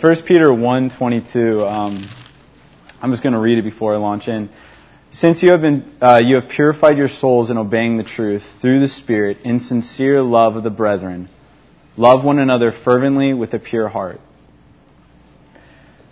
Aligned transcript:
1 0.00 0.22
Peter 0.26 0.46
1.22, 0.46 1.70
um, 1.70 2.08
I'm 3.02 3.10
just 3.10 3.22
going 3.22 3.34
to 3.34 3.38
read 3.38 3.58
it 3.58 3.64
before 3.64 3.92
I 3.92 3.98
launch 3.98 4.28
in. 4.28 4.48
Since 5.10 5.42
you 5.42 5.50
have 5.50 5.60
been, 5.60 5.94
uh, 6.00 6.22
you 6.24 6.40
have 6.40 6.48
purified 6.48 6.96
your 6.96 7.10
souls 7.10 7.50
in 7.50 7.58
obeying 7.58 7.98
the 7.98 8.04
truth 8.04 8.42
through 8.62 8.80
the 8.80 8.88
Spirit 8.88 9.42
in 9.44 9.60
sincere 9.60 10.22
love 10.22 10.56
of 10.56 10.62
the 10.64 10.70
brethren, 10.70 11.28
love 11.98 12.24
one 12.24 12.38
another 12.38 12.72
fervently 12.72 13.34
with 13.34 13.52
a 13.52 13.58
pure 13.58 13.88
heart. 13.88 14.22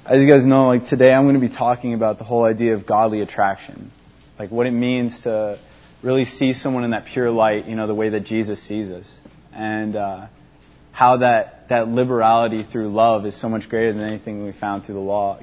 As 0.04 0.20
you 0.20 0.28
guys 0.28 0.44
know, 0.44 0.66
like 0.66 0.90
today 0.90 1.14
I'm 1.14 1.24
going 1.24 1.40
to 1.40 1.48
be 1.48 1.54
talking 1.54 1.94
about 1.94 2.18
the 2.18 2.24
whole 2.24 2.44
idea 2.44 2.74
of 2.74 2.84
godly 2.84 3.22
attraction. 3.22 3.90
Like 4.38 4.50
what 4.50 4.66
it 4.66 4.72
means 4.72 5.18
to 5.22 5.58
really 6.02 6.26
see 6.26 6.52
someone 6.52 6.84
in 6.84 6.90
that 6.90 7.06
pure 7.06 7.30
light, 7.30 7.66
you 7.66 7.74
know, 7.74 7.86
the 7.86 7.94
way 7.94 8.10
that 8.10 8.26
Jesus 8.26 8.62
sees 8.62 8.90
us. 8.90 9.08
And, 9.54 9.96
uh, 9.96 10.26
how 10.92 11.18
that, 11.18 11.57
that 11.68 11.88
liberality 11.88 12.62
through 12.62 12.92
love 12.92 13.26
is 13.26 13.38
so 13.38 13.48
much 13.48 13.68
greater 13.68 13.92
than 13.92 14.02
anything 14.02 14.44
we 14.44 14.52
found 14.52 14.84
through 14.84 14.94
the 14.94 15.00
law. 15.00 15.38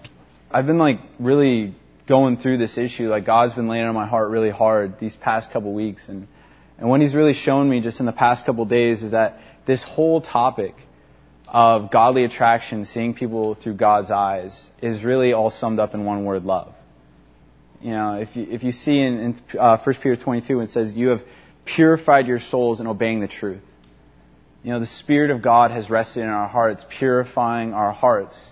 I've 0.51 0.65
been 0.65 0.77
like 0.77 0.99
really 1.19 1.75
going 2.07 2.37
through 2.37 2.57
this 2.57 2.77
issue, 2.77 3.09
like 3.09 3.25
God's 3.25 3.53
been 3.53 3.67
laying 3.67 3.85
on 3.85 3.93
my 3.93 4.07
heart 4.07 4.29
really 4.29 4.49
hard 4.49 4.99
these 4.99 5.15
past 5.15 5.51
couple 5.51 5.73
weeks 5.73 6.07
and, 6.07 6.27
and 6.77 6.89
what 6.89 7.01
he's 7.01 7.15
really 7.15 7.33
shown 7.33 7.69
me 7.69 7.79
just 7.79 7.99
in 7.99 8.05
the 8.05 8.11
past 8.11 8.45
couple 8.45 8.65
days 8.65 9.01
is 9.01 9.11
that 9.11 9.39
this 9.65 9.81
whole 9.83 10.21
topic 10.21 10.75
of 11.47 11.91
godly 11.91 12.25
attraction, 12.25 12.85
seeing 12.85 13.13
people 13.13 13.55
through 13.55 13.75
God's 13.75 14.11
eyes, 14.11 14.69
is 14.81 15.03
really 15.03 15.33
all 15.33 15.49
summed 15.49 15.79
up 15.79 15.93
in 15.93 16.05
one 16.05 16.25
word, 16.25 16.43
love. 16.43 16.73
You 17.81 17.91
know, 17.91 18.13
if 18.15 18.35
you, 18.35 18.47
if 18.49 18.63
you 18.63 18.71
see 18.71 18.97
in, 18.99 19.19
in 19.53 19.59
uh, 19.59 19.77
1 19.77 19.95
Peter 19.95 20.15
22, 20.15 20.59
it 20.61 20.69
says, 20.69 20.93
you 20.93 21.09
have 21.09 21.21
purified 21.65 22.27
your 22.27 22.39
souls 22.39 22.79
in 22.79 22.87
obeying 22.87 23.21
the 23.21 23.27
truth. 23.27 23.63
You 24.65 24.71
know, 24.71 24.79
the 24.79 24.87
Spirit 24.87 25.29
of 25.29 25.43
God 25.43 25.69
has 25.69 25.91
rested 25.91 26.23
in 26.23 26.27
our 26.27 26.47
hearts, 26.47 26.83
purifying 26.97 27.75
our 27.75 27.91
hearts. 27.91 28.43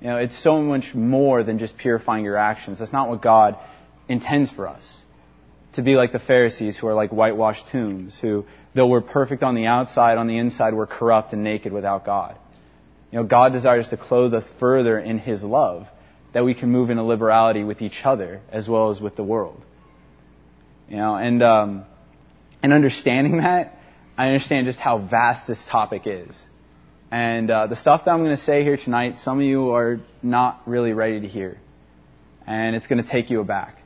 You 0.00 0.08
know, 0.08 0.16
it's 0.16 0.36
so 0.42 0.60
much 0.60 0.92
more 0.92 1.44
than 1.44 1.60
just 1.60 1.78
purifying 1.78 2.24
your 2.24 2.36
actions. 2.36 2.80
That's 2.80 2.92
not 2.92 3.08
what 3.08 3.22
God 3.22 3.56
intends 4.08 4.50
for 4.50 4.66
us. 4.66 5.02
To 5.74 5.82
be 5.82 5.94
like 5.94 6.10
the 6.10 6.18
Pharisees 6.18 6.76
who 6.76 6.88
are 6.88 6.94
like 6.94 7.10
whitewashed 7.10 7.68
tombs, 7.68 8.18
who, 8.20 8.44
though 8.74 8.88
we're 8.88 9.02
perfect 9.02 9.44
on 9.44 9.54
the 9.54 9.66
outside, 9.66 10.18
on 10.18 10.26
the 10.26 10.36
inside 10.36 10.74
we're 10.74 10.88
corrupt 10.88 11.32
and 11.32 11.44
naked 11.44 11.72
without 11.72 12.04
God. 12.04 12.36
You 13.12 13.20
know, 13.20 13.24
God 13.24 13.52
desires 13.52 13.86
to 13.90 13.96
clothe 13.96 14.34
us 14.34 14.50
further 14.58 14.98
in 14.98 15.20
His 15.20 15.44
love, 15.44 15.86
that 16.34 16.44
we 16.44 16.54
can 16.54 16.72
move 16.72 16.90
in 16.90 16.98
a 16.98 17.04
liberality 17.04 17.62
with 17.62 17.82
each 17.82 18.00
other 18.02 18.40
as 18.50 18.68
well 18.68 18.90
as 18.90 19.00
with 19.00 19.14
the 19.14 19.22
world. 19.22 19.62
You 20.88 20.96
know, 20.96 21.14
and, 21.14 21.40
um, 21.40 21.84
and 22.64 22.72
understanding 22.72 23.36
that, 23.42 23.78
I 24.22 24.26
understand 24.26 24.66
just 24.66 24.78
how 24.78 24.98
vast 24.98 25.48
this 25.48 25.60
topic 25.68 26.02
is. 26.06 26.32
And 27.10 27.50
uh, 27.50 27.66
the 27.66 27.74
stuff 27.74 28.04
that 28.04 28.12
I'm 28.12 28.22
going 28.22 28.36
to 28.36 28.40
say 28.40 28.62
here 28.62 28.76
tonight, 28.76 29.16
some 29.16 29.40
of 29.40 29.44
you 29.44 29.70
are 29.70 29.98
not 30.22 30.62
really 30.64 30.92
ready 30.92 31.22
to 31.22 31.26
hear. 31.26 31.58
And 32.46 32.76
it's 32.76 32.86
going 32.86 33.02
to 33.02 33.10
take 33.10 33.30
you 33.30 33.40
aback. 33.40 33.78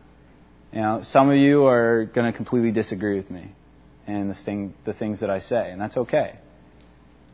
You 0.75 0.83
know, 0.83 1.01
some 1.03 1.31
of 1.31 1.39
you 1.39 1.65
are 1.65 2.05
going 2.05 2.31
to 2.31 2.37
completely 2.37 2.71
disagree 2.71 3.17
with 3.17 3.31
me 3.31 3.51
and 4.07 4.29
the, 4.29 4.35
thing, 4.35 4.75
the 4.85 4.93
things 4.93 5.21
that 5.21 5.31
I 5.31 5.39
say, 5.39 5.71
and 5.71 5.81
that's 5.81 5.97
okay. 5.97 6.37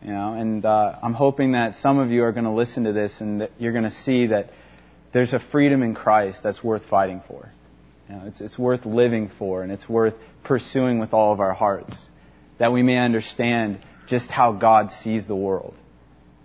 You 0.04 0.12
know, 0.12 0.34
and 0.34 0.64
uh, 0.64 1.00
I'm 1.02 1.14
hoping 1.14 1.52
that 1.52 1.74
some 1.74 1.98
of 1.98 2.12
you 2.12 2.22
are 2.22 2.30
going 2.30 2.44
to 2.44 2.52
listen 2.52 2.84
to 2.84 2.92
this 2.92 3.20
and 3.20 3.40
that 3.40 3.50
you're 3.58 3.72
going 3.72 3.82
to 3.82 3.90
see 3.90 4.28
that 4.28 4.50
there's 5.12 5.32
a 5.32 5.40
freedom 5.50 5.82
in 5.82 5.96
Christ 5.96 6.44
that's 6.44 6.62
worth 6.62 6.86
fighting 6.86 7.20
for. 7.26 7.50
You 8.08 8.14
know, 8.14 8.22
it's, 8.26 8.40
it's 8.40 8.56
worth 8.56 8.86
living 8.86 9.28
for, 9.40 9.64
and 9.64 9.72
it's 9.72 9.88
worth 9.88 10.14
pursuing 10.44 11.00
with 11.00 11.12
all 11.12 11.32
of 11.32 11.40
our 11.40 11.52
hearts 11.52 11.96
that 12.62 12.70
we 12.70 12.80
may 12.80 12.96
understand 12.96 13.80
just 14.06 14.30
how 14.30 14.52
God 14.52 14.92
sees 14.92 15.26
the 15.26 15.34
world. 15.34 15.74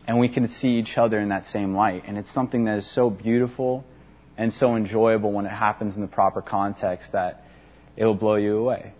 And 0.08 0.18
we 0.18 0.30
can 0.30 0.48
see 0.48 0.80
each 0.80 0.98
other 0.98 1.20
in 1.20 1.30
that 1.30 1.46
same 1.46 1.76
light. 1.76 2.06
And 2.08 2.18
it's 2.18 2.34
something 2.34 2.66
that 2.66 2.80
is 2.80 2.92
so 2.92 3.12
beautiful 3.12 3.86
and 4.36 4.52
so 4.52 4.76
enjoyable 4.76 5.32
when 5.32 5.46
it 5.46 5.52
happens 5.52 5.96
in 5.96 6.02
the 6.02 6.08
proper 6.08 6.42
context 6.42 7.12
that 7.12 7.44
it 7.96 8.04
will 8.04 8.16
blow 8.16 8.34
you 8.34 8.58
away. 8.58 8.94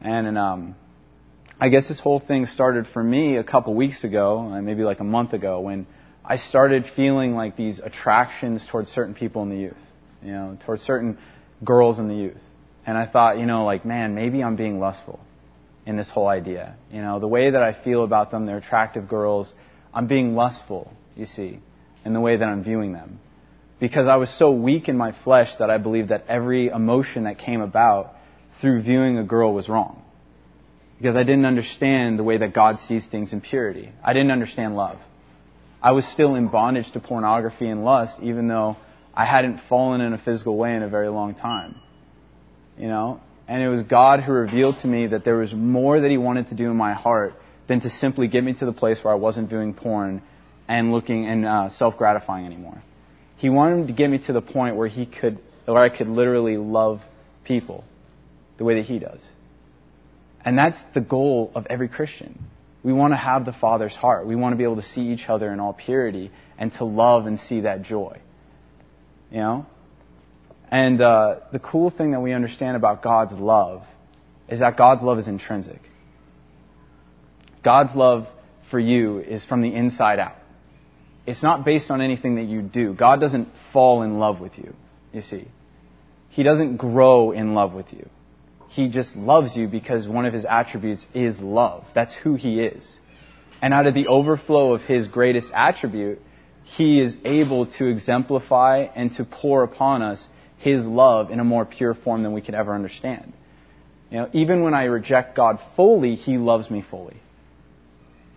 And, 0.00 0.26
and 0.26 0.38
um, 0.38 0.74
I 1.60 1.68
guess 1.68 1.86
this 1.86 2.00
whole 2.00 2.18
thing 2.18 2.46
started 2.46 2.86
for 2.86 3.04
me 3.04 3.36
a 3.36 3.44
couple 3.44 3.74
weeks 3.74 4.02
ago, 4.02 4.38
uh, 4.38 4.62
maybe 4.62 4.84
like 4.84 5.00
a 5.00 5.04
month 5.04 5.34
ago, 5.34 5.60
when 5.60 5.86
I 6.24 6.38
started 6.38 6.86
feeling 6.96 7.34
like 7.34 7.58
these 7.58 7.78
attractions 7.78 8.66
towards 8.66 8.90
certain 8.90 9.12
people 9.12 9.42
in 9.42 9.50
the 9.50 9.58
youth, 9.58 9.82
you 10.22 10.32
know, 10.32 10.56
towards 10.64 10.80
certain 10.80 11.18
girls 11.62 11.98
in 11.98 12.08
the 12.08 12.16
youth. 12.16 12.40
And 12.86 12.96
I 12.96 13.04
thought, 13.04 13.38
you 13.38 13.44
know, 13.44 13.66
like, 13.66 13.84
man, 13.84 14.14
maybe 14.14 14.42
I'm 14.42 14.56
being 14.56 14.80
lustful 14.80 15.20
in 15.86 15.96
this 15.96 16.10
whole 16.10 16.28
idea. 16.28 16.76
You 16.92 17.02
know, 17.02 17.18
the 17.18 17.28
way 17.28 17.50
that 17.50 17.62
I 17.62 17.72
feel 17.72 18.04
about 18.04 18.30
them, 18.30 18.46
they're 18.46 18.58
attractive 18.58 19.08
girls. 19.08 19.52
I'm 19.92 20.06
being 20.06 20.34
lustful, 20.34 20.92
you 21.16 21.26
see, 21.26 21.60
in 22.04 22.12
the 22.12 22.20
way 22.20 22.36
that 22.36 22.44
I'm 22.44 22.62
viewing 22.62 22.92
them. 22.92 23.18
Because 23.78 24.06
I 24.06 24.16
was 24.16 24.30
so 24.38 24.50
weak 24.50 24.88
in 24.88 24.96
my 24.96 25.12
flesh 25.24 25.54
that 25.58 25.70
I 25.70 25.78
believed 25.78 26.10
that 26.10 26.26
every 26.28 26.68
emotion 26.68 27.24
that 27.24 27.38
came 27.38 27.62
about 27.62 28.14
through 28.60 28.82
viewing 28.82 29.18
a 29.18 29.24
girl 29.24 29.54
was 29.54 29.68
wrong. 29.68 30.02
Because 30.98 31.16
I 31.16 31.22
didn't 31.22 31.46
understand 31.46 32.18
the 32.18 32.24
way 32.24 32.36
that 32.36 32.52
God 32.52 32.78
sees 32.80 33.06
things 33.06 33.32
in 33.32 33.40
purity. 33.40 33.90
I 34.04 34.12
didn't 34.12 34.30
understand 34.30 34.76
love. 34.76 34.98
I 35.82 35.92
was 35.92 36.06
still 36.06 36.34
in 36.34 36.48
bondage 36.48 36.92
to 36.92 37.00
pornography 37.00 37.66
and 37.66 37.82
lust, 37.84 38.20
even 38.22 38.48
though 38.48 38.76
I 39.14 39.24
hadn't 39.24 39.60
fallen 39.68 40.02
in 40.02 40.12
a 40.12 40.18
physical 40.18 40.58
way 40.58 40.76
in 40.76 40.82
a 40.82 40.88
very 40.90 41.08
long 41.08 41.34
time. 41.34 41.80
You 42.76 42.88
know? 42.88 43.20
And 43.50 43.64
it 43.64 43.68
was 43.68 43.82
God 43.82 44.20
who 44.20 44.30
revealed 44.30 44.76
to 44.82 44.86
me 44.86 45.08
that 45.08 45.24
there 45.24 45.34
was 45.34 45.52
more 45.52 46.00
that 46.00 46.08
He 46.08 46.16
wanted 46.16 46.50
to 46.50 46.54
do 46.54 46.70
in 46.70 46.76
my 46.76 46.92
heart 46.92 47.34
than 47.66 47.80
to 47.80 47.90
simply 47.90 48.28
get 48.28 48.44
me 48.44 48.54
to 48.54 48.64
the 48.64 48.72
place 48.72 49.02
where 49.02 49.12
I 49.12 49.16
wasn't 49.16 49.48
viewing 49.48 49.74
porn 49.74 50.22
and 50.68 50.92
looking 50.92 51.26
and 51.26 51.44
uh, 51.44 51.68
self-gratifying 51.70 52.46
anymore. 52.46 52.80
He 53.38 53.50
wanted 53.50 53.88
to 53.88 53.92
get 53.92 54.08
me 54.08 54.18
to 54.26 54.32
the 54.32 54.40
point 54.40 54.76
where 54.76 54.86
He 54.86 55.04
could, 55.04 55.40
where 55.64 55.82
I 55.82 55.88
could 55.88 56.06
literally 56.06 56.58
love 56.58 57.00
people 57.44 57.82
the 58.56 58.62
way 58.62 58.76
that 58.76 58.84
He 58.84 59.00
does. 59.00 59.20
And 60.44 60.56
that's 60.56 60.78
the 60.94 61.00
goal 61.00 61.50
of 61.56 61.66
every 61.68 61.88
Christian. 61.88 62.38
We 62.84 62.92
want 62.92 63.14
to 63.14 63.16
have 63.16 63.44
the 63.44 63.52
Father's 63.52 63.96
heart. 63.96 64.28
We 64.28 64.36
want 64.36 64.52
to 64.52 64.58
be 64.58 64.62
able 64.62 64.76
to 64.76 64.84
see 64.84 65.08
each 65.08 65.28
other 65.28 65.52
in 65.52 65.58
all 65.58 65.72
purity 65.72 66.30
and 66.56 66.72
to 66.74 66.84
love 66.84 67.26
and 67.26 67.40
see 67.40 67.62
that 67.62 67.82
joy. 67.82 68.20
You 69.32 69.38
know? 69.38 69.66
And 70.70 71.00
uh, 71.00 71.36
the 71.52 71.58
cool 71.58 71.90
thing 71.90 72.12
that 72.12 72.20
we 72.20 72.32
understand 72.32 72.76
about 72.76 73.02
God's 73.02 73.32
love 73.32 73.82
is 74.48 74.60
that 74.60 74.76
God's 74.76 75.02
love 75.02 75.18
is 75.18 75.26
intrinsic. 75.26 75.80
God's 77.64 77.94
love 77.94 78.28
for 78.70 78.78
you 78.78 79.18
is 79.18 79.44
from 79.44 79.62
the 79.62 79.74
inside 79.74 80.18
out. 80.18 80.36
It's 81.26 81.42
not 81.42 81.64
based 81.64 81.90
on 81.90 82.00
anything 82.00 82.36
that 82.36 82.46
you 82.46 82.62
do. 82.62 82.94
God 82.94 83.20
doesn't 83.20 83.48
fall 83.72 84.02
in 84.02 84.18
love 84.18 84.40
with 84.40 84.58
you, 84.58 84.74
you 85.12 85.22
see. 85.22 85.48
He 86.30 86.42
doesn't 86.42 86.76
grow 86.76 87.32
in 87.32 87.54
love 87.54 87.74
with 87.74 87.92
you. 87.92 88.08
He 88.68 88.88
just 88.88 89.16
loves 89.16 89.56
you 89.56 89.66
because 89.66 90.08
one 90.08 90.24
of 90.24 90.32
his 90.32 90.44
attributes 90.44 91.04
is 91.12 91.40
love. 91.40 91.84
That's 91.94 92.14
who 92.14 92.36
he 92.36 92.60
is. 92.60 92.98
And 93.60 93.74
out 93.74 93.86
of 93.86 93.94
the 93.94 94.06
overflow 94.06 94.72
of 94.72 94.82
his 94.82 95.08
greatest 95.08 95.50
attribute, 95.52 96.22
he 96.64 97.00
is 97.00 97.16
able 97.24 97.66
to 97.66 97.86
exemplify 97.86 98.86
and 98.94 99.12
to 99.14 99.24
pour 99.24 99.64
upon 99.64 100.02
us 100.02 100.26
his 100.60 100.86
love 100.86 101.30
in 101.30 101.40
a 101.40 101.44
more 101.44 101.64
pure 101.64 101.94
form 101.94 102.22
than 102.22 102.32
we 102.32 102.40
could 102.40 102.54
ever 102.54 102.74
understand. 102.74 103.32
You 104.10 104.18
know, 104.18 104.30
even 104.32 104.62
when 104.62 104.74
I 104.74 104.84
reject 104.84 105.36
God 105.36 105.58
fully, 105.76 106.14
He 106.16 106.36
loves 106.36 106.70
me 106.70 106.84
fully. 106.88 107.16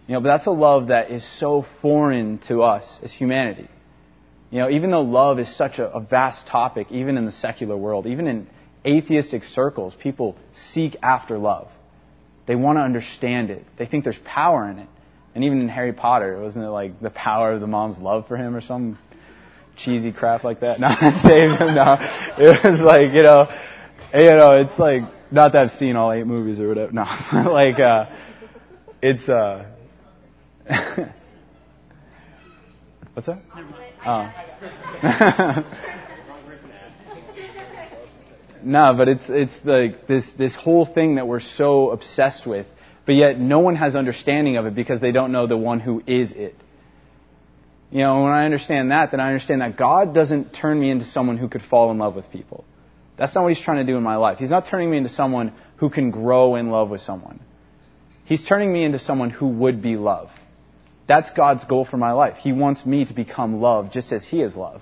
You 0.07 0.13
know, 0.13 0.21
but 0.21 0.27
that's 0.27 0.45
a 0.45 0.51
love 0.51 0.87
that 0.87 1.11
is 1.11 1.25
so 1.39 1.65
foreign 1.81 2.39
to 2.47 2.63
us 2.63 2.99
as 3.01 3.11
humanity. 3.11 3.67
You 4.51 4.59
know, 4.59 4.69
even 4.69 4.91
though 4.91 5.01
love 5.01 5.39
is 5.39 5.53
such 5.55 5.79
a, 5.79 5.89
a 5.89 5.99
vast 5.99 6.47
topic, 6.47 6.87
even 6.91 7.17
in 7.17 7.25
the 7.25 7.31
secular 7.31 7.75
world, 7.75 8.05
even 8.05 8.27
in 8.27 8.47
atheistic 8.85 9.43
circles, 9.43 9.95
people 9.99 10.35
seek 10.53 10.95
after 11.01 11.37
love. 11.37 11.69
They 12.45 12.55
want 12.55 12.77
to 12.77 12.81
understand 12.81 13.49
it. 13.49 13.65
They 13.77 13.85
think 13.85 14.03
there's 14.03 14.19
power 14.25 14.69
in 14.69 14.79
it. 14.79 14.89
And 15.33 15.43
even 15.43 15.61
in 15.61 15.69
Harry 15.69 15.93
Potter, 15.93 16.39
wasn't 16.39 16.65
it 16.65 16.69
like 16.69 16.99
the 16.99 17.09
power 17.09 17.53
of 17.53 17.61
the 17.61 17.67
mom's 17.67 17.97
love 17.97 18.27
for 18.27 18.37
him 18.37 18.55
or 18.55 18.61
some 18.61 18.99
cheesy 19.77 20.11
crap 20.11 20.43
like 20.43 20.59
that. 20.61 20.79
Not 20.79 20.99
saved 20.99 21.59
him. 21.59 21.75
No, 21.75 21.97
it 22.37 22.63
was 22.63 22.79
like 22.79 23.13
you 23.13 23.23
know, 23.23 23.47
you 24.13 24.35
know, 24.35 24.61
it's 24.61 24.77
like 24.79 25.03
not 25.31 25.53
that 25.53 25.63
I've 25.63 25.71
seen 25.71 25.95
all 25.95 26.11
eight 26.11 26.27
movies 26.27 26.59
or 26.59 26.67
whatever. 26.67 26.91
No, 26.91 27.01
like 27.51 27.79
uh, 27.79 28.05
it's 29.01 29.27
uh, 29.27 29.65
what's 33.13 33.27
that? 33.27 33.41
Oh. 34.05 34.31
no, 38.63 38.93
but 38.95 39.07
it's 39.09 39.25
it's 39.27 39.53
like 39.63 40.07
this 40.07 40.31
this 40.37 40.55
whole 40.55 40.85
thing 40.85 41.15
that 41.15 41.27
we're 41.27 41.39
so 41.39 41.89
obsessed 41.91 42.45
with, 42.45 42.67
but 43.05 43.15
yet 43.15 43.39
no 43.39 43.59
one 43.59 43.75
has 43.75 43.95
understanding 43.95 44.57
of 44.57 44.65
it 44.65 44.75
because 44.75 45.01
they 45.01 45.11
don't 45.11 45.31
know 45.31 45.47
the 45.47 45.57
one 45.57 45.79
who 45.79 46.03
is 46.05 46.31
it. 46.31 46.55
You 47.93 47.99
know, 47.99 48.23
when 48.23 48.31
I 48.31 48.45
understand 48.45 48.89
that, 48.89 49.11
then 49.11 49.19
I 49.19 49.27
understand 49.27 49.61
that 49.61 49.77
God 49.77 50.15
doesn't 50.15 50.51
turn 50.51 50.79
me 50.79 50.89
into 50.89 51.05
someone 51.05 51.37
who 51.37 51.47
could 51.47 51.61
fall 51.61 51.91
in 51.91 51.99
love 51.99 52.15
with 52.15 52.31
people. 52.31 52.65
That's 53.19 53.35
not 53.35 53.43
what 53.43 53.53
He's 53.53 53.63
trying 53.63 53.85
to 53.85 53.91
do 53.91 53.95
in 53.97 54.01
my 54.01 54.15
life. 54.15 54.39
He's 54.39 54.49
not 54.49 54.65
turning 54.65 54.89
me 54.89 54.97
into 54.97 55.09
someone 55.09 55.53
who 55.77 55.91
can 55.91 56.09
grow 56.09 56.55
in 56.55 56.71
love 56.71 56.89
with 56.89 57.01
someone. 57.01 57.39
He's 58.25 58.43
turning 58.43 58.73
me 58.73 58.83
into 58.83 58.97
someone 58.97 59.29
who 59.29 59.47
would 59.47 59.83
be 59.83 59.95
love. 59.95 60.31
That's 61.07 61.29
God's 61.33 61.65
goal 61.65 61.85
for 61.85 61.97
my 61.97 62.13
life. 62.13 62.37
He 62.37 62.51
wants 62.51 62.83
me 62.83 63.05
to 63.05 63.13
become 63.13 63.61
love 63.61 63.91
just 63.91 64.11
as 64.11 64.25
He 64.25 64.41
is 64.41 64.55
love. 64.55 64.81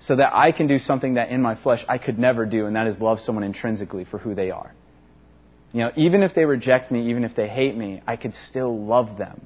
So 0.00 0.16
that 0.16 0.34
I 0.34 0.52
can 0.52 0.68
do 0.68 0.78
something 0.78 1.14
that 1.14 1.28
in 1.28 1.42
my 1.42 1.54
flesh 1.54 1.84
I 1.86 1.98
could 1.98 2.18
never 2.18 2.46
do, 2.46 2.64
and 2.64 2.76
that 2.76 2.86
is 2.86 2.98
love 2.98 3.20
someone 3.20 3.44
intrinsically 3.44 4.06
for 4.06 4.16
who 4.16 4.34
they 4.34 4.50
are. 4.50 4.72
You 5.74 5.80
know, 5.80 5.90
even 5.96 6.22
if 6.22 6.34
they 6.34 6.46
reject 6.46 6.90
me, 6.90 7.10
even 7.10 7.24
if 7.24 7.36
they 7.36 7.46
hate 7.46 7.76
me, 7.76 8.00
I 8.06 8.16
could 8.16 8.34
still 8.34 8.86
love 8.86 9.18
them 9.18 9.42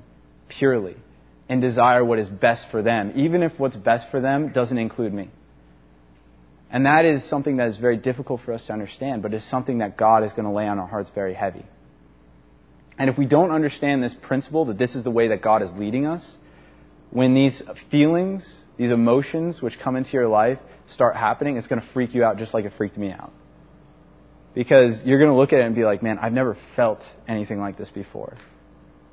purely 0.48 0.94
and 1.48 1.60
desire 1.60 2.04
what 2.04 2.18
is 2.18 2.28
best 2.28 2.70
for 2.70 2.82
them, 2.82 3.12
even 3.14 3.42
if 3.42 3.58
what's 3.58 3.76
best 3.76 4.10
for 4.10 4.20
them 4.20 4.52
doesn't 4.52 4.78
include 4.78 5.12
me. 5.12 5.30
And 6.70 6.86
that 6.86 7.04
is 7.04 7.28
something 7.28 7.58
that 7.58 7.68
is 7.68 7.76
very 7.76 7.96
difficult 7.96 8.40
for 8.44 8.52
us 8.52 8.64
to 8.66 8.72
understand, 8.72 9.22
but 9.22 9.32
it's 9.32 9.48
something 9.48 9.78
that 9.78 9.96
God 9.96 10.24
is 10.24 10.32
going 10.32 10.44
to 10.44 10.50
lay 10.50 10.66
on 10.66 10.78
our 10.78 10.86
hearts 10.86 11.10
very 11.14 11.34
heavy. 11.34 11.64
And 12.98 13.08
if 13.08 13.16
we 13.16 13.26
don't 13.26 13.50
understand 13.50 14.02
this 14.02 14.14
principle, 14.14 14.64
that 14.66 14.78
this 14.78 14.96
is 14.96 15.04
the 15.04 15.10
way 15.10 15.28
that 15.28 15.42
God 15.42 15.62
is 15.62 15.72
leading 15.74 16.06
us, 16.06 16.36
when 17.10 17.34
these 17.34 17.62
feelings, 17.90 18.50
these 18.76 18.90
emotions 18.90 19.62
which 19.62 19.78
come 19.78 19.96
into 19.96 20.10
your 20.12 20.28
life 20.28 20.58
start 20.88 21.14
happening, 21.14 21.56
it's 21.56 21.66
going 21.66 21.80
to 21.80 21.88
freak 21.92 22.14
you 22.14 22.24
out 22.24 22.38
just 22.38 22.52
like 22.52 22.64
it 22.64 22.72
freaked 22.76 22.96
me 22.96 23.10
out. 23.10 23.32
Because 24.54 25.02
you're 25.04 25.18
going 25.18 25.30
to 25.30 25.36
look 25.36 25.52
at 25.52 25.60
it 25.60 25.66
and 25.66 25.74
be 25.74 25.84
like, 25.84 26.02
man, 26.02 26.18
I've 26.18 26.32
never 26.32 26.56
felt 26.74 27.00
anything 27.28 27.60
like 27.60 27.76
this 27.76 27.90
before. 27.90 28.34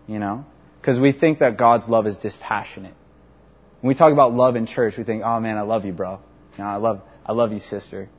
You 0.07 0.19
know? 0.19 0.45
Because 0.83 1.00
we 1.00 1.13
think 1.13 1.39
that 1.39 1.56
God's 1.56 1.88
love 1.88 2.07
is 2.07 2.18
dispassionate. 2.18 2.94
When 3.80 3.88
we 3.88 3.95
talk 3.95 4.12
about 4.12 4.33
love 4.33 4.57
in 4.57 4.68
church, 4.68 4.95
we 4.97 5.06
think, 5.06 5.24
oh 5.24 5.39
man, 5.39 5.57
I 5.57 5.62
love 5.62 5.85
you, 5.85 5.94
bro. 5.94 6.19
I 6.59 6.75
love, 6.75 7.00
I 7.25 7.31
love 7.31 7.53
you, 7.53 7.59
sister. 7.59 8.09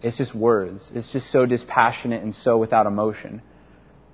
It's 0.00 0.16
just 0.16 0.34
words. 0.34 0.90
It's 0.94 1.12
just 1.12 1.30
so 1.30 1.44
dispassionate 1.44 2.22
and 2.22 2.34
so 2.34 2.56
without 2.56 2.86
emotion. 2.86 3.42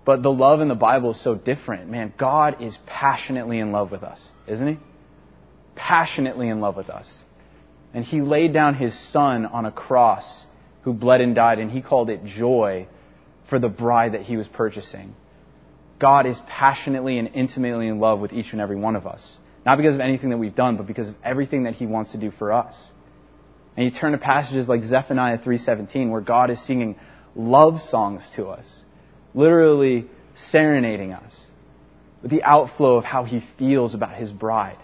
But 0.04 0.24
the 0.24 0.32
love 0.32 0.60
in 0.60 0.66
the 0.66 0.74
Bible 0.74 1.12
is 1.12 1.20
so 1.20 1.36
different. 1.36 1.88
Man, 1.88 2.12
God 2.18 2.60
is 2.60 2.76
passionately 2.86 3.60
in 3.60 3.70
love 3.70 3.92
with 3.92 4.02
us, 4.02 4.20
isn't 4.48 4.66
He? 4.66 4.78
Passionately 5.76 6.48
in 6.48 6.60
love 6.60 6.74
with 6.74 6.90
us. 6.90 7.22
And 7.94 8.04
He 8.04 8.20
laid 8.20 8.52
down 8.52 8.74
His 8.74 8.98
Son 9.12 9.46
on 9.46 9.64
a 9.64 9.70
cross 9.70 10.44
who 10.82 10.92
bled 10.92 11.20
and 11.20 11.36
died, 11.36 11.60
and 11.60 11.70
He 11.70 11.82
called 11.82 12.10
it 12.10 12.24
joy 12.24 12.88
for 13.48 13.60
the 13.60 13.68
bride 13.68 14.14
that 14.14 14.22
He 14.22 14.36
was 14.36 14.48
purchasing. 14.48 15.14
God 15.98 16.26
is 16.26 16.38
passionately 16.48 17.18
and 17.18 17.28
intimately 17.34 17.88
in 17.88 17.98
love 17.98 18.20
with 18.20 18.32
each 18.32 18.52
and 18.52 18.60
every 18.60 18.76
one 18.76 18.96
of 18.96 19.06
us. 19.06 19.36
Not 19.64 19.78
because 19.78 19.94
of 19.94 20.00
anything 20.00 20.30
that 20.30 20.38
we've 20.38 20.54
done, 20.54 20.76
but 20.76 20.86
because 20.86 21.08
of 21.08 21.14
everything 21.24 21.64
that 21.64 21.74
He 21.74 21.86
wants 21.86 22.12
to 22.12 22.18
do 22.18 22.30
for 22.30 22.52
us. 22.52 22.90
And 23.76 23.84
you 23.84 23.90
turn 23.90 24.12
to 24.12 24.18
passages 24.18 24.68
like 24.68 24.84
Zephaniah 24.84 25.38
3.17 25.38 26.10
where 26.10 26.20
God 26.20 26.50
is 26.50 26.64
singing 26.64 26.96
love 27.34 27.80
songs 27.80 28.30
to 28.36 28.46
us 28.46 28.84
literally 29.36 30.06
serenading 30.34 31.12
us 31.12 31.46
with 32.22 32.30
the 32.30 32.42
outflow 32.42 32.96
of 32.96 33.04
how 33.04 33.22
he 33.22 33.40
feels 33.58 33.94
about 33.94 34.16
his 34.16 34.32
bride. 34.32 34.78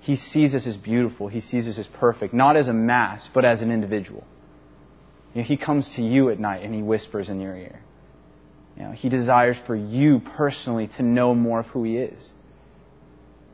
He 0.00 0.16
sees 0.16 0.54
us 0.54 0.66
as 0.66 0.76
beautiful. 0.76 1.26
He 1.26 1.40
sees 1.40 1.66
us 1.66 1.78
as 1.78 1.86
perfect, 1.86 2.32
not 2.32 2.56
as 2.56 2.68
a 2.68 2.72
mass, 2.72 3.28
but 3.34 3.44
as 3.44 3.60
an 3.60 3.72
individual. 3.72 4.24
You 5.34 5.42
know, 5.42 5.46
he 5.46 5.56
comes 5.56 5.92
to 5.96 6.02
you 6.02 6.30
at 6.30 6.38
night 6.38 6.62
and 6.62 6.72
he 6.72 6.80
whispers 6.80 7.28
in 7.28 7.40
your 7.40 7.56
ear. 7.56 7.80
You 8.76 8.84
know, 8.84 8.92
he 8.92 9.08
desires 9.08 9.56
for 9.66 9.74
you 9.74 10.20
personally 10.20 10.88
to 10.96 11.02
know 11.02 11.34
more 11.34 11.60
of 11.60 11.66
who 11.66 11.84
he 11.84 11.96
is. 11.96 12.30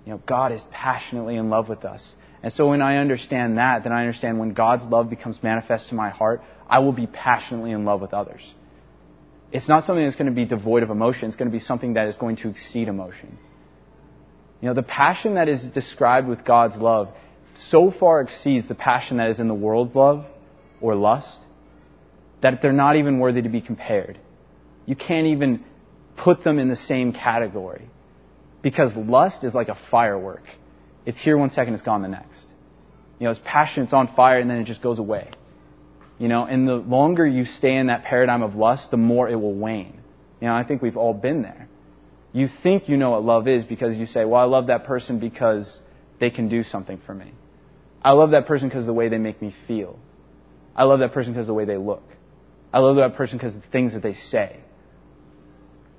You 0.05 0.13
know, 0.13 0.23
God 0.27 0.53
is 0.53 0.63
passionately 0.71 1.37
in 1.37 1.49
love 1.49 1.69
with 1.69 1.85
us. 1.85 2.15
And 2.43 2.53
so 2.53 2.71
when 2.71 2.83
I 2.83 2.97
understand 2.97 3.59
that, 3.59 3.85
then 3.85 3.93
I 3.93 4.01
understand 4.01 4.41
when 4.41 4.53
God's 4.53 4.85
love 4.85 5.09
becomes 5.09 5.41
manifest 5.43 5.93
in 5.93 5.97
my 5.97 6.11
heart, 6.11 6.43
I 6.69 6.81
will 6.81 6.93
be 6.93 7.07
passionately 7.07 7.71
in 7.71 7.85
love 7.85 8.01
with 8.01 8.13
others. 8.13 8.53
It's 9.53 9.69
not 9.69 9.85
something 9.85 10.05
that's 10.05 10.17
going 10.17 10.27
to 10.27 10.35
be 10.35 10.45
devoid 10.45 10.83
of 10.83 10.91
emotion. 10.91 11.29
It's 11.29 11.37
going 11.37 11.51
to 11.51 11.53
be 11.53 11.61
something 11.61 11.95
that 11.95 12.09
is 12.09 12.17
going 12.17 12.37
to 12.37 12.49
exceed 12.49 12.89
emotion. 12.89 13.39
You 14.61 14.69
know, 14.69 14.75
the 14.75 14.83
passion 14.83 15.35
that 15.35 15.49
is 15.49 15.63
described 15.65 16.27
with 16.27 16.45
God's 16.45 16.77
love 16.77 17.11
so 17.55 17.91
far 17.91 18.23
exceeds 18.23 18.67
the 18.67 18.75
passion 18.75 19.19
that 19.19 19.29
is 19.29 19.39
in 19.39 19.47
the 19.47 19.55
world's 19.55 19.95
love 19.95 20.25
or 20.81 20.95
lust 20.95 21.39
that 22.41 22.61
they're 22.61 22.73
not 22.73 22.97
even 22.97 23.19
worthy 23.19 23.43
to 23.43 23.49
be 23.49 23.61
compared. 23.61 24.19
You 24.87 24.97
can't 24.97 25.29
even 25.29 25.65
put 26.17 26.45
them 26.45 26.59
in 26.59 26.69
the 26.69 26.77
same 26.77 27.13
category. 27.13 27.89
Because 28.63 28.95
lust 28.95 29.45
is 29.45 29.55
like 29.55 29.69
a 29.69 29.79
firework. 29.91 30.45
It's 31.05 31.21
here 31.21 31.37
one 31.37 31.51
second, 31.51 31.75
it's 31.75 31.83
gone 31.83 32.03
the 32.03 32.09
next. 32.09 32.47
You 33.19 33.25
know, 33.25 33.31
it's 33.31 33.41
passion, 33.45 33.85
it's 33.85 33.93
on 33.93 34.15
fire, 34.15 34.39
and 34.39 34.49
then 34.49 34.59
it 34.59 34.65
just 34.65 34.83
goes 34.83 34.99
away. 34.99 35.31
You 36.19 36.29
know, 36.29 36.45
and 36.45 36.69
the 36.69 36.75
longer 36.75 37.27
you 37.27 37.45
stay 37.45 37.75
in 37.75 37.89
that 37.89 38.05
paradigm 38.05 38.43
of 38.43 38.55
lust, 38.55 38.91
the 38.91 38.97
more 38.97 39.29
it 39.29 39.35
will 39.35 39.55
wane. 39.55 40.01
You 40.41 40.49
know, 40.49 40.55
I 40.55 40.65
think 40.65 40.83
we've 40.83 40.97
all 40.97 41.15
been 41.15 41.43
there. 41.43 41.69
You 42.33 42.49
think 42.63 42.89
you 42.89 42.97
know 42.97 43.11
what 43.11 43.25
love 43.25 43.49
is 43.49 43.65
because 43.65 43.95
you 43.95 44.07
say, 44.07 44.25
well, 44.25 44.41
I 44.41 44.45
love 44.45 44.69
that 44.69 44.85
person 44.85 45.19
because 45.19 45.81
they 46.19 46.31
can 46.31 46.49
do 46.49 46.63
something 46.63 47.01
for 47.05 47.15
me. 47.15 47.33
I 48.03 48.13
love 48.13 48.31
that 48.31 48.47
person 48.47 48.69
because 48.69 48.83
of 48.83 48.87
the 48.87 48.93
way 48.93 49.09
they 49.09 49.19
make 49.19 49.43
me 49.43 49.55
feel. 49.67 49.99
I 50.75 50.85
love 50.85 51.01
that 51.01 51.13
person 51.13 51.33
because 51.33 51.45
of 51.45 51.49
the 51.49 51.55
way 51.55 51.65
they 51.65 51.77
look. 51.77 52.03
I 52.73 52.79
love 52.79 52.97
that 52.97 53.17
person 53.17 53.39
because 53.39 53.55
of 53.55 53.63
the 53.63 53.69
things 53.69 53.93
that 53.93 54.03
they 54.03 54.15
say. 54.15 54.61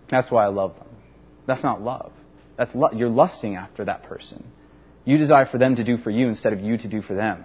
That's 0.10 0.30
why 0.32 0.46
I 0.46 0.50
love 0.50 0.76
them. 0.76 0.88
That's 1.46 1.64
not 1.64 1.82
love. 1.82 2.12
That's 2.58 2.74
lo- 2.76 2.92
you're 2.94 3.10
lusting 3.10 3.56
after 3.56 3.86
that 3.86 4.04
person. 4.04 4.46
You 5.06 5.18
desire 5.18 5.46
for 5.46 5.58
them 5.58 5.76
to 5.76 5.84
do 5.84 5.98
for 5.98 6.12
you 6.12 6.28
instead 6.28 6.54
of 6.54 6.62
you 6.62 6.78
to 6.78 6.88
do 6.88 7.02
for 7.02 7.14
them. 7.14 7.44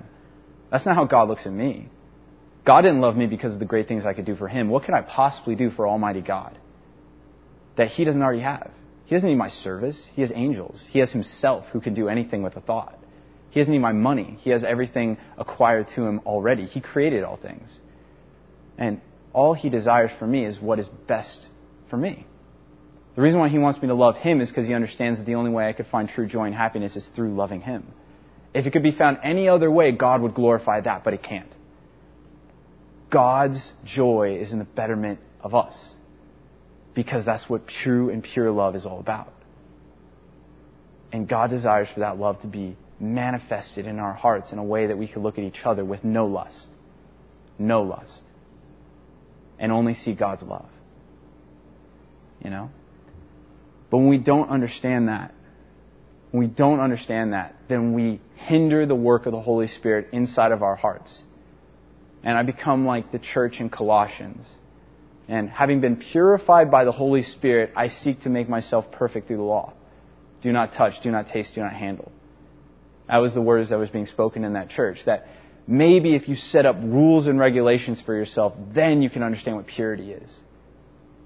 That's 0.70 0.86
not 0.86 0.94
how 0.94 1.04
God 1.04 1.28
looks 1.28 1.46
at 1.46 1.52
me. 1.52 1.88
God 2.64 2.82
didn't 2.82 3.00
love 3.00 3.16
me 3.16 3.26
because 3.26 3.54
of 3.54 3.58
the 3.58 3.64
great 3.64 3.88
things 3.88 4.04
I 4.04 4.12
could 4.12 4.26
do 4.26 4.36
for 4.36 4.46
Him. 4.46 4.68
What 4.68 4.84
can 4.84 4.94
I 4.94 5.00
possibly 5.00 5.54
do 5.54 5.70
for 5.70 5.88
Almighty 5.88 6.20
God 6.20 6.58
that 7.76 7.88
He 7.88 8.04
doesn't 8.04 8.20
already 8.20 8.42
have? 8.42 8.70
He 9.06 9.14
doesn't 9.14 9.28
need 9.28 9.36
my 9.36 9.48
service. 9.48 10.06
He 10.14 10.20
has 10.20 10.30
angels. 10.34 10.84
He 10.90 10.98
has 10.98 11.10
Himself 11.10 11.64
who 11.72 11.80
can 11.80 11.94
do 11.94 12.08
anything 12.08 12.42
with 12.42 12.56
a 12.56 12.60
thought. 12.60 12.98
He 13.50 13.60
doesn't 13.60 13.72
need 13.72 13.78
my 13.78 13.92
money. 13.92 14.36
He 14.40 14.50
has 14.50 14.64
everything 14.64 15.16
acquired 15.38 15.88
to 15.94 16.04
Him 16.04 16.20
already. 16.26 16.66
He 16.66 16.82
created 16.82 17.24
all 17.24 17.38
things. 17.38 17.78
And 18.76 19.00
all 19.32 19.54
He 19.54 19.70
desires 19.70 20.10
for 20.18 20.26
me 20.26 20.44
is 20.44 20.60
what 20.60 20.78
is 20.78 20.88
best 20.88 21.46
for 21.88 21.96
me. 21.96 22.26
The 23.18 23.24
reason 23.24 23.40
why 23.40 23.48
He 23.48 23.58
wants 23.58 23.82
me 23.82 23.88
to 23.88 23.94
love 23.94 24.16
Him 24.16 24.40
is 24.40 24.46
because 24.46 24.68
He 24.68 24.74
understands 24.74 25.18
that 25.18 25.24
the 25.26 25.34
only 25.34 25.50
way 25.50 25.66
I 25.66 25.72
could 25.72 25.88
find 25.88 26.08
true 26.08 26.28
joy 26.28 26.44
and 26.44 26.54
happiness 26.54 26.94
is 26.94 27.04
through 27.16 27.34
loving 27.34 27.60
Him. 27.60 27.84
If 28.54 28.64
it 28.64 28.70
could 28.70 28.84
be 28.84 28.92
found 28.92 29.18
any 29.24 29.48
other 29.48 29.68
way, 29.68 29.90
God 29.90 30.22
would 30.22 30.34
glorify 30.34 30.82
that, 30.82 31.02
but 31.02 31.14
it 31.14 31.24
can't. 31.24 31.52
God's 33.10 33.72
joy 33.84 34.38
is 34.40 34.52
in 34.52 34.60
the 34.60 34.64
betterment 34.64 35.18
of 35.40 35.52
us. 35.52 35.76
Because 36.94 37.24
that's 37.24 37.50
what 37.50 37.66
true 37.66 38.08
and 38.08 38.22
pure 38.22 38.52
love 38.52 38.76
is 38.76 38.86
all 38.86 39.00
about. 39.00 39.32
And 41.12 41.28
God 41.28 41.50
desires 41.50 41.88
for 41.92 41.98
that 42.00 42.20
love 42.20 42.40
to 42.42 42.46
be 42.46 42.76
manifested 43.00 43.88
in 43.88 43.98
our 43.98 44.14
hearts 44.14 44.52
in 44.52 44.58
a 44.58 44.64
way 44.64 44.86
that 44.86 44.96
we 44.96 45.08
can 45.08 45.24
look 45.24 45.38
at 45.38 45.44
each 45.44 45.62
other 45.64 45.84
with 45.84 46.04
no 46.04 46.26
lust. 46.26 46.68
No 47.58 47.82
lust. 47.82 48.22
And 49.58 49.72
only 49.72 49.94
see 49.94 50.14
God's 50.14 50.44
love. 50.44 50.68
You 52.44 52.50
know? 52.50 52.70
But 53.90 53.98
when 53.98 54.08
we 54.08 54.18
don't 54.18 54.50
understand 54.50 55.08
that, 55.08 55.34
when 56.30 56.40
we 56.42 56.48
don't 56.48 56.80
understand 56.80 57.32
that, 57.32 57.56
then 57.68 57.94
we 57.94 58.20
hinder 58.36 58.84
the 58.86 58.94
work 58.94 59.26
of 59.26 59.32
the 59.32 59.40
Holy 59.40 59.66
Spirit 59.66 60.08
inside 60.12 60.52
of 60.52 60.62
our 60.62 60.76
hearts 60.76 61.22
and 62.22 62.36
I 62.36 62.42
become 62.42 62.86
like 62.86 63.12
the 63.12 63.18
church 63.18 63.60
in 63.60 63.70
Colossians. 63.70 64.46
And 65.28 65.48
having 65.48 65.80
been 65.80 65.96
purified 65.96 66.70
by 66.70 66.84
the 66.84 66.92
Holy 66.92 67.22
Spirit, 67.22 67.72
I 67.76 67.88
seek 67.88 68.20
to 68.20 68.30
make 68.30 68.48
myself 68.48 68.90
perfect 68.90 69.28
through 69.28 69.38
the 69.38 69.42
law. 69.42 69.74
Do 70.40 70.52
not 70.52 70.72
touch, 70.72 71.00
do 71.02 71.10
not 71.10 71.28
taste, 71.28 71.54
do 71.54 71.60
not 71.60 71.72
handle. 71.72 72.10
That 73.08 73.18
was 73.18 73.34
the 73.34 73.42
words 73.42 73.70
that 73.70 73.78
was 73.78 73.90
being 73.90 74.06
spoken 74.06 74.44
in 74.44 74.54
that 74.54 74.70
church. 74.70 75.04
That 75.04 75.26
maybe 75.66 76.14
if 76.14 76.28
you 76.28 76.34
set 76.34 76.66
up 76.66 76.76
rules 76.80 77.26
and 77.26 77.38
regulations 77.38 78.00
for 78.00 78.14
yourself, 78.14 78.54
then 78.72 79.02
you 79.02 79.10
can 79.10 79.22
understand 79.22 79.56
what 79.56 79.66
purity 79.66 80.12
is. 80.12 80.38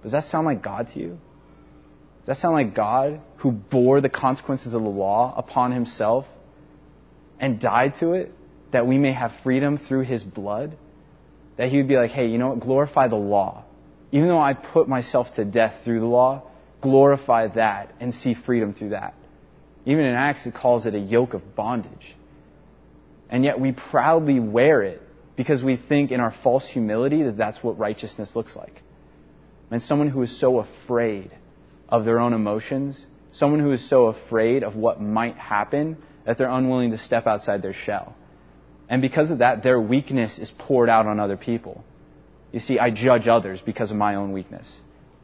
Does 0.03 0.13
that 0.13 0.25
sound 0.25 0.47
like 0.47 0.63
God 0.63 0.89
to 0.95 1.01
you? 1.01 1.19
Does 2.27 2.37
that 2.37 2.43
sound 2.43 2.55
like 2.55 2.75
God 2.75 3.21
who 3.39 3.51
bore 3.51 4.01
the 4.01 4.09
consequences 4.09 4.75
of 4.75 4.83
the 4.83 4.89
law 4.89 5.35
upon 5.37 5.73
himself 5.73 6.27
and 7.41 7.61
died 7.61 7.95
to 8.01 8.13
it 8.13 8.33
that 8.73 8.87
we 8.87 8.99
may 8.99 9.13
have 9.13 9.33
freedom 9.43 9.77
through 9.77 10.03
his 10.03 10.23
blood? 10.23 10.77
that 11.57 11.69
he 11.69 11.77
would 11.77 11.89
be 11.89 11.97
like, 11.97 12.11
hey, 12.11 12.27
you 12.27 12.39
know 12.39 12.49
what? 12.49 12.61
Glorify 12.61 13.09
the 13.09 13.17
law. 13.17 13.65
Even 14.11 14.29
though 14.29 14.41
I 14.41 14.55
put 14.55 14.89
myself 14.89 15.35
to 15.37 15.45
death 15.45 15.85
through 15.85 16.01
the 16.01 16.07
law, 16.07 16.43
glorify 16.81 17.49
that 17.49 17.93
and 18.01 18.13
see 18.13 18.35
freedom 18.35 18.75
through 18.75 18.91
that. 18.91 19.15
Even 19.85 20.05
in 20.05 20.15
Acts, 20.15 20.47
it 20.47 20.55
calls 20.55 20.87
it 20.87 20.95
a 20.95 20.99
yoke 20.99 21.35
of 21.35 21.55
bondage. 21.55 22.15
And 23.31 23.45
yet 23.45 23.59
we 23.59 23.73
proudly 23.73 24.39
wear 24.39 24.83
it 24.83 25.01
because 25.37 25.63
we 25.63 25.77
think 25.77 26.11
in 26.11 26.21
our 26.21 26.35
false 26.43 26.67
humility 26.67 27.23
that 27.23 27.37
that's 27.37 27.63
what 27.63 27.79
righteousness 27.79 28.37
looks 28.37 28.55
like. 28.55 28.83
And 29.71 29.83
someone 29.83 30.09
who 30.09 30.23
is 30.23 30.39
so 30.39 30.59
afraid 30.59 31.33
of 31.93 32.07
their 32.07 32.19
own 32.19 32.33
emotions, 32.33 33.07
someone 33.33 33.61
who 33.61 33.71
is 33.71 33.87
so 33.87 34.07
afraid 34.07 34.65
of 34.65 34.75
what 34.75 35.01
might 35.01 35.37
happen 35.37 35.99
that 36.25 36.39
they're 36.39 36.51
unwilling 36.51 36.91
to 36.91 36.99
step 36.99 37.27
outside 37.27 37.61
their 37.61 37.75
shell. 37.75 38.15
And 38.89 39.03
because 39.03 39.31
of 39.31 39.39
that, 39.39 39.63
their 39.63 39.81
weakness 39.81 40.39
is 40.39 40.51
poured 40.51 40.89
out 40.89 41.07
on 41.07 41.21
other 41.21 41.37
people. 41.37 41.85
You 42.51 42.61
see, 42.61 42.79
I 42.79 42.91
judge 42.91 43.29
others 43.29 43.61
because 43.61 43.91
of 43.91 43.99
my 43.99 44.15
own 44.15 44.33
weakness. 44.33 44.71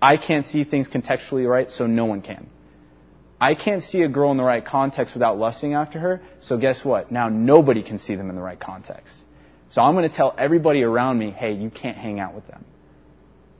I 0.01 0.19
can't 0.19 0.45
see 0.45 0.63
things 0.65 0.89
contextually 0.89 1.49
right, 1.49 1.71
so 1.71 1.87
no 1.87 2.05
one 2.05 2.21
can. 2.21 2.49
I 3.41 3.55
can't 3.55 3.83
see 3.83 4.03
a 4.03 4.09
girl 4.09 4.31
in 4.31 4.37
the 4.37 4.45
right 4.45 4.65
context 4.65 5.15
without 5.15 5.39
lusting 5.39 5.73
after 5.73 5.99
her, 5.99 6.21
so 6.41 6.59
guess 6.59 6.85
what? 6.85 7.11
Now 7.11 7.29
nobody 7.29 7.83
can 7.83 7.99
see 7.99 8.15
them 8.15 8.29
in 8.29 8.37
the 8.37 8.43
right 8.43 8.61
context. 8.61 9.15
So 9.71 9.81
I'm 9.81 9.95
going 9.95 10.09
to 10.09 10.15
tell 10.15 10.35
everybody 10.37 10.83
around 10.83 11.19
me, 11.19 11.31
hey, 11.31 11.53
you 11.53 11.71
can't 11.71 11.97
hang 11.97 12.21
out 12.21 12.35
with 12.35 12.47
them. 12.47 12.65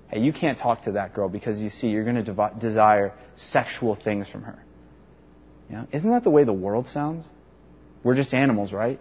Hey, 0.09 0.21
you 0.21 0.33
can't 0.33 0.59
talk 0.59 0.83
to 0.83 0.93
that 0.93 1.15
girl 1.15 1.29
because 1.29 1.61
you 1.61 1.71
see, 1.71 1.89
you're 1.89 2.05
going 2.05 2.23
to 2.23 2.35
de- 2.35 2.55
desire 2.59 3.13
sexual 3.37 3.95
things 3.95 4.27
from 4.29 4.43
her. 4.43 4.59
You 5.69 5.77
know? 5.77 5.87
Isn't 5.93 6.11
that 6.11 6.25
the 6.25 6.31
way 6.31 6.45
the 6.45 6.53
world 6.53 6.89
sounds? 6.89 7.27
We're 8.03 8.15
just 8.15 8.33
animals, 8.33 8.73
right? 8.73 9.01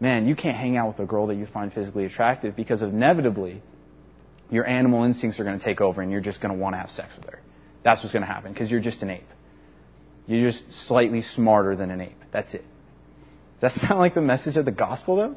Man, 0.00 0.26
you 0.26 0.36
can't 0.36 0.56
hang 0.56 0.76
out 0.76 0.88
with 0.88 0.98
a 1.00 1.06
girl 1.06 1.28
that 1.28 1.36
you 1.36 1.46
find 1.46 1.72
physically 1.72 2.04
attractive 2.04 2.54
because 2.54 2.82
inevitably 2.82 3.62
your 4.50 4.66
animal 4.66 5.04
instincts 5.04 5.40
are 5.40 5.44
going 5.44 5.58
to 5.58 5.64
take 5.64 5.80
over 5.80 6.02
and 6.02 6.12
you're 6.12 6.20
just 6.20 6.40
going 6.40 6.54
to 6.54 6.60
want 6.60 6.74
to 6.74 6.78
have 6.78 6.90
sex 6.90 7.08
with 7.16 7.28
her. 7.30 7.40
That's 7.82 8.02
what's 8.02 8.12
going 8.12 8.24
to 8.24 8.32
happen 8.32 8.52
because 8.52 8.70
you're 8.70 8.80
just 8.80 9.02
an 9.02 9.10
ape. 9.10 9.28
You're 10.26 10.50
just 10.50 10.72
slightly 10.72 11.22
smarter 11.22 11.74
than 11.74 11.90
an 11.90 12.00
ape. 12.00 12.18
That's 12.32 12.54
it. 12.54 12.64
Does 13.60 13.74
that 13.74 13.88
sound 13.88 14.00
like 14.00 14.14
the 14.14 14.20
message 14.20 14.56
of 14.56 14.64
the 14.64 14.72
gospel, 14.72 15.16
though? 15.16 15.36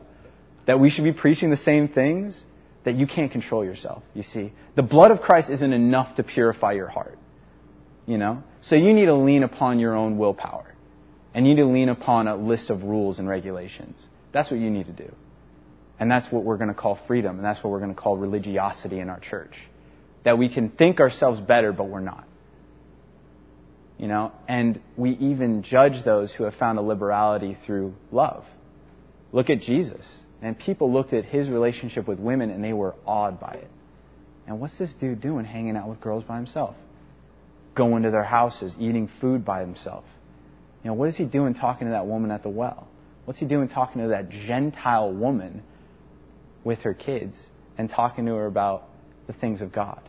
That 0.67 0.79
we 0.79 0.89
should 0.89 1.03
be 1.03 1.13
preaching 1.13 1.49
the 1.49 1.57
same 1.57 1.87
things? 1.87 2.43
That 2.85 2.95
you 2.95 3.07
can't 3.07 3.31
control 3.31 3.65
yourself, 3.65 4.03
you 4.13 4.23
see. 4.23 4.53
The 4.75 4.83
blood 4.83 5.11
of 5.11 5.21
Christ 5.21 5.49
isn't 5.49 5.73
enough 5.73 6.15
to 6.15 6.23
purify 6.23 6.73
your 6.73 6.87
heart. 6.87 7.17
You 8.05 8.17
know? 8.17 8.43
So 8.61 8.75
you 8.75 8.93
need 8.93 9.05
to 9.05 9.15
lean 9.15 9.43
upon 9.43 9.79
your 9.79 9.95
own 9.95 10.17
willpower. 10.17 10.75
And 11.33 11.45
you 11.45 11.55
need 11.55 11.61
to 11.61 11.67
lean 11.67 11.89
upon 11.89 12.27
a 12.27 12.35
list 12.35 12.69
of 12.69 12.83
rules 12.83 13.19
and 13.19 13.27
regulations. 13.27 14.05
That's 14.31 14.49
what 14.49 14.59
you 14.59 14.69
need 14.69 14.85
to 14.85 14.93
do. 14.93 15.11
And 15.99 16.11
that's 16.11 16.31
what 16.31 16.43
we're 16.43 16.57
going 16.57 16.69
to 16.69 16.75
call 16.75 16.99
freedom, 17.07 17.37
and 17.37 17.45
that's 17.45 17.63
what 17.63 17.71
we're 17.71 17.79
going 17.79 17.93
to 17.93 17.99
call 17.99 18.17
religiosity 18.17 18.99
in 18.99 19.09
our 19.09 19.19
church. 19.19 19.55
That 20.23 20.37
we 20.37 20.53
can 20.53 20.69
think 20.69 20.99
ourselves 20.99 21.39
better, 21.39 21.71
but 21.71 21.87
we're 21.87 22.01
not. 22.01 22.25
You 23.97 24.07
know, 24.07 24.33
and 24.47 24.81
we 24.97 25.11
even 25.11 25.63
judge 25.63 26.03
those 26.03 26.33
who 26.33 26.43
have 26.43 26.55
found 26.55 26.77
a 26.77 26.81
liberality 26.81 27.57
through 27.65 27.95
love. 28.11 28.43
Look 29.31 29.49
at 29.49 29.61
Jesus. 29.61 30.19
And 30.45 30.57
people 30.59 30.93
looked 30.93 31.11
at 31.13 31.25
his 31.25 31.49
relationship 31.49 32.07
with 32.07 32.19
women 32.19 32.51
and 32.51 32.63
they 32.63 32.71
were 32.71 32.93
awed 33.07 33.39
by 33.39 33.53
it. 33.53 33.67
And 34.45 34.59
what's 34.59 34.77
this 34.77 34.93
dude 34.93 35.19
doing 35.19 35.43
hanging 35.43 35.75
out 35.75 35.89
with 35.89 35.99
girls 35.99 36.23
by 36.23 36.35
himself? 36.35 36.75
Going 37.73 38.03
to 38.03 38.11
their 38.11 38.23
houses, 38.23 38.75
eating 38.79 39.09
food 39.19 39.43
by 39.43 39.61
himself. 39.61 40.03
You 40.83 40.91
know, 40.91 40.93
what 40.93 41.09
is 41.09 41.17
he 41.17 41.25
doing 41.25 41.55
talking 41.55 41.87
to 41.87 41.93
that 41.93 42.05
woman 42.05 42.29
at 42.29 42.43
the 42.43 42.49
well? 42.49 42.87
What's 43.25 43.39
he 43.39 43.47
doing 43.47 43.69
talking 43.69 44.03
to 44.03 44.09
that 44.09 44.29
Gentile 44.29 45.11
woman 45.11 45.63
with 46.63 46.77
her 46.81 46.93
kids 46.93 47.35
and 47.79 47.89
talking 47.89 48.27
to 48.27 48.35
her 48.35 48.45
about 48.45 48.87
the 49.25 49.33
things 49.33 49.61
of 49.61 49.71
God? 49.71 49.99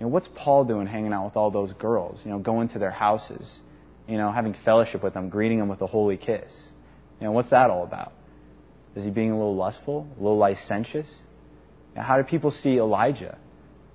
You 0.00 0.06
know, 0.06 0.08
what's 0.08 0.30
Paul 0.34 0.64
doing 0.64 0.86
hanging 0.86 1.12
out 1.12 1.26
with 1.26 1.36
all 1.36 1.50
those 1.50 1.74
girls? 1.74 2.22
You 2.24 2.30
know, 2.30 2.38
going 2.38 2.68
to 2.68 2.78
their 2.78 2.90
houses, 2.90 3.58
you 4.08 4.16
know, 4.16 4.32
having 4.32 4.54
fellowship 4.64 5.02
with 5.02 5.12
them, 5.12 5.28
greeting 5.28 5.58
them 5.58 5.68
with 5.68 5.82
a 5.82 5.86
holy 5.86 6.16
kiss. 6.16 6.54
You 7.20 7.26
know, 7.26 7.32
what's 7.32 7.50
that 7.50 7.68
all 7.68 7.84
about? 7.84 8.14
Is 8.98 9.04
he 9.04 9.10
being 9.10 9.30
a 9.30 9.36
little 9.36 9.54
lustful, 9.54 10.08
a 10.18 10.22
little 10.22 10.38
licentious? 10.38 11.08
Know, 11.94 12.02
how 12.02 12.16
do 12.16 12.24
people 12.24 12.50
see 12.50 12.78
Elijah 12.78 13.38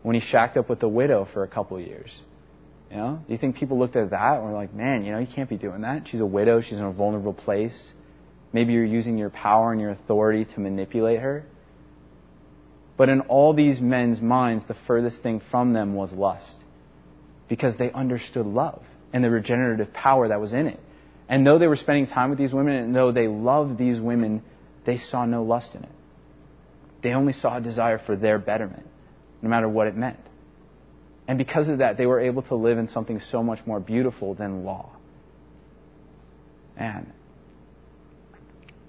when 0.01 0.15
he 0.15 0.21
shacked 0.21 0.55
up 0.55 0.69
with 0.69 0.79
the 0.79 0.87
widow 0.87 1.27
for 1.33 1.43
a 1.43 1.47
couple 1.47 1.77
years? 1.77 2.21
You 2.89 2.97
know, 2.97 3.19
do 3.27 3.33
you 3.33 3.37
think 3.37 3.57
people 3.57 3.77
looked 3.77 3.97
at 3.97 4.11
that 4.11 4.37
and 4.37 4.45
were 4.45 4.53
like, 4.53 4.73
man, 4.73 5.03
you 5.03 5.11
know, 5.11 5.19
you 5.19 5.27
can't 5.27 5.49
be 5.49 5.57
doing 5.57 5.81
that. 5.81 6.07
She's 6.07 6.21
a 6.21 6.25
widow. 6.25 6.61
She's 6.61 6.77
in 6.77 6.83
a 6.83 6.91
vulnerable 6.91 7.33
place. 7.33 7.91
Maybe 8.53 8.71
you're 8.71 8.85
using 8.85 9.17
your 9.17 9.29
power 9.29 9.73
and 9.73 9.81
your 9.81 9.89
authority 9.89 10.45
to 10.45 10.59
manipulate 10.59 11.19
her. 11.19 11.43
But 12.95 13.09
in 13.09 13.21
all 13.21 13.53
these 13.53 13.81
men's 13.81 14.21
minds, 14.21 14.63
the 14.67 14.75
furthest 14.87 15.21
thing 15.21 15.41
from 15.51 15.73
them 15.73 15.95
was 15.95 16.13
lust. 16.13 16.55
Because 17.49 17.75
they 17.77 17.91
understood 17.91 18.45
love 18.45 18.83
and 19.11 19.23
the 19.23 19.29
regenerative 19.29 19.91
power 19.91 20.29
that 20.29 20.39
was 20.39 20.53
in 20.53 20.67
it. 20.67 20.79
And 21.27 21.45
though 21.47 21.57
they 21.57 21.67
were 21.67 21.75
spending 21.75 22.07
time 22.07 22.29
with 22.29 22.37
these 22.37 22.53
women, 22.53 22.75
and 22.75 22.95
though 22.95 23.11
they 23.11 23.27
loved 23.27 23.77
these 23.77 23.99
women, 23.99 24.43
they 24.85 24.97
saw 24.97 25.25
no 25.25 25.43
lust 25.43 25.75
in 25.75 25.83
it. 25.83 25.89
They 27.01 27.13
only 27.13 27.33
saw 27.33 27.57
a 27.57 27.61
desire 27.61 27.99
for 27.99 28.15
their 28.15 28.39
betterment, 28.39 28.87
no 29.41 29.49
matter 29.49 29.67
what 29.67 29.87
it 29.87 29.95
meant. 29.95 30.19
And 31.27 31.37
because 31.37 31.69
of 31.69 31.77
that, 31.79 31.97
they 31.97 32.05
were 32.05 32.19
able 32.19 32.41
to 32.43 32.55
live 32.55 32.77
in 32.77 32.87
something 32.87 33.19
so 33.19 33.43
much 33.43 33.59
more 33.65 33.79
beautiful 33.79 34.33
than 34.33 34.63
law. 34.63 34.89
And, 36.75 37.11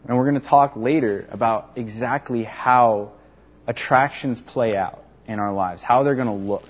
and 0.06 0.16
we're 0.16 0.28
going 0.28 0.40
to 0.40 0.48
talk 0.48 0.74
later 0.76 1.26
about 1.30 1.70
exactly 1.76 2.44
how 2.44 3.12
attractions 3.66 4.40
play 4.40 4.76
out 4.76 5.02
in 5.26 5.38
our 5.38 5.52
lives, 5.52 5.82
how 5.82 6.02
they're 6.02 6.14
going 6.14 6.26
to 6.26 6.32
look. 6.32 6.68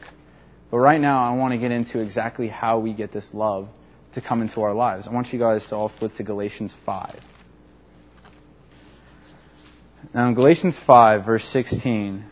But 0.71 0.78
right 0.78 1.00
now, 1.00 1.25
I 1.25 1.35
want 1.37 1.52
to 1.52 1.59
get 1.59 1.71
into 1.71 2.00
exactly 2.00 2.49
how 2.49 2.78
we 2.78 2.93
get 2.93 3.12
this 3.12 3.33
love 3.33 3.69
to 4.14 4.21
come 4.21 4.43
into 4.43 4.61
our 4.62 4.75
lives. 4.75 5.07
I 5.09 5.12
want 5.12 5.33
you 5.33 5.38
guys 5.38 5.66
to 5.69 5.76
all 5.76 5.88
flip 5.88 6.14
to 6.16 6.23
Galatians 6.23 6.75
5. 6.85 7.21
Now, 10.14 10.28
in 10.28 10.35
Galatians 10.35 10.78
5, 10.87 11.25
verse 11.25 11.44
16, 11.49 12.25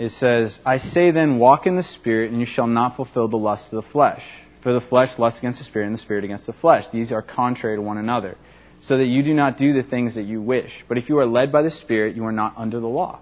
it 0.00 0.10
says, 0.10 0.58
I 0.66 0.78
say 0.78 1.12
then, 1.12 1.38
walk 1.38 1.68
in 1.68 1.76
the 1.76 1.84
Spirit, 1.84 2.32
and 2.32 2.40
you 2.40 2.46
shall 2.46 2.66
not 2.66 2.96
fulfill 2.96 3.28
the 3.28 3.36
lust 3.36 3.72
of 3.72 3.84
the 3.84 3.90
flesh. 3.92 4.24
For 4.64 4.72
the 4.72 4.80
flesh 4.80 5.16
lusts 5.20 5.38
against 5.38 5.60
the 5.60 5.64
Spirit, 5.64 5.86
and 5.86 5.94
the 5.94 6.00
Spirit 6.00 6.24
against 6.24 6.46
the 6.46 6.52
flesh. 6.52 6.88
These 6.88 7.12
are 7.12 7.22
contrary 7.22 7.76
to 7.76 7.82
one 7.82 7.96
another, 7.96 8.36
so 8.80 8.98
that 8.98 9.04
you 9.04 9.22
do 9.22 9.34
not 9.34 9.56
do 9.56 9.72
the 9.72 9.88
things 9.88 10.16
that 10.16 10.24
you 10.24 10.42
wish. 10.42 10.84
But 10.88 10.98
if 10.98 11.08
you 11.08 11.18
are 11.20 11.26
led 11.26 11.52
by 11.52 11.62
the 11.62 11.70
Spirit, 11.70 12.16
you 12.16 12.24
are 12.24 12.32
not 12.32 12.54
under 12.56 12.80
the 12.80 12.88
law. 12.88 13.20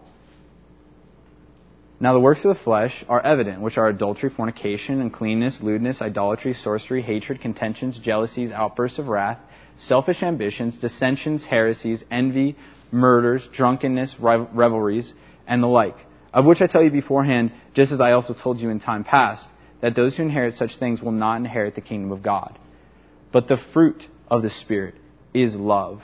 Now 2.01 2.15
the 2.15 2.21
works 2.21 2.43
of 2.43 2.57
the 2.57 2.63
flesh 2.63 3.05
are 3.11 3.21
evident, 3.21 3.61
which 3.61 3.77
are 3.77 3.87
adultery, 3.87 4.31
fornication, 4.31 5.03
uncleanness, 5.03 5.61
lewdness, 5.61 6.01
idolatry, 6.01 6.55
sorcery, 6.55 7.03
hatred, 7.03 7.43
contentions, 7.43 7.99
jealousies, 7.99 8.51
outbursts 8.51 8.99
of 8.99 9.09
wrath, 9.09 9.41
selfish 9.77 10.23
ambitions, 10.23 10.77
dissensions, 10.77 11.45
heresies, 11.45 12.03
envy, 12.11 12.57
murders, 12.91 13.47
drunkenness, 13.53 14.19
revelries, 14.21 15.13
and 15.47 15.63
the 15.63 15.69
like, 15.69 15.97
of 16.33 16.45
which 16.45 16.61
I 16.61 16.67
tell 16.67 16.83
you 16.83 16.91
beforehand, 16.91 17.53
just 17.75 17.93
as 17.93 18.01
I 18.01 18.13
also 18.13 18.35
told 18.35 18.61
you 18.61 18.71
in 18.71 18.81
time 18.81 19.05
past, 19.05 19.47
that 19.81 19.95
those 19.95 20.17
who 20.17 20.23
inherit 20.23 20.55
such 20.55 20.77
things 20.77 21.01
will 21.01 21.13
not 21.13 21.37
inherit 21.37 21.75
the 21.75 21.81
kingdom 21.81 22.13
of 22.13 22.23
God. 22.23 22.59
But 23.33 23.49
the 23.49 23.59
fruit 23.73 24.07
of 24.29 24.43
the 24.43 24.51
Spirit 24.51 24.95
is 25.35 25.55
love, 25.55 26.03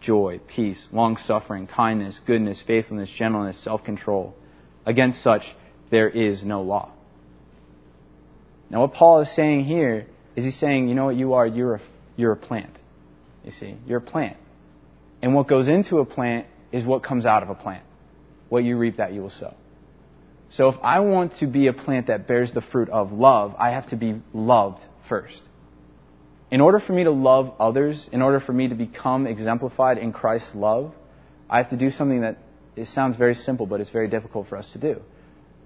joy, 0.00 0.40
peace, 0.46 0.88
long 0.92 1.16
suffering, 1.16 1.66
kindness, 1.66 2.20
goodness, 2.26 2.60
faithfulness, 2.62 3.08
gentleness, 3.10 3.58
self 3.58 3.84
control. 3.84 4.34
Against 4.86 5.22
such, 5.22 5.44
there 5.90 6.08
is 6.08 6.42
no 6.42 6.62
law. 6.62 6.90
Now, 8.70 8.80
what 8.80 8.94
Paul 8.94 9.20
is 9.20 9.30
saying 9.30 9.64
here 9.64 10.06
is 10.36 10.44
he's 10.44 10.56
saying, 10.56 10.88
you 10.88 10.94
know 10.94 11.04
what 11.04 11.16
you 11.16 11.34
are? 11.34 11.46
You're 11.46 11.76
a, 11.76 11.80
you're 12.16 12.32
a 12.32 12.36
plant. 12.36 12.76
You 13.44 13.52
see, 13.52 13.76
you're 13.86 13.98
a 13.98 14.02
plant. 14.02 14.36
And 15.24 15.34
what 15.34 15.48
goes 15.48 15.68
into 15.68 16.00
a 16.00 16.04
plant 16.04 16.46
is 16.70 16.84
what 16.84 17.02
comes 17.02 17.24
out 17.24 17.42
of 17.42 17.48
a 17.48 17.54
plant. 17.54 17.82
What 18.50 18.62
you 18.62 18.76
reap, 18.76 18.98
that 18.98 19.14
you 19.14 19.22
will 19.22 19.30
sow. 19.30 19.54
So 20.50 20.68
if 20.68 20.74
I 20.82 21.00
want 21.00 21.38
to 21.38 21.46
be 21.46 21.66
a 21.68 21.72
plant 21.72 22.08
that 22.08 22.28
bears 22.28 22.52
the 22.52 22.60
fruit 22.60 22.90
of 22.90 23.10
love, 23.10 23.54
I 23.58 23.70
have 23.70 23.88
to 23.88 23.96
be 23.96 24.20
loved 24.34 24.82
first. 25.08 25.40
In 26.50 26.60
order 26.60 26.78
for 26.78 26.92
me 26.92 27.04
to 27.04 27.10
love 27.10 27.54
others, 27.58 28.06
in 28.12 28.20
order 28.20 28.38
for 28.38 28.52
me 28.52 28.68
to 28.68 28.74
become 28.74 29.26
exemplified 29.26 29.96
in 29.96 30.12
Christ's 30.12 30.54
love, 30.54 30.92
I 31.48 31.56
have 31.56 31.70
to 31.70 31.78
do 31.78 31.88
something 31.88 32.20
that 32.20 32.36
it 32.76 32.88
sounds 32.88 33.16
very 33.16 33.34
simple, 33.34 33.64
but 33.64 33.80
it's 33.80 33.88
very 33.88 34.08
difficult 34.08 34.48
for 34.48 34.58
us 34.58 34.70
to 34.72 34.78
do. 34.78 35.00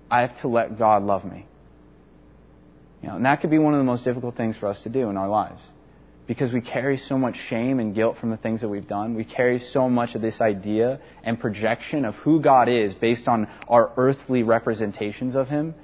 I 0.08 0.20
have 0.20 0.40
to 0.42 0.48
let 0.48 0.78
God 0.78 1.02
love 1.02 1.24
me. 1.24 1.46
You 3.02 3.08
know, 3.08 3.16
and 3.16 3.24
that 3.24 3.40
could 3.40 3.50
be 3.50 3.58
one 3.58 3.74
of 3.74 3.80
the 3.80 3.84
most 3.84 4.04
difficult 4.04 4.36
things 4.36 4.56
for 4.56 4.68
us 4.68 4.84
to 4.84 4.88
do 4.88 5.08
in 5.10 5.16
our 5.16 5.28
lives. 5.28 5.62
Because 6.28 6.52
we 6.52 6.60
carry 6.60 6.98
so 6.98 7.18
much 7.18 7.36
shame 7.48 7.80
and 7.80 7.94
guilt 7.94 8.18
from 8.18 8.30
the 8.30 8.36
things 8.36 8.60
that 8.60 8.68
we've 8.68 8.86
done. 8.86 9.14
We 9.14 9.24
carry 9.24 9.58
so 9.58 9.88
much 9.88 10.14
of 10.14 10.20
this 10.22 10.40
idea 10.40 11.00
and 11.24 11.40
projection 11.40 12.04
of 12.04 12.14
who 12.16 12.40
God 12.40 12.68
is 12.68 12.94
based 12.94 13.26
on 13.26 13.48
our 13.66 13.90
earthly 13.96 14.42
representations 14.44 15.34
of 15.34 15.48
Him 15.48 15.74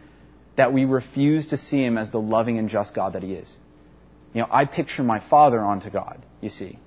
that 0.56 0.72
we 0.72 0.84
refuse 0.84 1.48
to 1.48 1.56
see 1.56 1.82
Him 1.82 1.98
as 1.98 2.12
the 2.12 2.20
loving 2.20 2.58
and 2.58 2.68
just 2.68 2.94
God 2.94 3.14
that 3.14 3.22
He 3.22 3.32
is. 3.32 3.56
You 4.34 4.42
know, 4.42 4.48
I 4.50 4.66
picture 4.66 5.02
my 5.02 5.18
Father 5.28 5.60
onto 5.60 5.90
God, 5.90 6.22
you 6.40 6.50
see. 6.50 6.78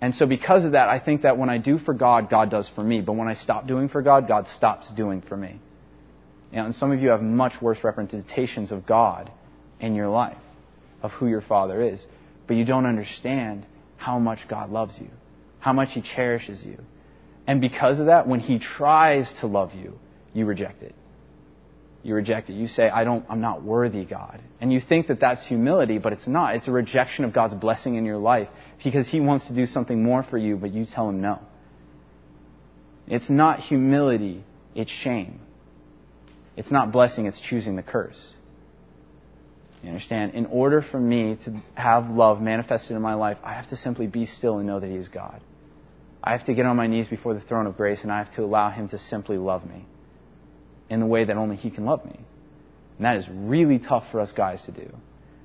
And 0.00 0.14
so 0.14 0.24
because 0.24 0.64
of 0.64 0.72
that, 0.72 0.88
I 0.88 1.00
think 1.00 1.22
that 1.22 1.38
when 1.38 1.50
I 1.50 1.58
do 1.58 1.78
for 1.78 1.94
God, 1.94 2.30
God 2.30 2.50
does 2.50 2.68
for 2.68 2.84
me. 2.84 3.00
But 3.00 3.14
when 3.14 3.28
I 3.28 3.34
stop 3.34 3.66
doing 3.66 3.88
for 3.88 4.02
God, 4.02 4.28
God 4.28 4.46
stops 4.46 4.90
doing 4.92 5.20
for 5.20 5.36
me. 5.36 5.58
You 6.52 6.58
know, 6.58 6.66
and 6.66 6.74
some 6.74 6.92
of 6.92 7.00
you 7.00 7.08
have 7.08 7.22
much 7.22 7.60
worse 7.60 7.78
representations 7.82 8.70
of 8.70 8.86
God 8.86 9.32
in 9.80 9.94
your 9.94 10.08
life, 10.08 10.38
of 11.02 11.10
who 11.12 11.26
your 11.26 11.40
Father 11.40 11.82
is. 11.82 12.06
But 12.46 12.56
you 12.56 12.64
don't 12.64 12.86
understand 12.86 13.66
how 13.96 14.18
much 14.18 14.40
God 14.48 14.70
loves 14.70 14.96
you, 15.00 15.10
how 15.58 15.72
much 15.72 15.92
He 15.92 16.02
cherishes 16.02 16.62
you. 16.64 16.78
And 17.46 17.60
because 17.60 18.00
of 18.00 18.06
that, 18.06 18.26
when 18.26 18.40
He 18.40 18.58
tries 18.58 19.32
to 19.40 19.46
love 19.46 19.74
you, 19.74 19.98
you 20.32 20.46
reject 20.46 20.82
it 20.82 20.94
you 22.06 22.14
reject 22.14 22.48
it. 22.48 22.52
You 22.52 22.68
say, 22.68 22.88
I 22.88 23.02
don't, 23.02 23.26
I'm 23.28 23.40
not 23.40 23.64
worthy, 23.64 24.04
God. 24.04 24.40
And 24.60 24.72
you 24.72 24.80
think 24.80 25.08
that 25.08 25.18
that's 25.18 25.44
humility, 25.44 25.98
but 25.98 26.12
it's 26.12 26.28
not. 26.28 26.54
It's 26.54 26.68
a 26.68 26.70
rejection 26.70 27.24
of 27.24 27.32
God's 27.32 27.54
blessing 27.54 27.96
in 27.96 28.04
your 28.04 28.16
life 28.16 28.48
because 28.84 29.08
He 29.08 29.18
wants 29.18 29.48
to 29.48 29.54
do 29.54 29.66
something 29.66 30.04
more 30.04 30.22
for 30.22 30.38
you, 30.38 30.56
but 30.56 30.72
you 30.72 30.86
tell 30.86 31.08
Him 31.08 31.20
no. 31.20 31.40
It's 33.08 33.28
not 33.28 33.58
humility, 33.58 34.44
it's 34.74 34.90
shame. 34.90 35.40
It's 36.56 36.70
not 36.70 36.92
blessing, 36.92 37.26
it's 37.26 37.40
choosing 37.40 37.74
the 37.74 37.82
curse. 37.82 38.34
You 39.86 39.92
understand? 39.92 40.34
In 40.34 40.46
order 40.46 40.82
for 40.82 40.98
me 40.98 41.36
to 41.44 41.62
have 41.76 42.10
love 42.10 42.40
manifested 42.40 42.96
in 42.96 43.02
my 43.02 43.14
life, 43.14 43.38
I 43.44 43.52
have 43.52 43.68
to 43.68 43.76
simply 43.76 44.08
be 44.08 44.26
still 44.26 44.58
and 44.58 44.66
know 44.66 44.80
that 44.80 44.90
He 44.90 44.96
is 44.96 45.06
God. 45.06 45.40
I 46.24 46.32
have 46.32 46.44
to 46.46 46.54
get 46.54 46.66
on 46.66 46.74
my 46.74 46.88
knees 46.88 47.06
before 47.06 47.34
the 47.34 47.40
throne 47.40 47.68
of 47.68 47.76
grace 47.76 48.00
and 48.02 48.10
I 48.10 48.18
have 48.18 48.34
to 48.34 48.42
allow 48.42 48.68
Him 48.70 48.88
to 48.88 48.98
simply 48.98 49.38
love 49.38 49.64
me 49.64 49.86
in 50.90 50.98
the 50.98 51.06
way 51.06 51.24
that 51.24 51.36
only 51.36 51.54
He 51.54 51.70
can 51.70 51.84
love 51.84 52.04
me. 52.04 52.18
And 52.98 53.04
that 53.06 53.16
is 53.16 53.28
really 53.30 53.78
tough 53.78 54.10
for 54.10 54.20
us 54.20 54.32
guys 54.32 54.64
to 54.64 54.72
do. 54.72 54.92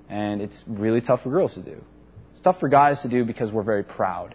And 0.10 0.42
it's 0.42 0.64
really 0.66 1.02
tough 1.02 1.22
for 1.22 1.30
girls 1.30 1.54
to 1.54 1.62
do. 1.62 1.80
It's 2.32 2.42
tough 2.42 2.60
for 2.60 2.68
guys 2.68 3.00
to 3.04 3.10
do 3.10 3.24
because 3.24 3.52
we're 3.52 3.62
very 3.62 3.84
proud. 3.84 4.34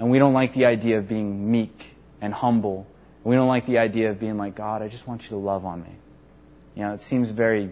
And 0.00 0.10
we 0.10 0.18
don't 0.18 0.34
like 0.34 0.54
the 0.54 0.64
idea 0.64 0.98
of 0.98 1.08
being 1.08 1.52
meek 1.52 1.84
and 2.20 2.34
humble. 2.34 2.88
We 3.22 3.36
don't 3.36 3.46
like 3.46 3.66
the 3.66 3.78
idea 3.78 4.10
of 4.10 4.18
being 4.18 4.38
like, 4.38 4.56
God, 4.56 4.82
I 4.82 4.88
just 4.88 5.06
want 5.06 5.22
you 5.22 5.28
to 5.28 5.36
love 5.36 5.64
on 5.64 5.84
me. 5.84 5.94
You 6.74 6.82
know, 6.82 6.94
it 6.94 7.00
seems 7.02 7.30
very 7.30 7.70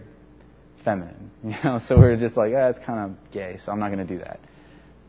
feminine. 0.83 1.31
You 1.43 1.55
know, 1.63 1.79
so 1.79 1.97
we're 1.97 2.15
just 2.15 2.37
like, 2.37 2.53
eh, 2.53 2.69
it's 2.69 2.79
kind 2.79 2.99
of 3.11 3.31
gay, 3.31 3.57
so 3.63 3.71
I'm 3.71 3.79
not 3.79 3.91
going 3.91 4.05
to 4.05 4.17
do 4.17 4.19
that. 4.19 4.39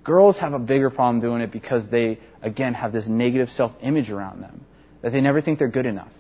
Girls 0.02 0.36
have 0.38 0.52
a 0.52 0.58
bigger 0.58 0.90
problem 0.90 1.20
doing 1.20 1.40
it 1.42 1.52
because 1.52 1.88
they, 1.88 2.18
again, 2.42 2.74
have 2.74 2.92
this 2.92 3.06
negative 3.06 3.50
self-image 3.50 4.10
around 4.10 4.42
them 4.42 4.66
that 5.02 5.12
they 5.12 5.20
never 5.20 5.40
think 5.40 5.58
they're 5.58 5.68
good 5.68 5.86
enough. 5.86 6.10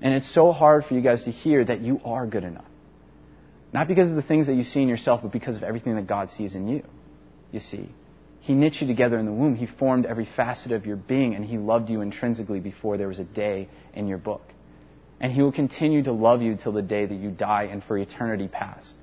And 0.00 0.14
it's 0.14 0.32
so 0.32 0.52
hard 0.52 0.84
for 0.84 0.94
you 0.94 1.00
guys 1.00 1.24
to 1.24 1.30
hear 1.30 1.64
that 1.64 1.80
you 1.80 2.00
are 2.04 2.26
good 2.26 2.44
enough. 2.44 2.64
Not 3.72 3.86
because 3.86 4.10
of 4.10 4.16
the 4.16 4.22
things 4.22 4.46
that 4.46 4.54
you 4.54 4.62
see 4.62 4.80
in 4.80 4.88
yourself, 4.88 5.20
but 5.22 5.32
because 5.32 5.56
of 5.56 5.62
everything 5.62 5.96
that 5.96 6.06
God 6.06 6.30
sees 6.30 6.54
in 6.54 6.68
you. 6.68 6.82
You 7.52 7.60
see, 7.60 7.88
He 8.40 8.54
knit 8.54 8.80
you 8.80 8.86
together 8.86 9.18
in 9.18 9.26
the 9.26 9.32
womb. 9.32 9.54
He 9.54 9.66
formed 9.66 10.06
every 10.06 10.28
facet 10.36 10.72
of 10.72 10.86
your 10.86 10.96
being, 10.96 11.34
and 11.34 11.44
He 11.44 11.58
loved 11.58 11.90
you 11.90 12.00
intrinsically 12.00 12.60
before 12.60 12.96
there 12.96 13.08
was 13.08 13.18
a 13.18 13.24
day 13.24 13.68
in 13.94 14.08
your 14.08 14.18
book. 14.18 14.42
And 15.20 15.32
He 15.32 15.42
will 15.42 15.52
continue 15.52 16.02
to 16.04 16.12
love 16.12 16.42
you 16.42 16.56
till 16.56 16.72
the 16.72 16.82
day 16.82 17.04
that 17.04 17.14
you 17.14 17.30
die 17.30 17.64
and 17.64 17.84
for 17.84 17.98
eternity 17.98 18.48
past. 18.48 18.94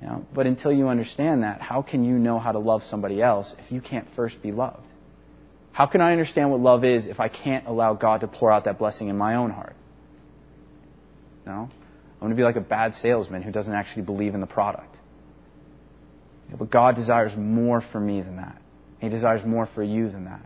You 0.00 0.08
know, 0.08 0.26
but 0.34 0.46
until 0.46 0.72
you 0.72 0.88
understand 0.88 1.42
that, 1.42 1.60
how 1.60 1.82
can 1.82 2.04
you 2.04 2.18
know 2.18 2.38
how 2.38 2.52
to 2.52 2.58
love 2.58 2.82
somebody 2.82 3.22
else 3.22 3.54
if 3.58 3.72
you 3.72 3.80
can't 3.80 4.06
first 4.14 4.42
be 4.42 4.52
loved? 4.52 4.86
How 5.72 5.86
can 5.86 6.00
I 6.00 6.12
understand 6.12 6.50
what 6.50 6.60
love 6.60 6.84
is 6.84 7.06
if 7.06 7.20
I 7.20 7.28
can't 7.28 7.66
allow 7.66 7.94
God 7.94 8.20
to 8.20 8.28
pour 8.28 8.52
out 8.52 8.64
that 8.64 8.78
blessing 8.78 9.08
in 9.08 9.18
my 9.18 9.34
own 9.34 9.50
heart? 9.50 9.74
No? 11.46 11.52
I'm 11.62 12.20
going 12.20 12.30
to 12.30 12.36
be 12.36 12.44
like 12.44 12.56
a 12.56 12.60
bad 12.60 12.94
salesman 12.94 13.42
who 13.42 13.50
doesn't 13.50 13.74
actually 13.74 14.02
believe 14.02 14.34
in 14.34 14.40
the 14.40 14.46
product. 14.46 14.96
Yeah, 16.48 16.56
but 16.56 16.70
God 16.70 16.94
desires 16.94 17.32
more 17.36 17.80
for 17.80 18.00
me 18.00 18.22
than 18.22 18.36
that. 18.36 18.60
He 19.00 19.08
desires 19.08 19.44
more 19.44 19.66
for 19.74 19.82
you 19.82 20.08
than 20.08 20.26
that. 20.26 20.42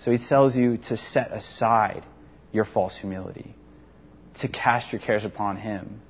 So 0.00 0.10
He 0.10 0.18
tells 0.18 0.56
you 0.56 0.78
to 0.88 0.96
set 0.96 1.32
aside 1.32 2.04
your 2.52 2.64
false 2.64 2.96
humility, 2.96 3.54
to 4.40 4.48
cast 4.48 4.92
your 4.92 5.00
cares 5.00 5.24
upon 5.24 5.56
Him, 5.56 6.00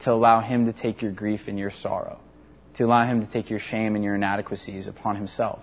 to 0.00 0.12
allow 0.12 0.40
Him 0.40 0.66
to 0.66 0.72
take 0.72 1.02
your 1.02 1.12
grief 1.12 1.42
and 1.46 1.58
your 1.58 1.70
sorrow, 1.70 2.20
to 2.76 2.84
allow 2.84 3.06
Him 3.06 3.24
to 3.24 3.30
take 3.30 3.50
your 3.50 3.58
shame 3.58 3.94
and 3.94 4.04
your 4.04 4.14
inadequacies 4.14 4.86
upon 4.86 5.16
Himself, 5.16 5.60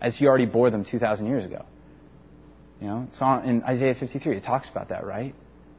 as 0.00 0.16
He 0.16 0.26
already 0.26 0.46
bore 0.46 0.70
them 0.70 0.84
2,000 0.84 1.26
years 1.26 1.44
ago. 1.44 1.64
You 2.80 2.86
know, 2.86 3.06
it's 3.08 3.20
on, 3.20 3.44
in 3.44 3.62
Isaiah 3.62 3.94
53, 3.94 4.38
it 4.38 4.44
talks 4.44 4.68
about 4.68 4.88
that, 4.88 5.04
right? 5.04 5.34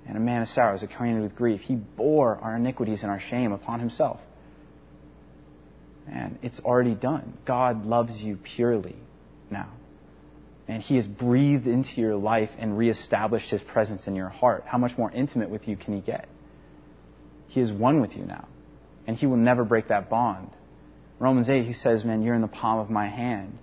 And 0.08 0.18
a 0.18 0.20
man 0.20 0.42
of 0.42 0.48
sorrows, 0.48 0.84
acquainted 0.84 1.22
with 1.22 1.36
grief, 1.36 1.62
He 1.62 1.76
bore 1.76 2.36
our 2.38 2.56
iniquities 2.56 3.04
and 3.04 3.12
our 3.12 3.20
shame 3.20 3.52
upon 3.52 3.80
Himself. 3.80 4.20
And 6.12 6.40
it's 6.42 6.60
already 6.60 6.96
done. 6.96 7.38
God 7.46 7.86
loves 7.86 8.18
you 8.18 8.38
purely 8.56 8.96
now. 9.50 9.72
And 10.68 10.82
He 10.82 10.96
has 10.96 11.08
breathed 11.08 11.68
into 11.68 12.00
your 12.00 12.16
life 12.16 12.50
and 12.58 12.78
reestablished 12.78 13.50
His 13.50 13.62
presence 13.62 14.08
in 14.08 14.16
your 14.16 14.30
heart. 14.30 14.64
How 14.66 14.78
much 14.78 14.98
more 14.98 15.12
intimate 15.12 15.50
with 15.50 15.68
you 15.68 15.76
can 15.76 15.96
He 15.96 16.02
get? 16.02 16.28
He 17.48 17.60
is 17.60 17.72
one 17.72 18.02
with 18.02 18.16
you 18.16 18.26
now. 18.26 18.48
And 19.08 19.18
He 19.18 19.26
will 19.26 19.38
never 19.38 19.64
break 19.64 19.90
that 19.90 20.10
bond. 20.10 20.50
Romans 21.20 21.50
8, 21.50 21.66
He 21.66 21.74
says, 21.74 22.04
Man, 22.04 22.22
you're 22.22 22.36
in 22.36 22.42
the 22.42 22.48
palm 22.48 22.80
of 22.80 22.90
my 22.90 23.08
hand. 23.08 23.58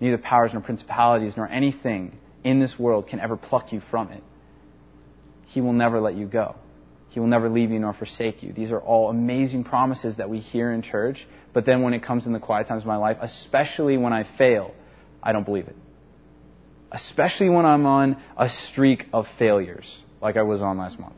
Neither 0.00 0.18
powers 0.18 0.52
nor 0.52 0.62
principalities 0.62 1.36
nor 1.36 1.48
anything 1.48 2.18
in 2.44 2.60
this 2.60 2.78
world 2.78 3.08
can 3.08 3.20
ever 3.20 3.36
pluck 3.36 3.72
you 3.72 3.80
from 3.90 4.10
it. 4.10 4.22
He 5.46 5.60
will 5.60 5.72
never 5.72 6.00
let 6.00 6.14
you 6.14 6.26
go. 6.26 6.56
He 7.10 7.20
will 7.20 7.26
never 7.26 7.48
leave 7.48 7.70
you 7.70 7.78
nor 7.78 7.94
forsake 7.94 8.42
you. 8.42 8.52
These 8.52 8.70
are 8.70 8.80
all 8.80 9.08
amazing 9.08 9.64
promises 9.64 10.16
that 10.18 10.28
we 10.28 10.40
hear 10.40 10.70
in 10.70 10.82
church, 10.82 11.26
but 11.52 11.64
then 11.64 11.82
when 11.82 11.94
it 11.94 12.02
comes 12.02 12.26
in 12.26 12.32
the 12.32 12.38
quiet 12.38 12.68
times 12.68 12.82
of 12.82 12.86
my 12.86 12.96
life, 12.96 13.16
especially 13.20 13.96
when 13.96 14.12
I 14.12 14.24
fail, 14.36 14.74
I 15.22 15.32
don't 15.32 15.44
believe 15.44 15.68
it. 15.68 15.76
Especially 16.90 17.48
when 17.50 17.66
I'm 17.66 17.86
on 17.86 18.16
a 18.36 18.48
streak 18.48 19.06
of 19.12 19.26
failures, 19.38 19.98
like 20.22 20.36
I 20.36 20.42
was 20.42 20.62
on 20.62 20.78
last 20.78 20.98
month. 20.98 21.16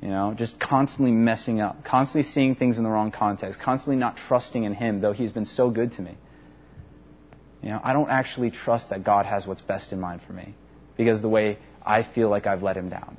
You 0.00 0.08
know, 0.08 0.34
just 0.36 0.58
constantly 0.58 1.12
messing 1.12 1.60
up, 1.60 1.84
constantly 1.84 2.28
seeing 2.32 2.56
things 2.56 2.76
in 2.76 2.82
the 2.82 2.90
wrong 2.90 3.12
context, 3.12 3.60
constantly 3.60 3.96
not 3.96 4.16
trusting 4.16 4.64
in 4.64 4.74
Him, 4.74 5.00
though 5.00 5.12
He's 5.12 5.30
been 5.30 5.46
so 5.46 5.70
good 5.70 5.92
to 5.92 6.02
me. 6.02 6.16
You 7.62 7.70
know, 7.70 7.80
I 7.84 7.92
don't 7.92 8.10
actually 8.10 8.50
trust 8.50 8.90
that 8.90 9.04
God 9.04 9.26
has 9.26 9.46
what's 9.46 9.62
best 9.62 9.92
in 9.92 10.00
mind 10.00 10.22
for 10.26 10.32
me 10.32 10.56
because 10.96 11.22
the 11.22 11.28
way 11.28 11.58
I 11.86 12.02
feel 12.02 12.28
like 12.28 12.48
I've 12.48 12.64
let 12.64 12.76
Him 12.76 12.88
down. 12.88 13.16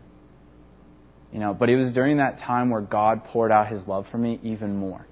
You 1.31 1.39
know, 1.39 1.53
but 1.53 1.69
it 1.69 1.77
was 1.77 1.93
during 1.93 2.17
that 2.17 2.39
time 2.39 2.69
where 2.69 2.81
God 2.81 3.23
poured 3.25 3.51
out 3.51 3.69
His 3.69 3.87
love 3.87 4.05
for 4.11 4.17
me 4.17 4.39
even 4.43 4.75
more. 4.75 5.07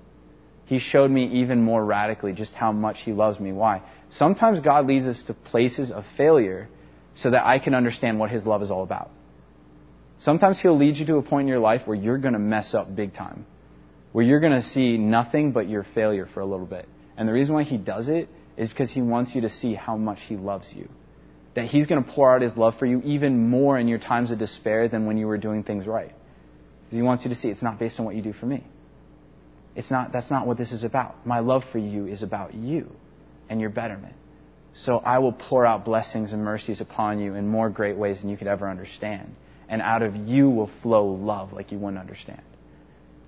He 0.66 0.80
showed 0.80 1.10
me 1.10 1.42
even 1.42 1.62
more 1.62 1.84
radically 1.84 2.34
just 2.34 2.54
how 2.54 2.74
much 2.74 3.00
He 3.00 3.14
loves 3.14 3.40
me. 3.40 3.54
Why? 3.54 3.82
Sometimes 4.12 4.60
God 4.60 4.88
leads 4.88 5.06
us 5.06 5.24
to 5.24 5.34
places 5.34 5.90
of 5.92 6.04
failure 6.18 6.68
so 7.16 7.32
that 7.32 7.46
I 7.46 7.60
can 7.60 7.74
understand 7.74 8.20
what 8.20 8.30
His 8.30 8.46
love 8.46 8.62
is 8.62 8.70
all 8.70 8.84
about. 8.84 9.10
Sometimes 10.20 10.60
He'll 10.60 10.78
lead 10.78 10.98
you 10.98 11.06
to 11.08 11.16
a 11.18 11.22
point 11.22 11.46
in 11.46 11.48
your 11.48 11.60
life 11.60 11.82
where 11.86 11.96
you're 11.96 12.18
going 12.18 12.34
to 12.34 12.40
mess 12.40 12.74
up 12.74 12.94
big 12.94 13.14
time, 13.14 13.46
where 14.12 14.24
you're 14.24 14.42
going 14.42 14.54
to 14.54 14.62
see 14.62 14.98
nothing 14.98 15.52
but 15.52 15.68
your 15.68 15.86
failure 15.96 16.28
for 16.34 16.42
a 16.42 16.46
little 16.46 16.66
bit. 16.66 16.88
And 17.18 17.28
the 17.28 17.34
reason 17.34 17.56
why 17.56 17.64
He 17.64 17.78
does 17.78 18.10
it 18.10 18.30
is 18.58 18.70
because 18.70 18.92
He 18.92 19.02
wants 19.02 19.34
you 19.34 19.42
to 19.42 19.50
see 19.50 19.74
how 19.76 19.96
much 19.96 20.20
He 20.28 20.36
loves 20.36 20.72
you. 20.74 20.90
That 21.56 21.66
He's 21.66 21.88
going 21.88 22.04
to 22.04 22.12
pour 22.12 22.36
out 22.36 22.42
His 22.42 22.58
love 22.58 22.76
for 22.78 22.86
you 22.86 23.02
even 23.04 23.50
more 23.50 23.80
in 23.80 23.88
your 23.88 24.00
times 24.00 24.32
of 24.32 24.40
despair 24.40 24.90
than 24.90 25.06
when 25.06 25.18
you 25.18 25.28
were 25.28 25.38
doing 25.38 25.64
things 25.64 25.88
right. 25.88 26.14
Because 26.84 26.98
He 26.98 27.02
wants 27.02 27.24
you 27.24 27.30
to 27.30 27.36
see 27.36 27.48
it's 27.48 27.64
not 27.64 27.80
based 27.80 27.98
on 27.98 28.06
what 28.06 28.16
you 28.16 28.22
do 28.22 28.34
for 28.34 28.46
me. 28.46 28.66
It's 29.74 29.90
not, 29.90 30.12
that's 30.12 30.30
not 30.30 30.48
what 30.48 30.58
this 30.58 30.74
is 30.74 30.84
about. 30.84 31.26
My 31.26 31.40
love 31.40 31.64
for 31.72 31.78
you 31.78 32.08
is 32.08 32.24
about 32.24 32.54
you 32.54 32.92
and 33.52 33.60
your 33.60 33.70
betterment. 33.70 34.16
So 34.74 35.00
I 35.00 35.20
will 35.20 35.34
pour 35.34 35.66
out 35.66 35.84
blessings 35.84 36.32
and 36.32 36.42
mercies 36.42 36.80
upon 36.80 37.20
you 37.20 37.36
in 37.36 37.50
more 37.50 37.70
great 37.70 37.98
ways 37.98 38.22
than 38.22 38.30
you 38.30 38.38
could 38.38 38.48
ever 38.48 38.68
understand. 38.68 39.36
And 39.68 39.82
out 39.82 40.02
of 40.02 40.16
you 40.16 40.50
will 40.50 40.72
flow 40.82 41.08
love 41.08 41.52
like 41.52 41.74
you 41.74 41.78
wouldn't 41.78 42.00
understand. 42.00 42.42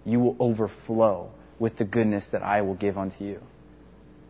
You 0.05 0.21
will 0.21 0.37
overflow 0.39 1.29
with 1.59 1.77
the 1.77 1.83
goodness 1.83 2.25
that 2.31 2.41
I 2.41 2.61
will 2.61 2.73
give 2.73 2.97
unto 2.97 3.25
you. 3.25 3.41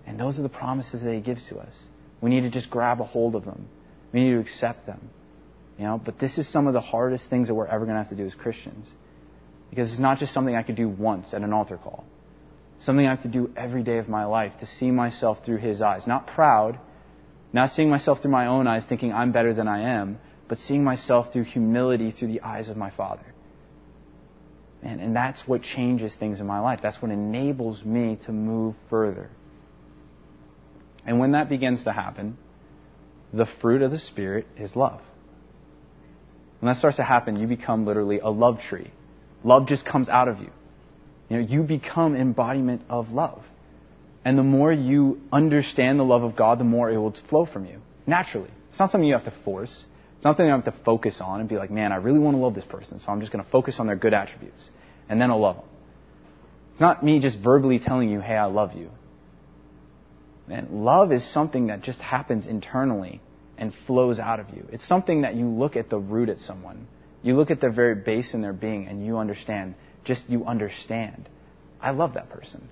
And 0.08 0.20
those 0.20 0.40
are 0.40 0.42
the 0.42 0.50
promises 0.50 1.04
that 1.04 1.14
He 1.14 1.22
gives 1.22 1.48
to 1.50 1.60
us. 1.60 1.76
We 2.22 2.32
need 2.32 2.42
to 2.42 2.50
just 2.50 2.72
grab 2.72 3.00
a 3.00 3.06
hold 3.06 3.36
of 3.36 3.46
them. 3.46 3.68
We 4.12 4.24
need 4.24 4.32
to 4.32 4.40
accept 4.40 4.88
them. 4.88 5.10
You 5.78 5.86
know, 5.86 6.02
but 6.04 6.20
this 6.20 6.40
is 6.40 6.52
some 6.52 6.66
of 6.66 6.74
the 6.74 6.82
hardest 6.82 7.30
things 7.30 7.50
that 7.50 7.54
we're 7.54 7.68
ever 7.68 7.86
going 7.86 7.96
to 7.96 8.02
have 8.02 8.10
to 8.10 8.16
do 8.16 8.26
as 8.26 8.34
Christians. 8.34 8.90
Because 9.70 9.92
it's 9.92 10.02
not 10.02 10.18
just 10.18 10.34
something 10.34 10.56
I 10.56 10.64
could 10.64 10.76
do 10.76 10.90
once 10.90 11.36
at 11.36 11.44
an 11.44 11.54
altar 11.54 11.78
call. 11.78 12.04
Something 12.84 13.08
I 13.08 13.12
have 13.12 13.24
to 13.24 13.30
do 13.30 13.50
every 13.56 13.82
day 13.82 13.98
of 13.98 14.10
my 14.10 14.26
life 14.26 14.58
to 14.60 14.66
see 14.66 14.92
myself 14.92 15.46
through 15.46 15.58
His 15.58 15.82
eyes. 15.82 16.06
Not 16.06 16.28
proud, 16.28 16.78
not 17.54 17.70
seeing 17.70 17.90
myself 17.90 18.22
through 18.22 18.32
my 18.32 18.48
own 18.48 18.68
eyes 18.68 18.86
thinking 18.86 19.14
I'm 19.14 19.32
better 19.32 19.54
than 19.54 19.70
I 19.70 20.00
am, 20.00 20.20
but 20.50 20.58
seeing 20.60 20.84
myself 20.84 21.32
through 21.32 21.46
humility 21.46 22.12
through 22.12 22.28
the 22.28 22.42
eyes 22.42 22.68
of 22.68 22.76
my 22.76 22.92
Father. 22.92 23.26
And, 24.82 25.00
and 25.00 25.16
that's 25.16 25.48
what 25.48 25.62
changes 25.62 26.14
things 26.14 26.42
in 26.42 26.46
my 26.46 26.60
life. 26.60 26.82
That's 26.84 27.02
what 27.02 27.10
enables 27.10 27.86
me 27.86 28.18
to 28.26 28.34
move 28.34 28.76
further. 28.90 29.30
And 31.06 31.20
when 31.20 31.32
that 31.32 31.48
begins 31.48 31.86
to 31.86 31.94
happen, 31.94 32.38
the 33.32 33.48
fruit 33.62 33.82
of 33.82 33.92
the 33.92 34.00
Spirit 34.00 34.46
is 34.58 34.76
love. 34.76 35.00
When 36.60 36.70
that 36.70 36.80
starts 36.80 36.98
to 36.98 37.04
happen, 37.04 37.40
you 37.40 37.48
become 37.48 37.86
literally 37.86 38.20
a 38.20 38.30
love 38.30 38.60
tree. 38.60 38.92
Love 39.46 39.68
just 39.68 39.86
comes 39.86 40.10
out 40.10 40.28
of 40.28 40.40
you. 40.40 40.50
You 41.34 41.40
know, 41.40 41.48
you 41.48 41.64
become 41.64 42.16
embodiment 42.16 42.84
of 42.92 43.10
love. 43.10 43.42
And 44.24 44.38
the 44.38 44.44
more 44.44 44.72
you 44.72 45.20
understand 45.32 46.00
the 46.00 46.04
love 46.04 46.22
of 46.22 46.36
God, 46.36 46.60
the 46.60 46.64
more 46.64 46.92
it 46.92 46.98
will 46.98 47.16
flow 47.28 47.48
from 47.48 47.66
you. 47.66 47.80
Naturally. 48.06 48.52
It's 48.70 48.80
not 48.80 48.92
something 48.92 49.08
you 49.08 49.16
have 49.16 49.24
to 49.24 49.34
force. 49.44 49.86
It's 50.18 50.24
not 50.24 50.38
something 50.38 50.46
you 50.46 50.52
have 50.52 50.66
to 50.66 50.84
focus 50.86 51.20
on 51.22 51.40
and 51.40 51.50
be 51.50 51.56
like, 51.56 51.72
man, 51.72 51.92
I 51.92 51.96
really 51.96 52.20
want 52.20 52.38
to 52.38 52.40
love 52.40 52.54
this 52.54 52.66
person, 52.66 53.00
so 53.00 53.08
I'm 53.08 53.20
just 53.20 53.34
going 53.34 53.44
to 53.44 53.50
focus 53.50 53.80
on 53.80 53.88
their 53.88 53.96
good 53.96 54.14
attributes. 54.14 54.70
And 55.10 55.20
then 55.20 55.32
I'll 55.32 55.40
love 55.40 55.56
them. 55.56 55.66
It's 56.74 56.82
not 56.82 57.04
me 57.04 57.20
just 57.20 57.40
verbally 57.40 57.80
telling 57.80 58.10
you, 58.10 58.20
hey, 58.20 58.36
I 58.36 58.46
love 58.46 58.76
you. 58.76 58.92
And 60.50 60.86
love 60.86 61.12
is 61.12 61.28
something 61.34 61.68
that 61.68 61.82
just 61.82 62.00
happens 62.00 62.46
internally 62.46 63.22
and 63.58 63.74
flows 63.88 64.20
out 64.20 64.40
of 64.40 64.52
you. 64.52 64.68
It's 64.72 64.88
something 64.88 65.24
that 65.24 65.34
you 65.34 65.48
look 65.48 65.78
at 65.78 65.90
the 65.90 65.98
root 65.98 66.30
at 66.30 66.38
someone. 66.38 66.86
You 67.24 67.36
look 67.36 67.50
at 67.50 67.60
their 67.60 67.72
very 67.72 67.96
base 67.96 68.36
in 68.36 68.42
their 68.42 68.54
being 68.54 68.88
and 68.88 69.04
you 69.04 69.18
understand, 69.18 69.74
just 70.04 70.30
you 70.30 70.46
understand. 70.46 71.30
I 71.82 71.92
love 71.92 72.14
that 72.16 72.30
person. 72.30 72.68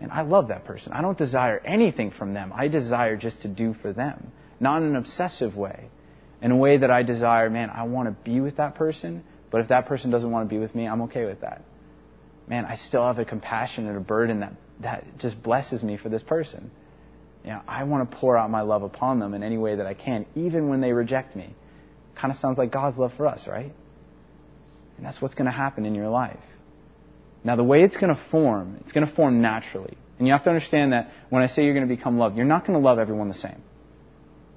And 0.00 0.10
I 0.10 0.22
love 0.22 0.48
that 0.48 0.64
person. 0.64 0.92
I 0.92 1.00
don't 1.00 1.16
desire 1.16 1.58
anything 1.64 2.10
from 2.10 2.34
them. 2.34 2.52
I 2.54 2.68
desire 2.68 3.16
just 3.16 3.42
to 3.42 3.48
do 3.48 3.74
for 3.74 3.92
them. 3.92 4.32
Not 4.60 4.82
in 4.82 4.88
an 4.88 4.96
obsessive 4.96 5.56
way. 5.56 5.88
In 6.42 6.50
a 6.50 6.56
way 6.56 6.76
that 6.76 6.90
I 6.90 7.02
desire, 7.02 7.48
man, 7.48 7.70
I 7.70 7.84
want 7.84 8.08
to 8.08 8.30
be 8.30 8.40
with 8.40 8.56
that 8.56 8.74
person, 8.74 9.24
but 9.50 9.60
if 9.60 9.68
that 9.68 9.86
person 9.86 10.10
doesn't 10.10 10.30
want 10.30 10.48
to 10.48 10.54
be 10.54 10.60
with 10.60 10.74
me, 10.74 10.86
I'm 10.86 11.02
okay 11.02 11.24
with 11.24 11.40
that. 11.40 11.62
man, 12.46 12.66
I 12.66 12.74
still 12.74 13.06
have 13.06 13.18
a 13.18 13.24
compassion 13.24 13.86
and 13.86 13.96
a 13.96 14.00
burden 14.00 14.40
that, 14.40 14.52
that 14.80 15.18
just 15.18 15.42
blesses 15.42 15.82
me 15.82 15.96
for 15.96 16.08
this 16.08 16.22
person. 16.22 16.70
You 17.44 17.50
know, 17.50 17.60
I 17.68 17.84
want 17.84 18.10
to 18.10 18.16
pour 18.16 18.36
out 18.36 18.50
my 18.50 18.62
love 18.62 18.82
upon 18.82 19.20
them 19.20 19.32
in 19.34 19.42
any 19.42 19.58
way 19.58 19.76
that 19.76 19.86
I 19.86 19.94
can, 19.94 20.26
even 20.34 20.68
when 20.68 20.80
they 20.80 20.92
reject 20.92 21.36
me. 21.36 21.54
Kind 22.14 22.32
of 22.32 22.38
sounds 22.38 22.58
like 22.58 22.72
God's 22.72 22.98
love 22.98 23.12
for 23.16 23.26
us, 23.26 23.46
right? 23.46 23.72
And 24.96 25.04
that's 25.04 25.20
what's 25.20 25.34
going 25.34 25.46
to 25.46 25.52
happen 25.52 25.84
in 25.86 25.94
your 25.94 26.08
life. 26.08 26.38
Now, 27.42 27.56
the 27.56 27.64
way 27.64 27.82
it's 27.82 27.96
going 27.96 28.14
to 28.14 28.20
form, 28.30 28.78
it's 28.80 28.92
going 28.92 29.06
to 29.06 29.14
form 29.14 29.42
naturally. 29.42 29.96
And 30.18 30.26
you 30.26 30.32
have 30.32 30.44
to 30.44 30.50
understand 30.50 30.92
that 30.92 31.10
when 31.28 31.42
I 31.42 31.46
say 31.46 31.64
you're 31.64 31.74
going 31.74 31.88
to 31.88 31.94
become 31.94 32.18
loved, 32.18 32.36
you're 32.36 32.46
not 32.46 32.66
going 32.66 32.78
to 32.78 32.84
love 32.84 32.98
everyone 32.98 33.28
the 33.28 33.34
same. 33.34 33.62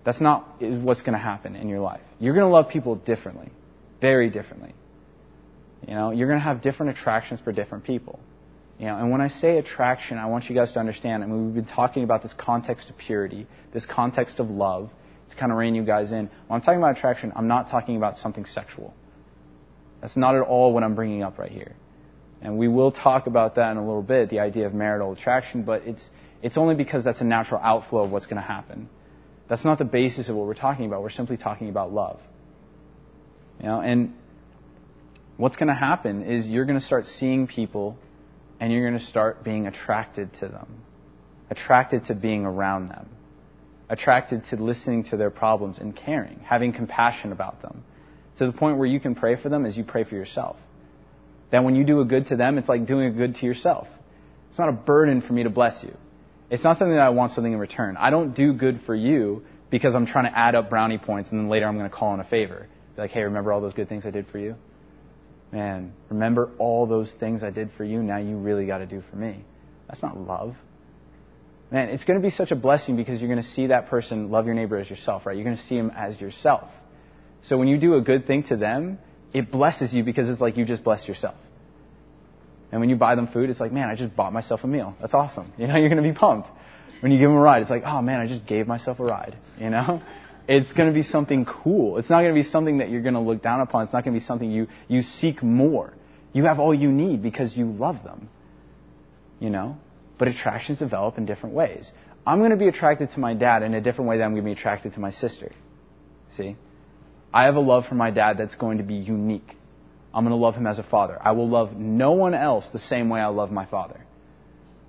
That's 0.06 0.22
not 0.22 0.62
what's 0.62 1.02
going 1.02 1.14
to 1.14 1.20
happen 1.20 1.56
in 1.56 1.68
your 1.68 1.82
life. 1.82 2.02
You're 2.20 2.34
going 2.34 2.46
to 2.46 2.54
love 2.54 2.70
people 2.70 2.96
differently, 2.96 3.50
very 4.00 4.30
differently. 4.30 4.74
You 5.86 5.96
know, 5.96 6.12
you're 6.12 6.28
going 6.28 6.40
to 6.40 6.46
have 6.46 6.62
different 6.62 6.98
attractions 6.98 7.42
for 7.42 7.52
different 7.52 7.84
people. 7.84 8.20
You 8.80 8.86
know, 8.86 8.98
and 8.98 9.12
when 9.12 9.22
I 9.22 9.28
say 9.28 9.58
attraction, 9.58 10.18
I 10.18 10.28
want 10.28 10.50
you 10.50 10.56
guys 10.56 10.72
to 10.74 10.80
understand. 10.80 11.24
I 11.24 11.26
mean, 11.26 11.48
we've 11.48 11.56
been 11.56 11.66
talking 11.66 12.04
about 12.04 12.22
this 12.22 12.34
context 12.34 12.90
of 12.90 12.98
purity, 12.98 13.48
this 13.74 13.86
context 13.86 14.40
of 14.40 14.50
love, 14.50 14.90
to 15.30 15.36
kind 15.36 15.52
of 15.52 15.58
rein 15.58 15.76
you 15.76 15.84
guys 15.84 16.12
in. 16.12 16.30
When 16.48 16.58
I'm 16.58 16.62
talking 16.62 16.78
about 16.80 16.96
attraction, 16.98 17.34
I'm 17.36 17.48
not 17.48 17.70
talking 17.70 17.98
about 17.98 18.18
something 18.18 18.46
sexual. 18.46 18.94
That's 20.02 20.16
not 20.16 20.36
at 20.36 20.42
all 20.42 20.74
what 20.74 20.84
I'm 20.84 20.96
bringing 20.96 21.24
up 21.24 21.38
right 21.38 21.52
here. 21.52 21.76
And 22.42 22.58
we 22.58 22.68
will 22.68 22.92
talk 22.92 23.28
about 23.28 23.56
that 23.56 23.72
in 23.72 23.78
a 23.78 23.86
little 23.86 24.04
bit, 24.04 24.30
the 24.30 24.40
idea 24.40 24.68
of 24.68 24.74
marital 24.74 25.12
attraction, 25.12 25.64
but 25.64 25.84
it's, 25.86 26.08
it's 26.42 26.58
only 26.58 26.76
because 26.76 27.04
that's 27.04 27.22
a 27.22 27.26
natural 27.26 27.60
outflow 27.64 28.04
of 28.04 28.12
what's 28.12 28.28
going 28.28 28.42
to 28.42 28.48
happen. 28.48 28.90
That's 29.50 29.66
not 29.66 29.80
the 29.80 29.86
basis 29.86 30.30
of 30.30 30.36
what 30.36 30.46
we're 30.46 30.54
talking 30.54 30.86
about. 30.86 31.02
We're 31.02 31.10
simply 31.10 31.38
talking 31.38 31.70
about 31.70 31.92
love. 31.92 32.20
You 33.60 33.66
know, 33.66 33.82
and 33.82 34.14
what's 35.38 35.56
going 35.56 35.70
to 35.70 35.76
happen 35.76 36.24
is 36.24 36.48
you're 36.48 36.66
going 36.66 36.80
to 36.80 36.86
start 36.86 37.06
seeing 37.08 37.48
people 37.48 37.98
and 38.60 38.72
you're 38.72 38.88
going 38.88 39.00
to 39.00 39.06
start 39.06 39.44
being 39.44 39.66
attracted 39.66 40.34
to 40.36 40.48
them, 40.48 40.68
attracted 41.50 42.06
to 42.06 42.16
being 42.16 42.46
around 42.46 42.90
them, 42.90 43.10
attracted 43.90 44.44
to 44.50 44.58
listening 44.58 45.06
to 45.06 45.18
their 45.18 45.30
problems 45.30 45.80
and 45.80 45.96
caring, 45.96 46.40
having 46.40 46.74
compassion 46.74 47.32
about 47.32 47.62
them, 47.62 47.84
to 48.38 48.46
the 48.46 48.52
point 48.52 48.78
where 48.78 48.88
you 48.88 49.00
can 49.00 49.16
pray 49.16 49.42
for 49.42 49.50
them 49.50 49.66
as 49.66 49.76
you 49.76 49.84
pray 49.84 50.04
for 50.04 50.16
yourself. 50.16 50.58
Then 51.52 51.64
when 51.64 51.76
you 51.76 51.84
do 51.84 52.02
a 52.02 52.06
good 52.06 52.28
to 52.28 52.36
them, 52.36 52.58
it's 52.58 52.70
like 52.70 52.86
doing 52.86 53.08
a 53.08 53.12
good 53.12 53.36
to 53.36 53.46
yourself. 53.46 53.88
It's 54.50 54.60
not 54.60 54.70
a 54.70 54.74
burden 54.74 55.22
for 55.22 55.34
me 55.34 55.44
to 55.44 55.50
bless 55.50 55.84
you. 55.84 55.96
It's 56.50 56.64
not 56.64 56.78
something 56.78 56.96
that 56.96 57.06
I 57.06 57.10
want 57.10 57.32
something 57.32 57.52
in 57.52 57.60
return. 57.60 57.98
I 57.98 58.10
don't 58.10 58.36
do 58.36 58.54
good 58.54 58.82
for 58.86 58.96
you 58.96 59.44
because 59.70 59.96
I'm 59.96 60.06
trying 60.06 60.32
to 60.32 60.38
add 60.38 60.56
up 60.56 60.70
brownie 60.70 60.98
points 60.98 61.32
and 61.32 61.40
then 61.40 61.50
later 61.50 61.68
I'm 61.68 61.78
going 61.78 61.90
to 61.90 61.96
call 61.96 62.14
in 62.14 62.20
a 62.20 62.26
favor. 62.26 62.68
Be 62.96 63.02
like, 63.02 63.12
hey, 63.12 63.24
remember 63.24 63.52
all 63.52 63.62
those 63.62 63.74
good 63.74 63.90
things 63.90 64.06
I 64.06 64.12
did 64.12 64.28
for 64.28 64.40
you? 64.40 64.56
Man, 65.52 65.94
remember 66.10 66.52
all 66.58 66.88
those 66.88 67.14
things 67.20 67.44
I 67.44 67.52
did 67.52 67.70
for 67.78 67.84
you, 67.84 68.04
now 68.04 68.18
you 68.18 68.38
really 68.38 68.66
got 68.66 68.80
to 68.80 68.86
do 68.86 69.02
for 69.10 69.16
me. 69.16 69.46
That's 69.88 70.02
not 70.02 70.18
love. 70.18 70.56
Man, 71.72 71.90
it's 71.90 72.04
going 72.04 72.20
to 72.20 72.26
be 72.26 72.34
such 72.34 72.52
a 72.52 72.56
blessing 72.56 72.96
because 72.96 73.20
you're 73.20 73.30
going 73.30 73.42
to 73.42 73.50
see 73.50 73.68
that 73.68 73.90
person 73.90 74.30
love 74.30 74.46
your 74.46 74.56
neighbor 74.56 74.78
as 74.78 74.90
yourself, 74.90 75.26
right? 75.26 75.36
You're 75.36 75.46
going 75.46 75.58
to 75.58 75.64
see 75.64 75.76
him 75.76 75.92
as 75.96 76.20
yourself. 76.20 76.70
So 77.44 77.58
when 77.58 77.68
you 77.68 77.78
do 77.78 77.96
a 77.96 78.02
good 78.02 78.28
thing 78.28 78.44
to 78.44 78.58
them, 78.58 79.00
it 79.34 79.52
blesses 79.52 79.94
you 79.94 80.04
because 80.04 80.30
it's 80.30 80.42
like 80.42 80.58
you 80.58 80.66
just 80.66 80.84
blessed 80.84 81.08
yourself. 81.08 81.36
And 82.72 82.82
when 82.82 82.90
you 82.90 82.96
buy 82.96 83.16
them 83.16 83.28
food, 83.28 83.50
it's 83.50 83.60
like, 83.60 83.72
man, 83.72 83.90
I 83.90 83.96
just 83.96 84.16
bought 84.16 84.34
myself 84.34 84.64
a 84.64 84.68
meal. 84.68 84.96
That's 85.00 85.14
awesome. 85.14 85.54
You 85.58 85.68
know, 85.68 85.78
you're 85.78 85.90
going 85.90 86.04
to 86.04 86.10
be 86.10 86.18
pumped. 86.18 86.50
When 87.02 87.12
you 87.12 87.20
give 87.20 87.30
them 87.30 87.38
a 87.38 87.42
ride, 87.42 87.62
it's 87.62 87.72
like, 87.72 87.84
oh 87.86 88.02
man, 88.02 88.20
I 88.20 88.28
just 88.28 88.46
gave 88.46 88.68
myself 88.68 89.00
a 89.00 89.04
ride. 89.04 89.38
You 89.60 89.70
know? 89.70 90.02
It's 90.50 90.72
going 90.72 90.88
to 90.88 90.94
be 90.94 91.04
something 91.04 91.44
cool. 91.44 91.98
It's 91.98 92.10
not 92.10 92.22
going 92.22 92.34
to 92.34 92.42
be 92.42 92.48
something 92.48 92.78
that 92.78 92.90
you're 92.90 93.02
going 93.02 93.16
to 93.16 93.20
look 93.20 93.44
down 93.44 93.60
upon. 93.60 93.84
It's 93.84 93.92
not 93.92 94.06
going 94.06 94.14
to 94.14 94.20
be 94.22 94.26
something 94.26 94.50
you, 94.50 94.68
you 94.88 95.04
seek 95.04 95.44
more. 95.44 95.94
You 96.32 96.46
have 96.46 96.62
all 96.62 96.74
you 96.74 96.90
need 96.90 97.22
because 97.22 97.58
you 97.58 97.66
love 97.66 98.02
them. 98.04 98.30
You 99.42 99.50
know? 99.50 99.78
But 100.18 100.30
attractions 100.30 100.80
develop 100.80 101.18
in 101.18 101.26
different 101.26 101.54
ways. 101.54 101.92
I'm 102.26 102.40
going 102.40 102.52
to 102.52 102.56
be 102.56 102.70
attracted 102.70 103.10
to 103.12 103.20
my 103.20 103.34
dad 103.34 103.62
in 103.62 103.74
a 103.74 103.82
different 103.82 104.08
way 104.08 104.20
than 104.20 104.26
I'm 104.26 104.32
going 104.32 104.44
to 104.44 104.46
be 104.46 104.54
attracted 104.54 104.94
to 104.94 105.02
my 105.02 105.10
sister. 105.10 105.52
See? 106.38 106.56
I 107.34 107.46
have 107.46 107.56
a 107.56 107.62
love 107.62 107.86
for 107.88 107.96
my 107.96 108.12
dad 108.12 108.38
that's 108.38 108.56
going 108.56 108.78
to 108.78 108.84
be 108.84 108.96
unique. 108.96 109.56
I'm 110.14 110.24
going 110.24 110.38
to 110.38 110.44
love 110.44 110.56
him 110.56 110.66
as 110.66 110.80
a 110.80 110.84
father. 110.84 111.18
I 111.22 111.34
will 111.34 111.50
love 111.50 111.74
no 111.74 112.14
one 112.14 112.34
else 112.34 112.70
the 112.72 112.80
same 112.80 113.10
way 113.10 113.20
I 113.20 113.28
love 113.28 113.52
my 113.52 113.66
father. 113.66 114.00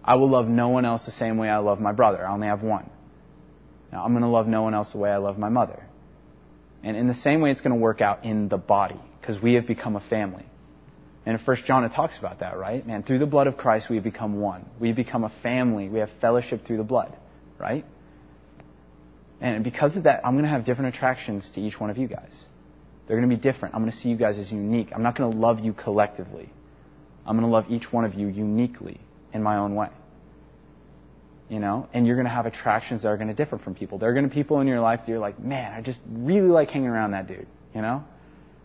I 0.05 0.15
will 0.15 0.31
love 0.31 0.49
no 0.49 0.69
one 0.69 0.85
else 0.85 1.05
the 1.05 1.11
same 1.11 1.37
way 1.37 1.49
I 1.49 1.59
love 1.59 1.81
my 1.81 1.93
brother. 1.93 2.27
I 2.27 2.33
only 2.33 2.47
have 2.47 2.63
one. 2.63 2.89
Now, 3.93 4.05
I'm 4.05 4.13
going 4.13 4.23
to 4.23 4.29
love 4.29 4.47
no 4.47 4.63
one 4.63 4.75
else 4.75 4.93
the 4.93 4.99
way 4.99 5.11
I 5.11 5.19
love 5.19 5.39
my 5.39 5.49
mother. 5.49 5.85
And 6.83 6.97
in 6.97 7.09
the 7.09 7.15
same 7.15 7.41
way, 7.41 7.51
it's 7.51 7.61
going 7.61 7.75
to 7.75 7.81
work 7.81 8.01
out 8.01 8.25
in 8.25 8.49
the 8.49 8.57
body, 8.57 9.01
because 9.21 9.43
we 9.43 9.55
have 9.55 9.67
become 9.67 9.97
a 9.97 10.01
family. 10.01 10.47
And 11.27 11.39
in 11.39 11.45
1 11.45 11.57
John, 11.67 11.85
it 11.85 11.93
talks 11.93 12.19
about 12.19 12.41
that, 12.41 12.57
right? 12.57 12.87
Man, 12.87 13.03
through 13.03 13.19
the 13.19 13.27
blood 13.27 13.49
of 13.49 13.57
Christ, 13.57 13.91
we 13.91 13.97
have 13.97 14.05
become 14.05 14.41
one. 14.41 14.65
We 14.81 14.89
have 14.89 14.97
become 14.97 15.25
a 15.25 15.33
family. 15.43 15.89
We 15.89 15.99
have 15.99 16.11
fellowship 16.21 16.65
through 16.67 16.79
the 16.79 16.85
blood, 16.85 17.15
right? 17.59 17.85
And 19.41 19.63
because 19.63 19.97
of 19.97 20.05
that, 20.05 20.27
I'm 20.27 20.35
going 20.35 20.45
to 20.45 20.51
have 20.51 20.65
different 20.65 20.95
attractions 20.95 21.51
to 21.55 21.61
each 21.61 21.79
one 21.79 21.91
of 21.91 21.99
you 21.99 22.09
guys. 22.09 22.33
They're 23.07 23.17
going 23.17 23.29
to 23.29 23.35
be 23.35 23.41
different. 23.41 23.75
I'm 23.75 23.81
going 23.81 23.93
to 23.93 23.97
see 23.97 24.09
you 24.09 24.17
guys 24.17 24.39
as 24.39 24.51
unique. 24.53 24.89
I'm 24.95 25.03
not 25.03 25.17
going 25.17 25.31
to 25.31 25.39
love 25.39 25.61
you 25.61 25.73
collectively. 25.73 26.51
I'm 27.27 27.39
going 27.39 27.49
to 27.49 27.55
love 27.55 27.67
each 27.71 27.93
one 27.93 28.05
of 28.05 28.15
you 28.15 28.29
uniquely 28.29 29.01
in 29.33 29.43
my 29.43 29.57
own 29.57 29.75
way 29.75 29.89
you 31.49 31.61
know, 31.61 31.89
and 31.95 32.07
you're 32.07 32.17
going 32.17 32.27
to 32.27 32.33
have 32.33 32.47
attractions 32.47 33.03
that 33.03 33.09
are 33.09 33.17
going 33.17 33.29
to 33.29 33.35
differ 33.35 33.59
from 33.59 33.75
people. 33.75 33.99
There 33.99 34.11
are 34.11 34.13
going 34.13 34.29
to 34.29 34.29
be 34.29 34.35
people 34.35 34.61
in 34.61 34.67
your 34.67 34.81
life 34.81 35.01
that 35.01 35.09
you're 35.09 35.19
like, 35.19 35.39
man, 35.41 35.73
I 35.73 35.81
just 35.81 35.99
really 36.07 36.49
like 36.49 36.71
hanging 36.71 36.89
around 36.89 37.13
that 37.13 37.27
dude, 37.27 37.47
you 37.75 37.81
know? 37.81 38.05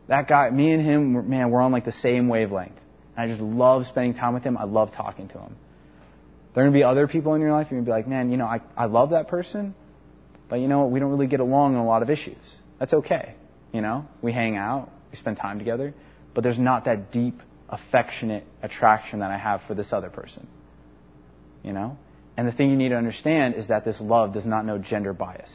That 0.08 0.28
guy, 0.28 0.50
me 0.50 0.72
and 0.72 0.84
him, 0.84 1.30
man, 1.30 1.50
we're 1.50 1.62
on 1.62 1.72
like 1.72 1.86
the 1.86 1.94
same 1.94 2.28
wavelength. 2.28 2.78
And 3.16 3.24
I 3.24 3.34
just 3.34 3.42
love 3.42 3.88
spending 3.88 4.16
time 4.16 4.34
with 4.34 4.44
him. 4.44 4.58
I 4.58 4.66
love 4.66 4.92
talking 4.92 5.30
to 5.30 5.40
him. 5.40 5.56
There 6.54 6.64
are 6.64 6.68
going 6.68 6.74
to 6.74 6.78
be 6.78 6.84
other 6.84 7.08
people 7.08 7.34
in 7.36 7.42
your 7.42 7.54
life 7.54 7.68
you're 7.72 7.80
going 7.80 7.86
to 7.86 7.90
be 7.90 7.96
like, 7.96 8.08
man, 8.08 8.32
you 8.32 8.38
know, 8.38 8.46
I, 8.46 8.60
I 8.76 8.86
love 8.86 9.12
that 9.12 9.30
person, 9.30 9.76
but 10.54 10.60
you 10.60 10.68
know 10.68 10.82
what? 10.82 10.92
We 10.92 11.00
don't 11.00 11.10
really 11.10 11.26
get 11.26 11.40
along 11.40 11.74
on 11.74 11.82
a 11.82 11.88
lot 11.88 12.04
of 12.04 12.12
issues. 12.12 12.38
That's 12.80 12.94
okay. 12.94 13.34
You 13.72 13.82
know, 13.82 14.06
we 14.22 14.32
hang 14.32 14.56
out, 14.56 14.88
we 15.10 15.18
spend 15.18 15.38
time 15.38 15.58
together, 15.58 15.96
but 16.36 16.44
there's 16.44 16.60
not 16.60 16.86
that 16.86 17.12
deep, 17.12 17.42
affectionate 17.68 18.44
attraction 18.62 19.22
that 19.22 19.32
I 19.32 19.38
have 19.40 19.62
for 19.68 19.74
this 19.74 19.92
other 19.92 20.12
person. 20.12 20.46
You 21.64 21.74
know? 21.74 21.98
And 22.38 22.48
the 22.48 22.52
thing 22.52 22.70
you 22.70 22.76
need 22.76 22.90
to 22.90 22.96
understand 22.96 23.56
is 23.56 23.70
that 23.70 23.84
this 23.84 24.00
love 24.00 24.36
does 24.36 24.46
not 24.46 24.64
know 24.64 24.78
gender 24.78 25.12
bias. 25.12 25.52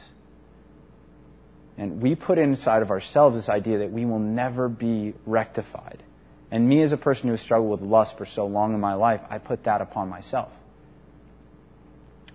And 1.77 2.01
we 2.03 2.15
put 2.15 2.37
inside 2.37 2.81
of 2.81 2.91
ourselves 2.91 3.37
this 3.37 3.47
idea 3.47 3.77
that 3.77 3.93
we 3.93 4.03
will 4.03 4.19
never 4.19 4.67
be 4.67 5.13
rectified. 5.25 6.03
And 6.51 6.67
me, 6.67 6.81
as 6.81 6.91
a 6.91 6.97
person 6.97 7.27
who 7.27 7.35
has 7.35 7.41
struggled 7.41 7.71
with 7.79 7.89
lust 7.89 8.17
for 8.17 8.25
so 8.25 8.47
long 8.47 8.73
in 8.73 8.81
my 8.81 8.95
life, 8.95 9.21
I 9.29 9.37
put 9.37 9.63
that 9.63 9.79
upon 9.79 10.09
myself. 10.09 10.51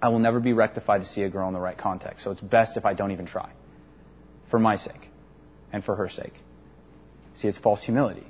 I 0.04 0.08
will 0.08 0.18
never 0.18 0.38
be 0.38 0.52
rectified 0.52 1.00
to 1.00 1.06
see 1.06 1.22
a 1.22 1.30
girl 1.30 1.48
in 1.48 1.54
the 1.54 1.60
right 1.60 1.78
context. 1.78 2.24
So 2.24 2.30
it's 2.30 2.40
best 2.42 2.76
if 2.76 2.84
I 2.84 2.92
don't 2.92 3.12
even 3.12 3.24
try. 3.24 3.50
For 4.50 4.58
my 4.58 4.76
sake. 4.76 5.08
And 5.72 5.82
for 5.82 5.96
her 5.96 6.10
sake. 6.10 6.34
See, 7.36 7.48
it's 7.48 7.56
false 7.56 7.82
humility. 7.82 8.26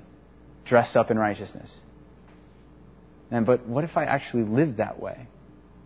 Dressed 0.64 0.96
up 0.96 1.10
in 1.10 1.18
righteousness. 1.18 1.74
And, 3.32 3.44
but 3.44 3.66
what 3.66 3.82
if 3.82 3.96
I 3.96 4.04
actually 4.04 4.44
lived 4.44 4.76
that 4.76 5.00
way? 5.00 5.26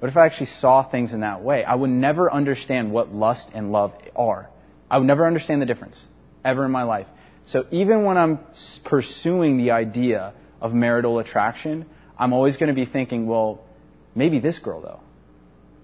What 0.01 0.11
if 0.11 0.16
I 0.18 0.27
actually 0.27 0.51
saw 0.61 0.83
things 0.83 1.14
in 1.14 1.20
that 1.20 1.42
way? 1.42 1.64
I 1.64 1.74
would 1.74 1.88
never 1.88 2.31
understand 2.31 2.92
what 2.92 3.14
lust 3.14 3.48
and 3.55 3.72
love 3.72 3.94
are. 4.14 4.51
I 4.90 4.98
would 4.98 5.07
never 5.07 5.27
understand 5.27 5.62
the 5.62 5.66
difference 5.66 6.05
ever 6.44 6.66
in 6.66 6.70
my 6.70 6.83
life. 6.83 7.07
So 7.46 7.64
even 7.70 8.05
when 8.05 8.18
I'm 8.18 8.40
pursuing 8.85 9.57
the 9.57 9.70
idea 9.70 10.35
of 10.61 10.74
marital 10.74 11.18
attraction, 11.18 11.87
I'm 12.18 12.35
always 12.35 12.59
going 12.59 12.68
to 12.68 12.74
be 12.74 12.85
thinking, 12.85 13.27
well, 13.27 13.64
maybe 14.14 14.38
this 14.38 14.59
girl 14.59 14.83
though. 14.83 15.01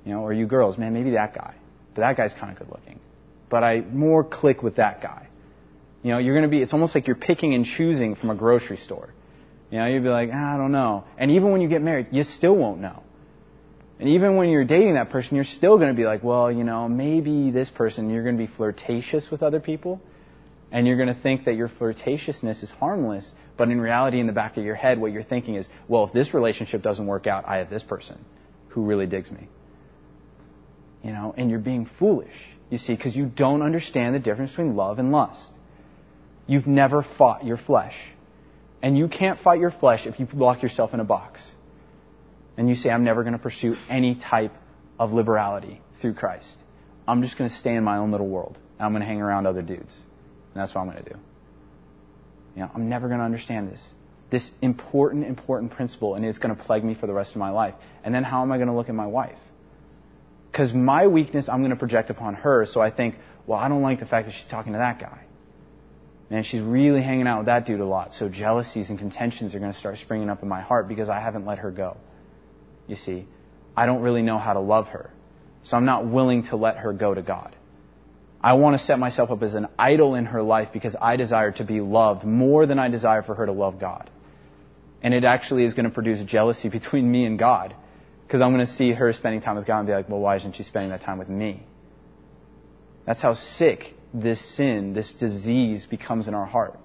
You 0.04 0.12
know, 0.12 0.20
or 0.20 0.32
you 0.32 0.46
girls, 0.46 0.76
man, 0.76 0.92
maybe 0.92 1.12
that 1.12 1.34
guy. 1.34 1.54
But 1.94 2.02
that 2.02 2.16
guy's 2.16 2.32
kind 2.34 2.52
of 2.52 2.58
good 2.58 2.68
looking. 2.68 3.00
But 3.48 3.64
I 3.64 3.80
more 3.80 4.24
click 4.24 4.62
with 4.62 4.76
that 4.76 5.02
guy. 5.02 5.28
You 6.02 6.10
know, 6.10 6.18
you're 6.18 6.34
going 6.34 6.50
to 6.50 6.54
be, 6.54 6.60
it's 6.60 6.72
almost 6.72 6.94
like 6.94 7.06
you're 7.06 7.16
picking 7.16 7.54
and 7.54 7.64
choosing 7.64 8.14
from 8.14 8.30
a 8.30 8.34
grocery 8.34 8.76
store. 8.76 9.08
You 9.70 9.78
know, 9.78 9.86
you'd 9.86 10.02
be 10.02 10.10
like, 10.10 10.30
ah, 10.32 10.54
I 10.54 10.56
don't 10.58 10.72
know. 10.72 11.04
And 11.16 11.30
even 11.30 11.50
when 11.50 11.60
you 11.60 11.68
get 11.68 11.82
married, 11.82 12.08
you 12.10 12.24
still 12.24 12.54
won't 12.54 12.80
know. 12.80 13.02
And 13.98 14.08
even 14.10 14.36
when 14.36 14.50
you're 14.50 14.64
dating 14.64 14.94
that 14.94 15.10
person, 15.10 15.36
you're 15.36 15.44
still 15.44 15.78
going 15.78 15.88
to 15.88 15.96
be 15.96 16.04
like, 16.04 16.22
well, 16.22 16.52
you 16.52 16.64
know, 16.64 16.88
maybe 16.88 17.50
this 17.50 17.70
person, 17.70 18.10
you're 18.10 18.24
going 18.24 18.36
to 18.36 18.46
be 18.46 18.52
flirtatious 18.52 19.30
with 19.30 19.42
other 19.42 19.60
people. 19.60 20.00
And 20.70 20.86
you're 20.86 20.96
going 20.96 21.14
to 21.14 21.20
think 21.20 21.44
that 21.44 21.54
your 21.54 21.68
flirtatiousness 21.68 22.62
is 22.62 22.70
harmless. 22.70 23.32
But 23.56 23.68
in 23.70 23.80
reality, 23.80 24.18
in 24.18 24.26
the 24.26 24.32
back 24.32 24.56
of 24.56 24.64
your 24.64 24.74
head, 24.74 25.00
what 25.00 25.12
you're 25.12 25.22
thinking 25.22 25.54
is, 25.54 25.68
well, 25.88 26.04
if 26.04 26.12
this 26.12 26.34
relationship 26.34 26.82
doesn't 26.82 27.06
work 27.06 27.26
out, 27.26 27.48
I 27.48 27.58
have 27.58 27.70
this 27.70 27.84
person 27.84 28.24
who 28.68 28.82
really 28.84 29.06
digs 29.06 29.30
me. 29.30 29.48
You 31.04 31.12
know, 31.12 31.34
and 31.36 31.50
you're 31.50 31.58
being 31.58 31.88
foolish, 31.98 32.32
you 32.70 32.78
see, 32.78 32.94
because 32.94 33.14
you 33.14 33.26
don't 33.26 33.62
understand 33.62 34.14
the 34.14 34.18
difference 34.18 34.50
between 34.50 34.74
love 34.74 34.98
and 34.98 35.12
lust. 35.12 35.52
You've 36.46 36.66
never 36.66 37.06
fought 37.18 37.44
your 37.44 37.58
flesh. 37.58 37.94
And 38.82 38.98
you 38.98 39.08
can't 39.08 39.38
fight 39.38 39.60
your 39.60 39.70
flesh 39.70 40.06
if 40.06 40.18
you 40.18 40.26
lock 40.32 40.62
yourself 40.62 40.92
in 40.92 41.00
a 41.00 41.04
box 41.04 41.46
and 42.56 42.68
you 42.68 42.74
say, 42.74 42.90
I'm 42.90 43.04
never 43.04 43.22
going 43.22 43.32
to 43.32 43.38
pursue 43.38 43.76
any 43.88 44.14
type 44.14 44.52
of 44.98 45.12
liberality 45.12 45.80
through 46.00 46.14
Christ. 46.14 46.56
I'm 47.06 47.22
just 47.22 47.36
going 47.36 47.50
to 47.50 47.56
stay 47.56 47.74
in 47.74 47.84
my 47.84 47.98
own 47.98 48.10
little 48.10 48.28
world. 48.28 48.58
I'm 48.78 48.92
going 48.92 49.00
to 49.00 49.06
hang 49.06 49.20
around 49.20 49.46
other 49.46 49.62
dudes. 49.62 49.98
And 50.54 50.62
that's 50.62 50.74
what 50.74 50.82
I'm 50.82 50.90
going 50.90 51.02
to 51.02 51.10
do. 51.10 51.18
You 52.56 52.62
know, 52.62 52.70
I'm 52.74 52.88
never 52.88 53.08
going 53.08 53.18
to 53.18 53.24
understand 53.24 53.70
this. 53.70 53.82
This 54.30 54.50
important, 54.62 55.26
important 55.26 55.72
principle, 55.72 56.14
and 56.14 56.24
it's 56.24 56.38
going 56.38 56.54
to 56.54 56.62
plague 56.62 56.84
me 56.84 56.94
for 56.94 57.06
the 57.06 57.12
rest 57.12 57.32
of 57.32 57.36
my 57.38 57.50
life. 57.50 57.74
And 58.04 58.14
then 58.14 58.24
how 58.24 58.42
am 58.42 58.52
I 58.52 58.56
going 58.56 58.68
to 58.68 58.74
look 58.74 58.88
at 58.88 58.94
my 58.94 59.06
wife? 59.06 59.38
Because 60.54 60.72
my 60.72 61.08
weakness 61.08 61.48
I'm 61.48 61.62
going 61.62 61.72
to 61.72 61.76
project 61.76 62.10
upon 62.10 62.34
her, 62.34 62.64
so 62.64 62.80
I 62.80 62.92
think, 62.92 63.16
well, 63.44 63.58
I 63.58 63.66
don't 63.66 63.82
like 63.82 63.98
the 63.98 64.06
fact 64.06 64.28
that 64.28 64.34
she's 64.36 64.48
talking 64.48 64.74
to 64.74 64.78
that 64.78 65.00
guy. 65.00 65.24
And 66.30 66.46
she's 66.46 66.62
really 66.62 67.02
hanging 67.02 67.26
out 67.26 67.38
with 67.38 67.46
that 67.46 67.66
dude 67.66 67.80
a 67.80 67.84
lot, 67.84 68.14
so 68.14 68.28
jealousies 68.28 68.88
and 68.88 68.96
contentions 68.96 69.56
are 69.56 69.58
going 69.58 69.72
to 69.72 69.76
start 69.76 69.98
springing 69.98 70.30
up 70.30 70.44
in 70.44 70.48
my 70.48 70.60
heart 70.60 70.86
because 70.86 71.08
I 71.08 71.18
haven't 71.18 71.44
let 71.44 71.58
her 71.58 71.72
go. 71.72 71.96
You 72.86 72.94
see, 72.94 73.26
I 73.76 73.86
don't 73.86 74.02
really 74.02 74.22
know 74.22 74.38
how 74.38 74.52
to 74.52 74.60
love 74.60 74.86
her. 74.88 75.10
So 75.64 75.76
I'm 75.76 75.86
not 75.86 76.06
willing 76.06 76.44
to 76.44 76.56
let 76.56 76.76
her 76.76 76.92
go 76.92 77.12
to 77.12 77.22
God. 77.22 77.56
I 78.40 78.52
want 78.52 78.78
to 78.78 78.86
set 78.86 79.00
myself 79.00 79.32
up 79.32 79.42
as 79.42 79.56
an 79.56 79.66
idol 79.76 80.14
in 80.14 80.26
her 80.26 80.42
life 80.42 80.68
because 80.72 80.94
I 81.02 81.16
desire 81.16 81.50
to 81.50 81.64
be 81.64 81.80
loved 81.80 82.22
more 82.22 82.64
than 82.64 82.78
I 82.78 82.86
desire 82.86 83.24
for 83.24 83.34
her 83.34 83.46
to 83.46 83.52
love 83.52 83.80
God. 83.80 84.08
And 85.02 85.14
it 85.14 85.24
actually 85.24 85.64
is 85.64 85.74
going 85.74 85.86
to 85.86 85.90
produce 85.90 86.24
jealousy 86.24 86.68
between 86.78 87.10
me 87.10 87.24
and 87.24 87.40
God 87.40 87.74
because 88.26 88.42
I'm 88.42 88.52
going 88.52 88.66
to 88.66 88.72
see 88.72 88.92
her 88.92 89.12
spending 89.12 89.40
time 89.40 89.56
with 89.56 89.66
God 89.66 89.80
and 89.80 89.86
be 89.86 89.92
like, 89.92 90.08
well, 90.08 90.20
why 90.20 90.36
isn't 90.36 90.56
she 90.56 90.62
spending 90.62 90.90
that 90.90 91.02
time 91.02 91.18
with 91.18 91.28
me? 91.28 91.62
That's 93.06 93.20
how 93.20 93.34
sick 93.34 93.94
this 94.14 94.40
sin, 94.56 94.94
this 94.94 95.12
disease 95.12 95.86
becomes 95.86 96.28
in 96.28 96.34
our 96.34 96.46
heart. 96.46 96.78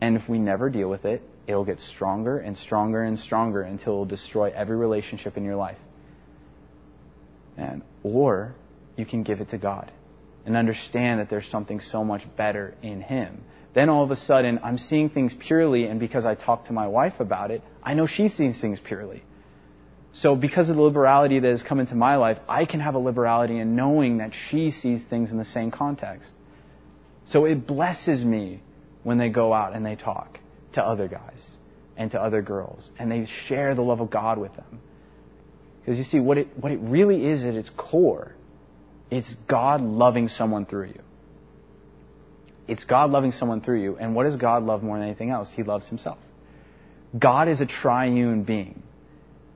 And 0.00 0.16
if 0.16 0.28
we 0.28 0.38
never 0.38 0.70
deal 0.70 0.88
with 0.88 1.04
it, 1.04 1.22
it'll 1.46 1.64
get 1.64 1.80
stronger 1.80 2.38
and 2.38 2.56
stronger 2.56 3.02
and 3.02 3.18
stronger 3.18 3.62
until 3.62 3.92
it'll 3.92 4.04
destroy 4.04 4.52
every 4.54 4.76
relationship 4.76 5.36
in 5.36 5.44
your 5.44 5.56
life. 5.56 5.78
And, 7.56 7.82
or 8.02 8.54
you 8.96 9.06
can 9.06 9.22
give 9.22 9.40
it 9.40 9.50
to 9.50 9.58
God 9.58 9.90
and 10.44 10.56
understand 10.56 11.20
that 11.20 11.30
there's 11.30 11.46
something 11.48 11.80
so 11.80 12.04
much 12.04 12.22
better 12.36 12.74
in 12.82 13.00
Him. 13.00 13.42
Then 13.74 13.88
all 13.88 14.04
of 14.04 14.10
a 14.10 14.16
sudden, 14.16 14.60
I'm 14.62 14.76
seeing 14.76 15.08
things 15.08 15.34
purely, 15.38 15.86
and 15.86 15.98
because 15.98 16.26
I 16.26 16.34
talk 16.34 16.66
to 16.66 16.72
my 16.72 16.88
wife 16.88 17.20
about 17.20 17.50
it, 17.50 17.62
I 17.82 17.94
know 17.94 18.06
she 18.06 18.28
sees 18.28 18.60
things 18.60 18.78
purely. 18.84 19.22
So, 20.14 20.36
because 20.36 20.68
of 20.68 20.76
the 20.76 20.82
liberality 20.82 21.40
that 21.40 21.48
has 21.48 21.62
come 21.62 21.80
into 21.80 21.94
my 21.94 22.16
life, 22.16 22.38
I 22.48 22.66
can 22.66 22.80
have 22.80 22.94
a 22.94 22.98
liberality 22.98 23.58
in 23.58 23.76
knowing 23.76 24.18
that 24.18 24.32
she 24.50 24.70
sees 24.70 25.02
things 25.04 25.30
in 25.30 25.38
the 25.38 25.44
same 25.44 25.70
context. 25.70 26.30
So, 27.26 27.46
it 27.46 27.66
blesses 27.66 28.24
me 28.24 28.62
when 29.04 29.18
they 29.18 29.30
go 29.30 29.54
out 29.54 29.74
and 29.74 29.84
they 29.84 29.96
talk 29.96 30.38
to 30.74 30.84
other 30.84 31.08
guys 31.08 31.56
and 31.96 32.10
to 32.10 32.20
other 32.20 32.42
girls, 32.42 32.90
and 32.98 33.10
they 33.10 33.26
share 33.46 33.74
the 33.74 33.82
love 33.82 34.00
of 34.00 34.10
God 34.10 34.38
with 34.38 34.54
them. 34.54 34.80
Because 35.80 35.98
you 35.98 36.04
see, 36.04 36.20
what 36.20 36.38
it, 36.38 36.48
what 36.58 36.72
it 36.72 36.78
really 36.80 37.26
is 37.26 37.44
at 37.44 37.54
its 37.54 37.70
core 37.76 38.34
it's 39.12 39.34
God 39.46 39.82
loving 39.82 40.28
someone 40.28 40.64
through 40.64 40.86
you. 40.86 41.02
It's 42.66 42.82
God 42.84 43.10
loving 43.10 43.30
someone 43.30 43.60
through 43.60 43.82
you. 43.82 43.98
And 43.98 44.14
what 44.14 44.24
does 44.24 44.36
God 44.36 44.62
love 44.62 44.82
more 44.82 44.96
than 44.96 45.06
anything 45.06 45.28
else? 45.28 45.50
He 45.54 45.62
loves 45.62 45.86
himself. 45.86 46.16
God 47.18 47.46
is 47.48 47.60
a 47.60 47.66
triune 47.66 48.44
being. 48.44 48.82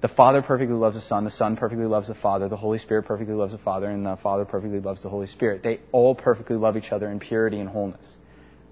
The 0.02 0.08
Father 0.08 0.42
perfectly 0.42 0.76
loves 0.76 0.96
the 0.96 1.02
Son, 1.02 1.24
the 1.24 1.30
Son 1.30 1.56
perfectly 1.56 1.86
loves 1.86 2.08
the 2.08 2.14
Father, 2.14 2.48
the 2.48 2.56
Holy 2.56 2.78
Spirit 2.78 3.06
perfectly 3.06 3.34
loves 3.34 3.52
the 3.52 3.58
Father, 3.58 3.86
and 3.86 4.04
the 4.04 4.16
Father 4.16 4.44
perfectly 4.44 4.80
loves 4.80 5.02
the 5.02 5.08
Holy 5.08 5.26
Spirit. 5.26 5.62
They 5.62 5.80
all 5.90 6.14
perfectly 6.14 6.56
love 6.56 6.76
each 6.76 6.92
other 6.92 7.10
in 7.10 7.18
purity 7.18 7.58
and 7.58 7.68
wholeness. 7.68 8.06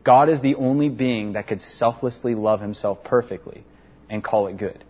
God 0.04 0.28
is 0.28 0.42
the 0.42 0.54
only 0.56 0.90
being 0.90 1.32
that 1.32 1.46
could 1.46 1.62
selflessly 1.62 2.34
love 2.34 2.60
himself 2.60 3.02
perfectly 3.04 3.64
and 4.10 4.22
call 4.22 4.48
it 4.48 4.58
good. 4.58 4.84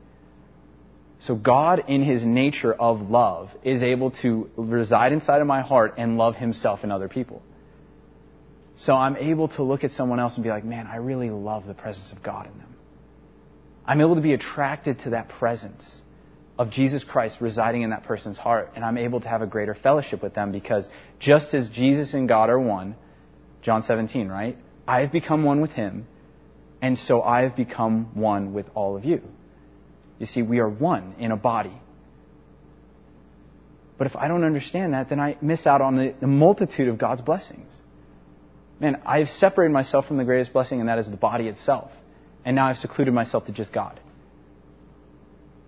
So 1.21 1.37
God, 1.37 1.85
in 1.89 2.03
his 2.03 2.25
nature 2.25 2.75
of 2.75 3.01
love, 3.01 3.51
is 3.63 3.83
able 3.83 4.11
to 4.23 4.51
reside 4.57 5.13
inside 5.13 5.41
of 5.41 5.47
my 5.47 5.63
heart 5.63 5.95
and 5.99 6.19
love 6.19 6.35
himself 6.35 6.81
and 6.83 6.93
other 6.93 7.09
people. 7.09 7.43
So 8.77 8.95
I'm 8.95 9.17
able 9.17 9.49
to 9.49 9.63
look 9.63 9.85
at 9.85 9.93
someone 9.93 10.19
else 10.19 10.35
and 10.35 10.43
be 10.43 10.51
like, 10.51 10.65
man, 10.65 10.89
I 10.89 10.97
really 10.97 11.31
love 11.31 11.65
the 11.67 11.75
presence 11.75 12.11
of 12.11 12.25
God 12.25 12.47
in 12.47 12.59
them. 12.59 12.75
I'm 13.87 14.01
able 14.01 14.17
to 14.17 14.21
be 14.21 14.33
attracted 14.35 14.99
to 15.01 15.11
that 15.11 15.29
presence 15.29 16.01
of 16.59 16.71
Jesus 16.71 17.03
Christ 17.03 17.39
residing 17.41 17.83
in 17.83 17.91
that 17.91 18.05
person's 18.05 18.39
heart, 18.39 18.73
and 18.77 18.85
I'm 18.85 18.97
able 18.97 19.21
to 19.21 19.29
have 19.29 19.43
a 19.43 19.47
greater 19.47 19.75
fellowship 19.75 20.23
with 20.23 20.35
them 20.35 20.53
because 20.53 20.89
just 21.19 21.53
as 21.53 21.69
Jesus 21.69 22.15
and 22.15 22.29
God 22.29 22.49
are 22.49 22.61
one, 22.61 22.95
John 23.63 23.83
17, 23.83 24.29
right? 24.29 24.57
I 24.87 25.01
have 25.01 25.11
become 25.11 25.43
one 25.43 25.61
with 25.61 25.73
him, 25.73 26.07
and 26.81 26.97
so 26.99 27.23
I 27.23 27.43
have 27.43 27.57
become 27.57 28.15
one 28.15 28.53
with 28.53 28.67
all 28.75 28.97
of 28.97 29.05
you. 29.05 29.23
You 30.19 30.27
see, 30.27 30.43
we 30.43 30.59
are 30.61 30.69
one 30.69 31.15
in 31.19 31.33
a 31.33 31.37
body. 31.37 31.81
But 33.99 34.07
if 34.07 34.17
I 34.17 34.29
don't 34.29 34.45
understand 34.45 34.93
that, 34.93 35.09
then 35.09 35.19
I 35.19 35.37
miss 35.41 35.67
out 35.67 35.81
on 35.81 35.97
the, 35.97 36.15
the 36.21 36.27
multitude 36.27 36.89
of 36.89 36.99
God's 36.99 37.21
blessings. 37.21 37.73
Man, 38.81 39.01
I've 39.07 39.29
separated 39.29 39.73
myself 39.73 40.07
from 40.07 40.19
the 40.19 40.25
greatest 40.25 40.53
blessing, 40.53 40.81
and 40.81 40.89
that 40.89 40.99
is 40.99 41.09
the 41.09 41.17
body 41.17 41.49
itself. 41.49 41.91
And 42.45 42.57
now 42.57 42.67
I've 42.67 42.77
secluded 42.77 43.15
myself 43.15 43.47
to 43.47 43.53
just 43.53 43.73
God. 43.73 43.99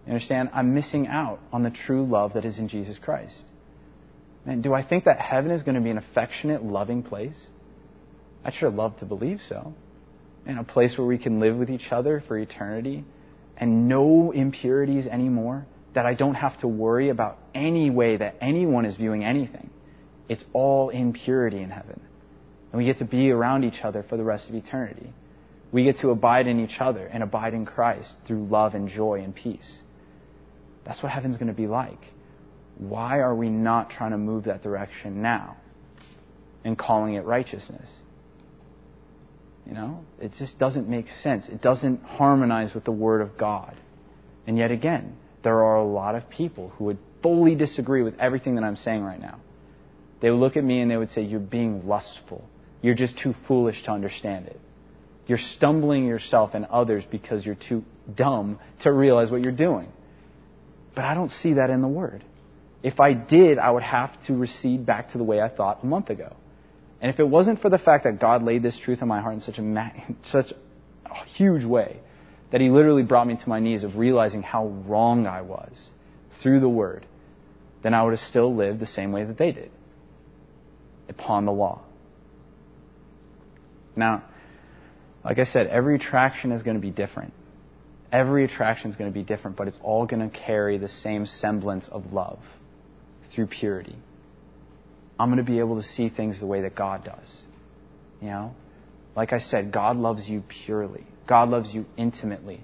You 0.07 0.13
understand? 0.13 0.51
I'm 0.55 0.73
missing 0.75 1.09
out 1.09 1.41
on 1.53 1.63
the 1.63 1.71
true 1.71 2.07
love 2.07 2.35
that 2.35 2.45
is 2.45 2.59
in 2.59 2.69
Jesus 2.69 2.99
Christ. 2.99 3.45
Man, 4.45 4.61
do 4.61 4.73
I 4.73 4.85
think 4.85 5.05
that 5.05 5.19
heaven 5.19 5.51
is 5.51 5.63
going 5.63 5.75
to 5.75 5.81
be 5.81 5.91
an 5.91 5.99
affectionate, 5.99 6.63
loving 6.65 7.03
place? 7.03 7.47
I'd 8.45 8.55
sure 8.55 8.71
love 8.71 8.97
to 8.99 9.05
believe 9.05 9.41
so. 9.49 9.75
In 10.47 10.59
a 10.59 10.65
place 10.65 10.97
where 10.97 11.07
we 11.07 11.19
can 11.19 11.41
live 11.41 11.57
with 11.57 11.69
each 11.69 11.91
other 11.91 12.23
for 12.29 12.39
eternity 12.39 13.05
and 13.57 13.89
no 13.89 14.31
impurities 14.31 15.09
anymore, 15.09 15.67
that 15.95 16.07
I 16.07 16.15
don't 16.15 16.35
have 16.35 16.57
to 16.59 16.69
worry 16.69 17.09
about 17.09 17.39
any 17.55 17.91
way 17.91 18.19
that 18.19 18.37
anyone 18.41 18.85
is 18.85 18.95
viewing 18.95 19.25
anything. 19.25 19.71
It's 20.29 20.45
all 20.53 20.91
in 20.91 21.13
purity 21.13 21.61
in 21.63 21.71
heaven. 21.71 22.01
And 22.71 22.79
we 22.79 22.85
get 22.85 22.99
to 22.99 23.05
be 23.05 23.31
around 23.31 23.65
each 23.65 23.81
other 23.83 24.05
for 24.09 24.17
the 24.17 24.23
rest 24.23 24.49
of 24.49 24.55
eternity. 24.55 25.13
We 25.73 25.83
get 25.83 25.99
to 26.01 26.11
abide 26.11 26.47
in 26.47 26.61
each 26.61 26.77
other 26.79 27.07
and 27.07 27.25
abide 27.25 27.55
in 27.55 27.67
Christ 27.67 28.15
through 28.27 28.47
love 28.47 28.75
and 28.75 28.89
joy 28.89 29.23
and 29.23 29.35
peace. 29.35 29.79
That's 30.87 31.03
what 31.03 31.13
heaven's 31.13 31.37
going 31.37 31.49
to 31.49 31.55
be 31.55 31.67
like. 31.67 32.01
Why 32.79 33.19
are 33.19 33.35
we 33.35 33.49
not 33.49 33.91
trying 33.91 34.13
to 34.13 34.19
move 34.19 34.45
that 34.45 34.63
direction 34.63 35.23
now 35.23 35.57
and 36.65 36.79
calling 36.79 37.15
it 37.15 37.25
righteousness? 37.25 37.89
You 39.67 39.75
know, 39.75 40.05
it 40.21 40.33
just 40.39 40.59
doesn't 40.59 40.89
make 40.89 41.07
sense. 41.23 41.49
It 41.49 41.61
doesn't 41.61 42.03
harmonize 42.03 42.73
with 42.73 42.85
the 42.85 42.93
Word 42.93 43.21
of 43.21 43.37
God. 43.37 43.75
And 44.47 44.57
yet 44.57 44.71
again, 44.71 45.17
there 45.43 45.65
are 45.65 45.77
a 45.77 45.85
lot 45.85 46.15
of 46.15 46.31
people 46.31 46.69
who 46.71 46.85
would 46.85 46.99
fully 47.23 47.57
disagree 47.57 48.03
with 48.03 48.19
everything 48.21 48.55
that 48.55 48.65
I'm 48.65 48.77
saying 48.77 49.03
right 49.03 49.21
now. 49.21 49.41
They 50.21 50.31
would 50.31 50.39
look 50.39 50.57
at 50.57 50.63
me 50.63 50.81
and 50.81 50.91
they 50.91 50.97
would 50.97 51.11
say, 51.11 51.23
You're 51.23 51.41
being 51.41 51.89
lustful. 51.89 52.49
You're 52.81 52.95
just 52.95 53.19
too 53.19 53.35
foolish 53.49 53.83
to 53.85 53.91
understand 53.91 54.47
it. 54.47 54.61
You're 55.27 55.39
stumbling 55.39 56.07
yourself 56.07 56.55
and 56.55 56.65
others 56.67 57.05
because 57.11 57.45
you're 57.45 57.57
too 57.57 57.85
dumb 58.15 58.61
to 58.81 58.93
realize 58.93 59.31
what 59.31 59.43
you're 59.43 59.51
doing. 59.51 59.89
But 60.97 61.05
I 61.05 61.15
don't 61.15 61.31
see 61.31 61.53
that 61.55 61.71
in 61.71 61.83
the 61.83 61.89
Word. 61.89 62.25
If 62.83 62.99
I 63.01 63.13
did, 63.13 63.59
I 63.59 63.71
would 63.71 63.83
have 63.83 64.11
to 64.27 64.35
recede 64.35 64.87
back 64.87 65.13
to 65.13 65.19
the 65.19 65.25
way 65.25 65.41
I 65.41 65.49
thought 65.49 65.85
a 65.85 65.87
month 65.87 66.11
ago. 66.11 66.35
And 67.01 67.13
if 67.13 67.21
it 67.21 67.29
wasn't 67.29 67.61
for 67.61 67.69
the 67.69 67.79
fact 67.79 68.05
that 68.05 68.19
God 68.19 68.43
laid 68.43 68.63
this 68.63 68.79
truth 68.79 69.03
in 69.03 69.09
my 69.09 69.21
heart 69.21 69.35
in 69.35 69.41
such 69.41 69.59
a, 69.59 69.63
ma- 69.63 69.91
such 70.25 70.53
a 71.05 71.25
huge 71.27 71.65
way, 71.65 72.01
that 72.51 72.63
He 72.63 72.71
literally 72.71 73.03
brought 73.03 73.27
me 73.27 73.37
to 73.37 73.49
my 73.49 73.61
knees 73.61 73.85
of 73.85 73.97
realizing 73.97 74.43
how 74.43 74.69
wrong 74.69 75.27
I 75.27 75.43
was 75.43 75.91
through 76.43 76.61
the 76.61 76.69
Word, 76.69 77.07
then 77.83 77.93
I 77.93 78.03
would 78.03 78.19
have 78.19 78.27
still 78.27 78.55
lived 78.55 78.81
the 78.81 78.87
same 78.87 79.13
way 79.13 79.25
that 79.25 79.37
they 79.37 79.53
did, 79.53 79.71
upon 81.11 81.45
the 81.45 81.53
law. 81.53 81.83
Now, 83.95 84.25
like 85.23 85.39
I 85.39 85.45
said, 85.45 85.67
every 85.67 85.97
attraction 85.97 86.53
is 86.53 86.63
going 86.63 86.77
to 86.77 86.81
be 86.81 86.91
different. 86.91 87.35
Every 88.13 88.45
attraction 88.45 88.91
is 88.91 88.97
going 88.97 89.11
to 89.11 89.15
be 89.15 89.25
different, 89.25 89.57
but 89.57 89.69
it's 89.69 89.79
all 89.83 90.07
going 90.07 90.29
to 90.29 90.37
carry 90.37 90.79
the 90.79 90.89
same 90.89 91.27
semblance 91.27 91.89
of 91.89 92.13
love 92.13 92.39
through 93.35 93.47
purity. 93.47 93.97
I'm 95.19 95.29
going 95.29 95.45
to 95.45 95.51
be 95.51 95.59
able 95.59 95.77
to 95.77 95.83
see 95.83 96.09
things 96.09 96.39
the 96.39 96.47
way 96.47 96.63
that 96.63 96.75
God 96.75 97.05
does. 97.05 97.41
You 98.21 98.29
know? 98.29 98.55
Like 99.17 99.33
I 99.33 99.39
said, 99.39 99.73
God 99.73 99.97
loves 99.97 100.29
you 100.29 100.43
purely. 100.65 101.05
God 101.27 101.49
loves 101.49 101.73
you 101.73 101.87
intimately. 101.97 102.61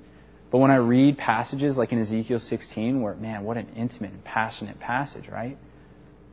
But 0.50 0.58
when 0.58 0.70
I 0.70 0.76
read 0.76 1.16
passages 1.16 1.78
like 1.78 1.92
in 1.92 1.98
Ezekiel 1.98 2.38
16, 2.38 3.00
where, 3.00 3.14
man, 3.14 3.44
what 3.44 3.56
an 3.56 3.68
intimate 3.74 4.12
and 4.12 4.22
passionate 4.22 4.78
passage, 4.78 5.28
right? 5.28 5.56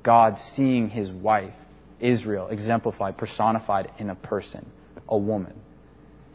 God 0.03 0.37
seeing 0.55 0.89
his 0.89 1.09
wife, 1.09 1.53
Israel, 2.01 2.49
exemplified, 2.49 3.17
personified 3.17 3.91
in 3.97 4.09
a 4.09 4.15
person, 4.15 4.69
a 5.07 5.17
woman. 5.17 5.53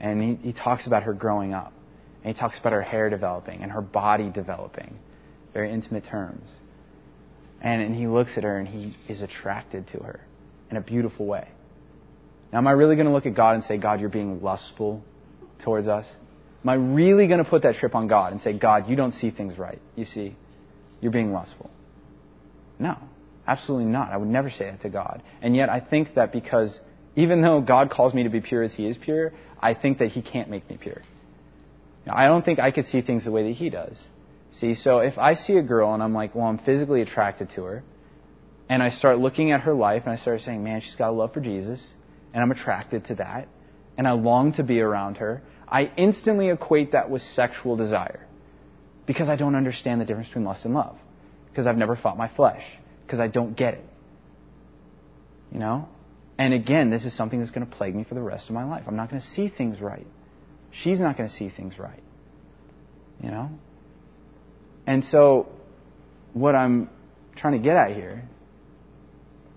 And 0.00 0.22
he, 0.22 0.34
he 0.36 0.52
talks 0.54 0.86
about 0.86 1.02
her 1.04 1.12
growing 1.12 1.52
up. 1.52 1.74
And 2.24 2.34
he 2.34 2.40
talks 2.40 2.58
about 2.58 2.72
her 2.72 2.82
hair 2.82 3.10
developing 3.10 3.62
and 3.62 3.70
her 3.70 3.82
body 3.82 4.30
developing. 4.30 4.98
Very 5.52 5.70
intimate 5.70 6.04
terms. 6.04 6.48
And, 7.60 7.82
and 7.82 7.94
he 7.94 8.06
looks 8.06 8.36
at 8.36 8.44
her 8.44 8.58
and 8.58 8.66
he 8.66 8.96
is 9.08 9.22
attracted 9.22 9.86
to 9.88 9.98
her 9.98 10.20
in 10.70 10.76
a 10.76 10.80
beautiful 10.80 11.26
way. 11.26 11.46
Now, 12.52 12.58
am 12.58 12.66
I 12.66 12.72
really 12.72 12.96
going 12.96 13.06
to 13.06 13.12
look 13.12 13.26
at 13.26 13.34
God 13.34 13.54
and 13.54 13.64
say, 13.64 13.76
God, 13.76 14.00
you're 14.00 14.08
being 14.08 14.42
lustful 14.42 15.04
towards 15.62 15.86
us? 15.86 16.06
Am 16.62 16.70
I 16.70 16.74
really 16.74 17.26
going 17.26 17.42
to 17.42 17.48
put 17.48 17.62
that 17.62 17.76
trip 17.76 17.94
on 17.94 18.06
God 18.06 18.32
and 18.32 18.40
say, 18.40 18.58
God, 18.58 18.88
you 18.88 18.96
don't 18.96 19.12
see 19.12 19.30
things 19.30 19.58
right? 19.58 19.80
You 19.96 20.06
see, 20.06 20.34
you're 21.00 21.12
being 21.12 21.32
lustful. 21.32 21.70
No, 22.78 22.96
absolutely 23.46 23.86
not. 23.86 24.10
I 24.10 24.16
would 24.16 24.28
never 24.28 24.50
say 24.50 24.70
that 24.70 24.80
to 24.82 24.88
God. 24.88 25.22
And 25.42 25.54
yet, 25.54 25.68
I 25.68 25.80
think 25.80 26.14
that 26.14 26.32
because 26.32 26.80
even 27.16 27.42
though 27.42 27.60
God 27.60 27.90
calls 27.90 28.14
me 28.14 28.22
to 28.22 28.30
be 28.30 28.40
pure 28.40 28.62
as 28.62 28.72
He 28.72 28.86
is 28.86 28.96
pure, 28.96 29.32
I 29.60 29.74
think 29.74 29.98
that 29.98 30.08
He 30.08 30.22
can't 30.22 30.48
make 30.48 30.68
me 30.70 30.78
pure. 30.80 31.02
I 32.06 32.26
don't 32.26 32.44
think 32.44 32.58
I 32.58 32.70
could 32.70 32.86
see 32.86 33.00
things 33.00 33.24
the 33.24 33.30
way 33.30 33.44
that 33.44 33.56
he 33.56 33.70
does. 33.70 34.02
See, 34.52 34.74
so 34.74 34.98
if 34.98 35.18
I 35.18 35.34
see 35.34 35.56
a 35.56 35.62
girl 35.62 35.94
and 35.94 36.02
I'm 36.02 36.14
like, 36.14 36.34
well, 36.34 36.46
I'm 36.46 36.58
physically 36.58 37.00
attracted 37.02 37.50
to 37.50 37.64
her, 37.64 37.82
and 38.68 38.82
I 38.82 38.90
start 38.90 39.18
looking 39.18 39.52
at 39.52 39.62
her 39.62 39.74
life 39.74 40.02
and 40.04 40.12
I 40.12 40.16
start 40.16 40.40
saying, 40.40 40.62
man, 40.62 40.80
she's 40.80 40.94
got 40.94 41.10
a 41.10 41.12
love 41.12 41.32
for 41.32 41.40
Jesus, 41.40 41.86
and 42.32 42.42
I'm 42.42 42.50
attracted 42.50 43.06
to 43.06 43.16
that, 43.16 43.48
and 43.96 44.06
I 44.06 44.12
long 44.12 44.52
to 44.54 44.62
be 44.62 44.80
around 44.80 45.16
her, 45.18 45.42
I 45.68 45.90
instantly 45.96 46.50
equate 46.50 46.92
that 46.92 47.10
with 47.10 47.22
sexual 47.22 47.76
desire. 47.76 48.26
Because 49.06 49.28
I 49.28 49.36
don't 49.36 49.54
understand 49.54 50.00
the 50.00 50.04
difference 50.04 50.28
between 50.28 50.44
lust 50.44 50.64
and 50.64 50.74
love. 50.74 50.96
Because 51.50 51.66
I've 51.66 51.76
never 51.76 51.96
fought 51.96 52.16
my 52.16 52.28
flesh. 52.28 52.62
Because 53.04 53.20
I 53.20 53.28
don't 53.28 53.56
get 53.56 53.74
it. 53.74 53.84
You 55.52 55.58
know? 55.58 55.88
And 56.38 56.54
again, 56.54 56.90
this 56.90 57.04
is 57.04 57.14
something 57.14 57.38
that's 57.38 57.50
going 57.50 57.66
to 57.66 57.76
plague 57.76 57.94
me 57.94 58.04
for 58.04 58.14
the 58.14 58.22
rest 58.22 58.48
of 58.48 58.54
my 58.54 58.64
life. 58.64 58.84
I'm 58.86 58.96
not 58.96 59.10
going 59.10 59.20
to 59.20 59.26
see 59.26 59.48
things 59.48 59.80
right. 59.80 60.06
She's 60.82 61.00
not 61.00 61.16
going 61.16 61.28
to 61.28 61.34
see 61.34 61.48
things 61.48 61.78
right. 61.78 62.02
You 63.22 63.30
know? 63.30 63.50
And 64.86 65.04
so, 65.04 65.48
what 66.32 66.54
I'm 66.54 66.90
trying 67.36 67.54
to 67.54 67.58
get 67.58 67.76
at 67.76 67.94
here 67.94 68.24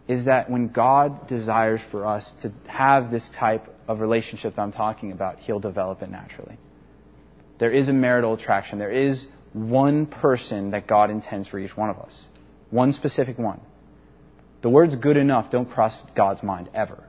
is 0.07 0.25
that 0.25 0.49
when 0.49 0.69
God 0.69 1.27
desires 1.27 1.81
for 1.91 2.05
us 2.05 2.31
to 2.43 2.51
have 2.67 3.11
this 3.11 3.27
type 3.37 3.67
of 3.87 3.99
relationship 3.99 4.55
that 4.55 4.61
I'm 4.61 4.71
talking 4.71 5.11
about, 5.11 5.39
He'll 5.39 5.59
develop 5.59 6.01
it 6.01 6.09
naturally. 6.09 6.57
There 7.59 7.71
is 7.71 7.89
a 7.89 7.93
marital 7.93 8.35
attraction. 8.35 8.79
There 8.79 8.91
is 8.91 9.25
one 9.53 10.05
person 10.05 10.71
that 10.71 10.87
God 10.87 11.09
intends 11.09 11.47
for 11.47 11.59
each 11.59 11.75
one 11.75 11.89
of 11.89 11.97
us. 11.97 12.25
One 12.69 12.93
specific 12.93 13.37
one. 13.37 13.59
The 14.61 14.69
words 14.69 14.95
good 14.95 15.17
enough 15.17 15.49
don't 15.49 15.69
cross 15.69 15.99
God's 16.15 16.43
mind 16.43 16.69
ever. 16.73 17.03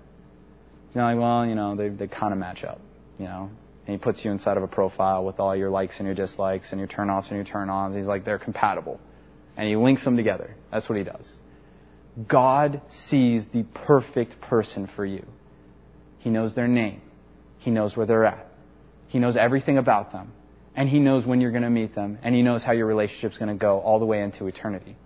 It's 0.86 0.96
not 0.96 1.12
like, 1.12 1.20
well, 1.20 1.46
you 1.46 1.54
know, 1.54 1.76
they, 1.76 1.88
they 1.90 2.06
kind 2.06 2.32
of 2.32 2.38
match 2.38 2.64
up, 2.64 2.80
you 3.18 3.26
know. 3.26 3.50
And 3.88 3.94
he 3.94 3.98
puts 3.98 4.22
you 4.22 4.30
inside 4.30 4.58
of 4.58 4.62
a 4.62 4.66
profile 4.68 5.24
with 5.24 5.40
all 5.40 5.56
your 5.56 5.70
likes 5.70 5.96
and 5.96 6.04
your 6.04 6.14
dislikes 6.14 6.72
and 6.72 6.78
your 6.78 6.86
turn-offs 6.86 7.28
and 7.28 7.36
your 7.36 7.46
turn-ons. 7.46 7.96
He's 7.96 8.04
like, 8.04 8.22
they're 8.22 8.38
compatible. 8.38 9.00
And 9.56 9.66
he 9.66 9.76
links 9.76 10.04
them 10.04 10.14
together. 10.14 10.54
That's 10.70 10.90
what 10.90 10.98
he 10.98 11.04
does. 11.04 11.40
God 12.28 12.82
sees 12.90 13.48
the 13.48 13.62
perfect 13.62 14.42
person 14.42 14.90
for 14.94 15.06
you. 15.06 15.24
He 16.18 16.28
knows 16.28 16.54
their 16.54 16.68
name. 16.68 17.00
He 17.60 17.70
knows 17.70 17.96
where 17.96 18.04
they're 18.04 18.26
at. 18.26 18.46
He 19.06 19.20
knows 19.20 19.38
everything 19.38 19.78
about 19.78 20.12
them. 20.12 20.32
And 20.76 20.86
He 20.86 21.00
knows 21.00 21.24
when 21.24 21.40
you're 21.40 21.50
going 21.50 21.62
to 21.62 21.70
meet 21.70 21.94
them. 21.94 22.18
And 22.22 22.34
He 22.34 22.42
knows 22.42 22.62
how 22.62 22.72
your 22.72 22.84
relationship's 22.84 23.38
going 23.38 23.48
to 23.48 23.54
go 23.54 23.80
all 23.80 23.98
the 23.98 24.04
way 24.04 24.20
into 24.20 24.48
eternity. 24.48 24.96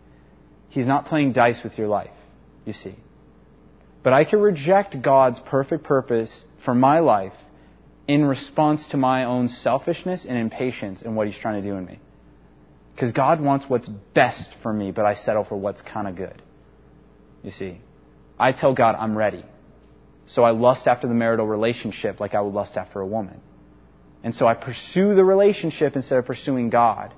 He's 0.71 0.89
not 0.89 1.07
playing 1.07 1.35
dice 1.35 1.63
with 1.63 1.79
your 1.79 1.87
life, 1.87 2.11
you 2.65 2.73
see. 2.73 2.97
But 4.03 4.13
I 4.13 4.25
can 4.25 4.41
reject 4.41 5.01
God's 5.01 5.39
perfect 5.39 5.85
purpose 5.85 6.45
for 6.65 6.75
my 6.75 6.99
life 6.99 7.33
in 8.09 8.25
response 8.25 8.87
to 8.89 8.97
my 8.97 9.25
own 9.25 9.49
selfishness 9.49 10.25
and 10.25 10.37
impatience 10.37 11.03
in 11.03 11.15
what 11.15 11.27
He's 11.27 11.39
trying 11.39 11.63
to 11.63 11.69
do 11.69 11.77
in 11.77 11.85
me. 11.85 11.99
Because 12.95 13.13
God 13.13 13.41
wants 13.41 13.67
what's 13.69 13.89
best 13.89 14.51
for 14.63 14.73
me, 14.73 14.91
but 14.91 15.05
I 15.05 15.15
settle 15.15 15.45
for 15.45 15.57
what's 15.57 15.81
kind 15.81 16.07
of 16.09 16.17
good. 16.17 16.43
You 17.43 17.51
see. 17.51 17.81
I 18.39 18.53
tell 18.53 18.75
God 18.75 18.97
I'm 18.99 19.17
ready. 19.17 19.45
So 20.27 20.45
I 20.45 20.51
lust 20.51 20.87
after 20.87 21.07
the 21.07 21.15
marital 21.15 21.47
relationship 21.47 22.21
like 22.21 22.35
I 22.35 22.41
would 22.41 22.55
lust 22.55 22.77
after 22.77 23.01
a 23.01 23.07
woman. 23.07 23.41
And 24.25 24.35
so 24.35 24.47
I 24.47 24.55
pursue 24.55 25.15
the 25.15 25.25
relationship 25.25 25.97
instead 25.97 26.19
of 26.19 26.27
pursuing 26.27 26.71
God. 26.71 27.13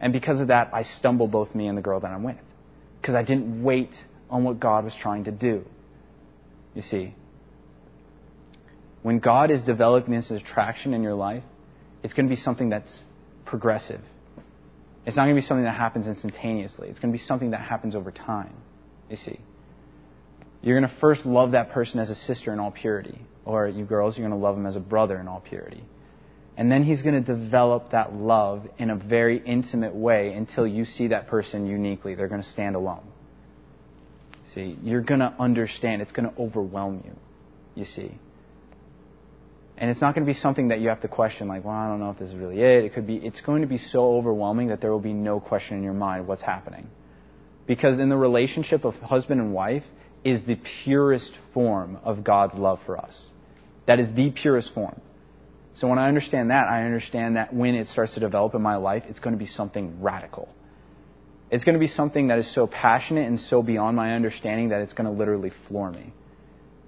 And 0.00 0.12
because 0.12 0.40
of 0.40 0.48
that, 0.48 0.70
I 0.72 0.82
stumble 0.82 1.28
both 1.28 1.54
me 1.54 1.66
and 1.66 1.76
the 1.76 1.82
girl 1.82 2.00
that 2.00 2.10
I'm 2.10 2.22
with. 2.22 2.36
Because 3.00 3.14
I 3.14 3.22
didn't 3.22 3.62
wait 3.62 4.02
on 4.28 4.44
what 4.44 4.58
God 4.58 4.84
was 4.84 4.94
trying 4.94 5.24
to 5.24 5.30
do. 5.30 5.64
You 6.74 6.82
see, 6.82 7.14
when 9.02 9.18
God 9.18 9.50
is 9.50 9.62
developing 9.62 10.14
this 10.14 10.30
attraction 10.30 10.94
in 10.94 11.02
your 11.02 11.14
life, 11.14 11.44
it's 12.02 12.12
going 12.12 12.26
to 12.26 12.34
be 12.34 12.40
something 12.40 12.70
that's 12.70 12.92
progressive. 13.44 14.00
It's 15.06 15.16
not 15.16 15.24
going 15.24 15.34
to 15.34 15.40
be 15.40 15.46
something 15.46 15.64
that 15.64 15.76
happens 15.76 16.06
instantaneously. 16.06 16.88
It's 16.88 16.98
going 16.98 17.12
to 17.12 17.18
be 17.18 17.22
something 17.24 17.50
that 17.50 17.60
happens 17.60 17.94
over 17.94 18.10
time. 18.10 18.54
You 19.08 19.16
see. 19.16 19.40
You're 20.62 20.78
going 20.78 20.90
to 20.90 21.00
first 21.00 21.24
love 21.24 21.52
that 21.52 21.70
person 21.70 22.00
as 22.00 22.10
a 22.10 22.14
sister 22.14 22.52
in 22.52 22.60
all 22.60 22.70
purity. 22.70 23.18
Or 23.46 23.66
you 23.66 23.84
girls, 23.84 24.16
you're 24.16 24.28
going 24.28 24.38
to 24.38 24.44
love 24.44 24.56
him 24.56 24.66
as 24.66 24.76
a 24.76 24.80
brother 24.80 25.18
in 25.18 25.26
all 25.26 25.40
purity. 25.40 25.82
And 26.56 26.70
then 26.70 26.82
he's 26.82 27.00
going 27.00 27.14
to 27.14 27.34
develop 27.34 27.92
that 27.92 28.12
love 28.12 28.68
in 28.76 28.90
a 28.90 28.96
very 28.96 29.38
intimate 29.38 29.94
way 29.94 30.34
until 30.34 30.66
you 30.66 30.84
see 30.84 31.08
that 31.08 31.28
person 31.28 31.66
uniquely. 31.66 32.14
They're 32.14 32.28
going 32.28 32.42
to 32.42 32.48
stand 32.48 32.76
alone. 32.76 33.04
See, 34.54 34.76
you're 34.82 35.00
going 35.00 35.20
to 35.20 35.34
understand. 35.38 36.02
It's 36.02 36.12
going 36.12 36.28
to 36.28 36.38
overwhelm 36.38 37.02
you, 37.06 37.16
you 37.74 37.86
see. 37.86 38.18
And 39.80 39.90
it's 39.90 40.00
not 40.00 40.14
going 40.14 40.26
to 40.26 40.30
be 40.30 40.38
something 40.38 40.68
that 40.68 40.80
you 40.80 40.90
have 40.90 41.00
to 41.00 41.08
question, 41.08 41.48
like, 41.48 41.64
well, 41.64 41.74
I 41.74 41.88
don't 41.88 42.00
know 42.00 42.10
if 42.10 42.18
this 42.18 42.28
is 42.28 42.34
really 42.34 42.60
it. 42.60 42.84
It 42.84 42.92
could 42.92 43.06
be, 43.06 43.16
it's 43.16 43.40
going 43.40 43.62
to 43.62 43.66
be 43.66 43.78
so 43.78 44.16
overwhelming 44.16 44.68
that 44.68 44.82
there 44.82 44.92
will 44.92 45.00
be 45.00 45.14
no 45.14 45.40
question 45.40 45.78
in 45.78 45.82
your 45.82 45.94
mind 45.94 46.28
what's 46.28 46.42
happening. 46.42 46.86
Because 47.66 47.98
in 47.98 48.10
the 48.10 48.16
relationship 48.16 48.84
of 48.84 48.94
husband 48.96 49.40
and 49.40 49.54
wife, 49.54 49.84
is 50.24 50.42
the 50.44 50.58
purest 50.84 51.32
form 51.54 51.98
of 52.04 52.22
God's 52.22 52.54
love 52.54 52.78
for 52.84 52.98
us. 52.98 53.28
That 53.86 54.00
is 54.00 54.14
the 54.14 54.30
purest 54.30 54.74
form. 54.74 55.00
So 55.74 55.88
when 55.88 55.98
I 55.98 56.08
understand 56.08 56.50
that, 56.50 56.68
I 56.68 56.84
understand 56.84 57.36
that 57.36 57.54
when 57.54 57.74
it 57.74 57.86
starts 57.86 58.14
to 58.14 58.20
develop 58.20 58.54
in 58.54 58.60
my 58.60 58.76
life, 58.76 59.04
it's 59.08 59.18
going 59.18 59.32
to 59.32 59.38
be 59.38 59.46
something 59.46 60.02
radical. 60.02 60.48
It's 61.50 61.64
going 61.64 61.74
to 61.74 61.80
be 61.80 61.88
something 61.88 62.28
that 62.28 62.38
is 62.38 62.52
so 62.54 62.66
passionate 62.66 63.26
and 63.26 63.40
so 63.40 63.62
beyond 63.62 63.96
my 63.96 64.14
understanding 64.14 64.68
that 64.68 64.82
it's 64.82 64.92
going 64.92 65.06
to 65.06 65.18
literally 65.18 65.52
floor 65.68 65.90
me. 65.90 66.12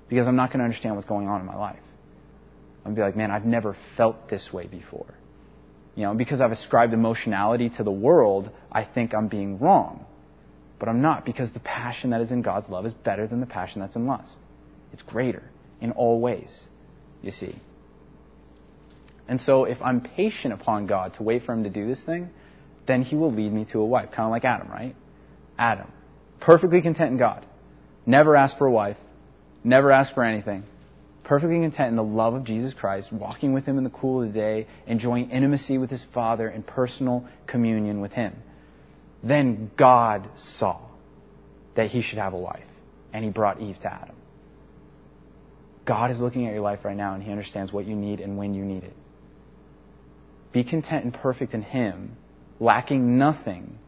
Because 0.08 0.28
I'm 0.28 0.36
not 0.36 0.50
going 0.50 0.58
to 0.58 0.64
understand 0.64 0.94
what's 0.94 1.08
going 1.08 1.26
on 1.26 1.40
in 1.40 1.46
my 1.46 1.56
life. 1.56 1.80
I'm 2.84 2.94
be 2.94 3.00
like, 3.00 3.16
man, 3.16 3.30
I've 3.30 3.44
never 3.44 3.76
felt 3.96 4.28
this 4.28 4.52
way 4.52 4.66
before. 4.66 5.14
You 5.94 6.04
know, 6.04 6.14
because 6.14 6.40
I've 6.40 6.52
ascribed 6.52 6.94
emotionality 6.94 7.68
to 7.70 7.84
the 7.84 7.90
world, 7.90 8.50
I 8.70 8.84
think 8.84 9.14
I'm 9.14 9.28
being 9.28 9.58
wrong. 9.58 10.06
But 10.78 10.88
I'm 10.88 11.02
not 11.02 11.24
because 11.24 11.52
the 11.52 11.60
passion 11.60 12.10
that 12.10 12.20
is 12.20 12.32
in 12.32 12.42
God's 12.42 12.68
love 12.68 12.86
is 12.86 12.94
better 12.94 13.26
than 13.26 13.40
the 13.40 13.46
passion 13.46 13.80
that's 13.80 13.94
in 13.94 14.06
lust. 14.06 14.36
It's 14.92 15.02
greater 15.02 15.42
in 15.80 15.92
all 15.92 16.20
ways, 16.20 16.60
you 17.22 17.30
see. 17.30 17.54
And 19.28 19.40
so 19.40 19.64
if 19.64 19.80
I'm 19.80 20.00
patient 20.00 20.52
upon 20.52 20.86
God 20.86 21.14
to 21.14 21.22
wait 21.22 21.44
for 21.44 21.52
Him 21.52 21.64
to 21.64 21.70
do 21.70 21.86
this 21.86 22.02
thing, 22.02 22.30
then 22.86 23.02
He 23.02 23.14
will 23.14 23.30
lead 23.30 23.52
me 23.52 23.64
to 23.72 23.78
a 23.78 23.84
wife. 23.84 24.10
Kind 24.10 24.26
of 24.26 24.30
like 24.30 24.44
Adam, 24.44 24.68
right? 24.68 24.96
Adam. 25.58 25.90
Perfectly 26.40 26.82
content 26.82 27.12
in 27.12 27.18
God. 27.18 27.46
Never 28.04 28.34
asked 28.34 28.58
for 28.58 28.66
a 28.66 28.72
wife. 28.72 28.96
Never 29.62 29.92
asked 29.92 30.14
for 30.14 30.24
anything. 30.24 30.64
Perfectly 31.24 31.60
content 31.60 31.90
in 31.90 31.96
the 31.96 32.02
love 32.02 32.34
of 32.34 32.44
Jesus 32.44 32.74
Christ, 32.74 33.12
walking 33.12 33.52
with 33.52 33.64
Him 33.64 33.78
in 33.78 33.84
the 33.84 33.90
cool 33.90 34.22
of 34.22 34.32
the 34.32 34.38
day, 34.38 34.66
enjoying 34.86 35.30
intimacy 35.30 35.78
with 35.78 35.90
His 35.90 36.04
Father 36.12 36.48
and 36.48 36.66
personal 36.66 37.26
communion 37.46 38.00
with 38.00 38.12
Him. 38.12 38.34
Then 39.22 39.70
God 39.76 40.28
saw 40.36 40.80
that 41.74 41.90
he 41.90 42.02
should 42.02 42.18
have 42.18 42.32
a 42.32 42.38
wife, 42.38 42.64
and 43.12 43.24
he 43.24 43.30
brought 43.30 43.60
Eve 43.60 43.78
to 43.82 43.92
Adam. 43.92 44.16
God 45.84 46.10
is 46.10 46.20
looking 46.20 46.46
at 46.46 46.52
your 46.52 46.62
life 46.62 46.84
right 46.84 46.96
now, 46.96 47.14
and 47.14 47.22
he 47.22 47.30
understands 47.30 47.72
what 47.72 47.86
you 47.86 47.96
need 47.96 48.20
and 48.20 48.36
when 48.36 48.54
you 48.54 48.64
need 48.64 48.84
it. 48.84 48.94
Be 50.52 50.64
content 50.64 51.04
and 51.04 51.14
perfect 51.14 51.54
in 51.54 51.62
him, 51.62 52.16
lacking 52.60 53.18
nothing, 53.18 53.78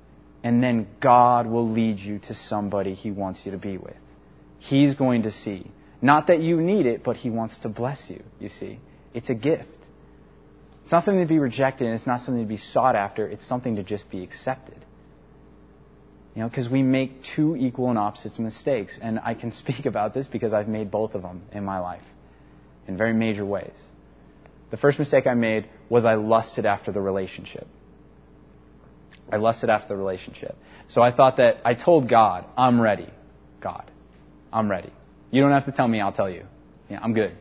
and 0.42 0.62
then 0.62 0.88
God 1.00 1.46
will 1.46 1.68
lead 1.68 1.98
you 1.98 2.18
to 2.20 2.34
somebody 2.34 2.94
he 2.94 3.10
wants 3.10 3.40
you 3.44 3.52
to 3.52 3.58
be 3.58 3.76
with. 3.76 3.96
He's 4.58 4.94
going 4.94 5.22
to 5.22 5.32
see. 5.32 5.70
Not 6.04 6.26
that 6.26 6.42
you 6.42 6.60
need 6.60 6.84
it, 6.84 7.02
but 7.02 7.16
he 7.16 7.30
wants 7.30 7.56
to 7.60 7.70
bless 7.70 8.10
you, 8.10 8.22
you 8.38 8.50
see. 8.50 8.78
It's 9.14 9.30
a 9.30 9.34
gift. 9.34 9.78
It's 10.82 10.92
not 10.92 11.02
something 11.02 11.22
to 11.22 11.26
be 11.26 11.38
rejected, 11.38 11.86
and 11.86 11.96
it's 11.96 12.06
not 12.06 12.20
something 12.20 12.42
to 12.42 12.48
be 12.48 12.58
sought 12.58 12.94
after. 12.94 13.26
It's 13.26 13.46
something 13.46 13.76
to 13.76 13.82
just 13.82 14.10
be 14.10 14.22
accepted. 14.22 14.84
You 16.34 16.42
know, 16.42 16.48
because 16.50 16.68
we 16.68 16.82
make 16.82 17.22
two 17.34 17.56
equal 17.56 17.88
and 17.88 17.98
opposite 17.98 18.38
mistakes. 18.38 18.98
And 19.00 19.18
I 19.18 19.32
can 19.32 19.50
speak 19.62 19.86
about 19.86 20.12
this 20.12 20.26
because 20.26 20.52
I've 20.52 20.68
made 20.68 20.90
both 20.90 21.14
of 21.14 21.22
them 21.22 21.40
in 21.52 21.64
my 21.64 21.78
life 21.78 22.04
in 22.86 22.98
very 22.98 23.14
major 23.14 23.46
ways. 23.46 23.72
The 24.70 24.76
first 24.76 24.98
mistake 24.98 25.26
I 25.26 25.32
made 25.32 25.70
was 25.88 26.04
I 26.04 26.16
lusted 26.16 26.66
after 26.66 26.92
the 26.92 27.00
relationship. 27.00 27.66
I 29.33 29.37
lusted 29.37 29.70
after 29.70 29.88
the 29.88 29.96
relationship. 29.96 30.54
So 30.88 31.00
I 31.00 31.16
thought 31.16 31.38
that 31.38 31.62
I 31.64 31.72
told 31.72 32.10
God, 32.10 32.44
I'm 32.58 32.79
ready. 32.79 33.08
God, 33.62 33.90
I'm 34.52 34.70
ready. 34.70 34.92
You 35.35 35.42
don't 35.42 35.50
have 35.50 35.64
to 35.64 35.72
tell 35.72 35.88
me, 35.88 36.00
I'll 36.00 36.12
tell 36.12 36.30
you. 36.30 36.44
Yeah, 36.88 37.00
I'm 37.02 37.12
good. 37.12 37.37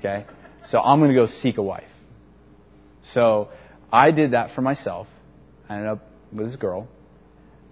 Okay? 0.00 0.26
So 0.64 0.80
I'm 0.80 0.98
going 0.98 1.12
to 1.12 1.14
go 1.14 1.26
seek 1.26 1.58
a 1.58 1.62
wife. 1.62 1.84
So 3.14 3.50
I 3.92 4.10
did 4.10 4.32
that 4.32 4.56
for 4.56 4.62
myself. 4.62 5.06
I 5.68 5.74
ended 5.74 5.90
up 5.90 6.08
with 6.32 6.48
this 6.48 6.56
girl. 6.56 6.88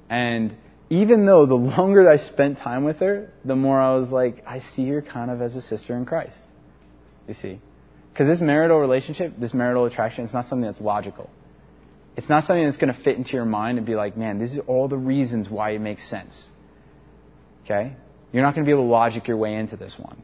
And 0.08 0.56
even 0.90 1.26
though 1.26 1.44
the 1.44 1.54
longer 1.76 2.08
I 2.08 2.18
spent 2.18 2.58
time 2.58 2.84
with 2.84 3.00
her, 3.00 3.32
the 3.44 3.56
more 3.56 3.80
I 3.80 3.96
was 3.96 4.10
like, 4.10 4.44
I 4.46 4.60
see 4.60 4.88
her 4.90 5.02
kind 5.02 5.28
of 5.28 5.42
as 5.42 5.56
a 5.56 5.60
sister 5.60 5.96
in 5.96 6.06
Christ. 6.06 6.38
You 7.26 7.34
see? 7.34 7.60
Because 8.12 8.28
this 8.28 8.40
marital 8.40 8.78
relationship, 8.78 9.40
this 9.40 9.52
marital 9.52 9.86
attraction, 9.86 10.22
it's 10.22 10.34
not 10.34 10.46
something 10.46 10.66
that's 10.66 10.80
logical. 10.80 11.28
It's 12.16 12.28
not 12.28 12.44
something 12.44 12.64
that's 12.64 12.76
going 12.76 12.94
to 12.94 13.00
fit 13.02 13.16
into 13.16 13.32
your 13.32 13.44
mind 13.44 13.78
and 13.78 13.84
be 13.84 13.96
like, 13.96 14.16
man, 14.16 14.38
these 14.38 14.56
are 14.56 14.60
all 14.60 14.86
the 14.86 14.96
reasons 14.96 15.50
why 15.50 15.70
it 15.70 15.80
makes 15.80 16.08
sense. 16.08 16.46
Okay? 17.64 17.96
You're 18.32 18.42
not 18.42 18.54
going 18.54 18.64
to 18.64 18.68
be 18.68 18.72
able 18.72 18.84
to 18.84 18.90
logic 18.90 19.26
your 19.26 19.36
way 19.36 19.54
into 19.54 19.76
this 19.76 19.96
one. 19.98 20.22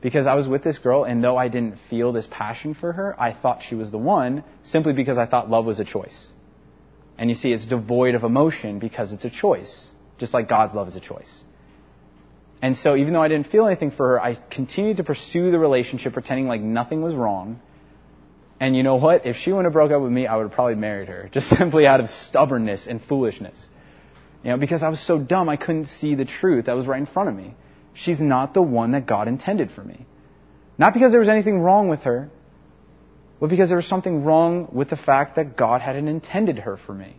Because 0.00 0.26
I 0.26 0.34
was 0.34 0.46
with 0.46 0.62
this 0.62 0.78
girl, 0.78 1.04
and 1.04 1.24
though 1.24 1.36
I 1.36 1.48
didn't 1.48 1.78
feel 1.88 2.12
this 2.12 2.28
passion 2.30 2.74
for 2.74 2.92
her, 2.92 3.18
I 3.18 3.32
thought 3.32 3.62
she 3.66 3.74
was 3.74 3.90
the 3.90 3.98
one 3.98 4.44
simply 4.62 4.92
because 4.92 5.16
I 5.16 5.26
thought 5.26 5.48
love 5.48 5.64
was 5.64 5.80
a 5.80 5.84
choice. 5.84 6.28
And 7.16 7.30
you 7.30 7.36
see, 7.36 7.52
it's 7.52 7.64
devoid 7.64 8.14
of 8.14 8.24
emotion 8.24 8.80
because 8.80 9.12
it's 9.12 9.24
a 9.24 9.30
choice, 9.30 9.88
just 10.18 10.34
like 10.34 10.48
God's 10.48 10.74
love 10.74 10.88
is 10.88 10.96
a 10.96 11.00
choice. 11.00 11.44
And 12.60 12.76
so, 12.76 12.96
even 12.96 13.12
though 13.12 13.22
I 13.22 13.28
didn't 13.28 13.46
feel 13.48 13.66
anything 13.66 13.90
for 13.90 14.08
her, 14.08 14.22
I 14.22 14.34
continued 14.50 14.98
to 14.98 15.04
pursue 15.04 15.50
the 15.50 15.58
relationship, 15.58 16.12
pretending 16.12 16.48
like 16.48 16.60
nothing 16.60 17.02
was 17.02 17.14
wrong. 17.14 17.60
And 18.60 18.76
you 18.76 18.82
know 18.82 18.96
what? 18.96 19.26
If 19.26 19.36
she 19.36 19.50
wouldn't 19.52 19.66
have 19.66 19.72
broke 19.72 19.90
up 19.90 20.00
with 20.00 20.12
me, 20.12 20.26
I 20.26 20.36
would 20.36 20.44
have 20.44 20.52
probably 20.52 20.76
married 20.76 21.08
her, 21.08 21.28
just 21.32 21.48
simply 21.58 21.86
out 21.86 22.00
of 22.00 22.08
stubbornness 22.08 22.86
and 22.86 23.02
foolishness. 23.02 23.68
You 24.44 24.50
know, 24.50 24.56
because 24.58 24.82
I 24.82 24.90
was 24.90 25.00
so 25.00 25.18
dumb, 25.18 25.48
I 25.48 25.56
couldn't 25.56 25.86
see 25.86 26.14
the 26.14 26.26
truth 26.26 26.66
that 26.66 26.76
was 26.76 26.86
right 26.86 27.00
in 27.00 27.06
front 27.06 27.30
of 27.30 27.34
me. 27.34 27.54
She's 27.94 28.20
not 28.20 28.52
the 28.52 28.60
one 28.60 28.92
that 28.92 29.06
God 29.06 29.26
intended 29.26 29.70
for 29.72 29.82
me. 29.82 30.06
Not 30.76 30.92
because 30.92 31.12
there 31.12 31.20
was 31.20 31.30
anything 31.30 31.60
wrong 31.60 31.88
with 31.88 32.00
her, 32.00 32.30
but 33.40 33.48
because 33.48 33.68
there 33.68 33.78
was 33.78 33.86
something 33.86 34.22
wrong 34.22 34.68
with 34.70 34.90
the 34.90 34.96
fact 34.96 35.36
that 35.36 35.56
God 35.56 35.80
hadn't 35.80 36.08
intended 36.08 36.58
her 36.58 36.76
for 36.76 36.92
me. 36.92 37.16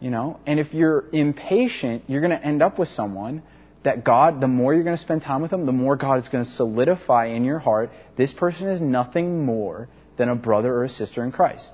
You 0.00 0.10
know, 0.10 0.40
and 0.46 0.58
if 0.58 0.72
you're 0.72 1.04
impatient, 1.12 2.04
you're 2.06 2.20
going 2.20 2.38
to 2.38 2.44
end 2.44 2.62
up 2.62 2.78
with 2.78 2.88
someone 2.88 3.42
that 3.82 4.04
God, 4.04 4.40
the 4.40 4.48
more 4.48 4.74
you're 4.74 4.84
going 4.84 4.96
to 4.96 5.02
spend 5.02 5.22
time 5.22 5.42
with 5.42 5.50
them, 5.50 5.66
the 5.66 5.72
more 5.72 5.96
God 5.96 6.18
is 6.22 6.28
going 6.28 6.44
to 6.44 6.50
solidify 6.50 7.26
in 7.26 7.44
your 7.44 7.58
heart 7.58 7.90
this 8.16 8.32
person 8.32 8.68
is 8.68 8.80
nothing 8.80 9.44
more 9.44 9.88
than 10.16 10.28
a 10.28 10.34
brother 10.34 10.74
or 10.74 10.84
a 10.84 10.88
sister 10.88 11.22
in 11.22 11.30
Christ. 11.30 11.70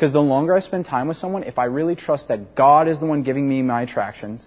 Because 0.00 0.14
the 0.14 0.20
longer 0.20 0.54
I 0.56 0.60
spend 0.60 0.86
time 0.86 1.08
with 1.08 1.18
someone, 1.18 1.42
if 1.42 1.58
I 1.58 1.64
really 1.66 1.94
trust 1.94 2.28
that 2.28 2.54
God 2.54 2.88
is 2.88 2.98
the 2.98 3.04
one 3.04 3.22
giving 3.22 3.46
me 3.46 3.60
my 3.60 3.82
attractions, 3.82 4.46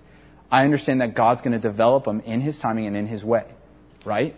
I 0.52 0.64
understand 0.64 1.02
that 1.02 1.14
God's 1.14 1.42
going 1.42 1.52
to 1.52 1.60
develop 1.60 2.06
them 2.06 2.22
in 2.22 2.42
His 2.42 2.58
timing 2.58 2.88
and 2.88 2.98
in 2.98 3.06
His 3.06 3.24
way. 3.24 3.46
Right? 4.04 4.36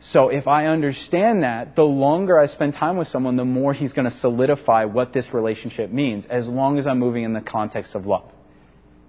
So 0.00 0.30
if 0.30 0.48
I 0.48 0.66
understand 0.66 1.44
that, 1.44 1.76
the 1.76 1.84
longer 1.84 2.40
I 2.40 2.46
spend 2.46 2.74
time 2.74 2.96
with 2.96 3.06
someone, 3.06 3.36
the 3.36 3.44
more 3.44 3.72
He's 3.72 3.92
going 3.92 4.10
to 4.10 4.16
solidify 4.16 4.86
what 4.86 5.12
this 5.12 5.32
relationship 5.32 5.92
means, 5.92 6.26
as 6.26 6.48
long 6.48 6.78
as 6.78 6.88
I'm 6.88 6.98
moving 6.98 7.22
in 7.22 7.32
the 7.32 7.40
context 7.40 7.94
of 7.94 8.04
love. 8.04 8.28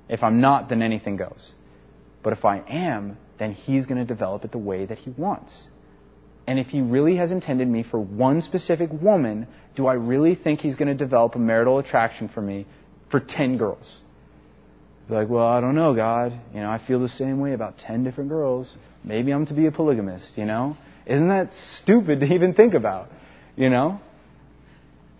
If 0.07 0.21
I'm 0.21 0.39
not, 0.39 0.69
then 0.69 0.83
anything 0.83 1.15
goes. 1.15 1.51
But 2.21 2.33
if 2.33 2.45
I 2.45 2.59
am, 2.59 3.17
then 3.39 3.53
He's 3.53 3.87
going 3.87 3.97
to 3.97 4.05
develop 4.05 4.45
it 4.45 4.51
the 4.51 4.59
way 4.59 4.85
that 4.85 4.99
He 4.99 5.09
wants. 5.09 5.67
And 6.49 6.57
if 6.57 6.69
he 6.69 6.81
really 6.81 7.17
has 7.17 7.31
intended 7.31 7.67
me 7.67 7.83
for 7.83 7.99
one 7.99 8.41
specific 8.41 8.89
woman, 8.91 9.45
do 9.79 9.87
I 9.87 9.93
really 9.93 10.35
think 10.35 10.59
he's 10.59 10.75
going 10.75 10.89
to 10.89 10.93
develop 10.93 11.35
a 11.35 11.39
marital 11.39 11.79
attraction 11.79 12.27
for 12.27 12.41
me 12.41 12.67
for 13.09 13.21
10 13.21 13.57
girls? 13.57 14.01
like, 15.07 15.29
well, 15.29 15.47
I 15.47 15.61
don't 15.61 15.73
know, 15.73 15.95
God. 15.95 16.37
You 16.53 16.59
know, 16.59 16.69
I 16.69 16.77
feel 16.85 16.99
the 16.99 17.09
same 17.09 17.39
way 17.39 17.53
about 17.53 17.79
10 17.79 18.03
different 18.03 18.29
girls. 18.29 18.75
Maybe 19.03 19.31
I'm 19.31 19.45
to 19.47 19.53
be 19.53 19.65
a 19.65 19.71
polygamist, 19.71 20.37
you 20.37 20.45
know? 20.45 20.77
Isn't 21.07 21.29
that 21.29 21.53
stupid 21.81 22.19
to 22.19 22.25
even 22.27 22.53
think 22.53 22.73
about? 22.73 23.09
You 23.55 23.69
know? 23.69 24.01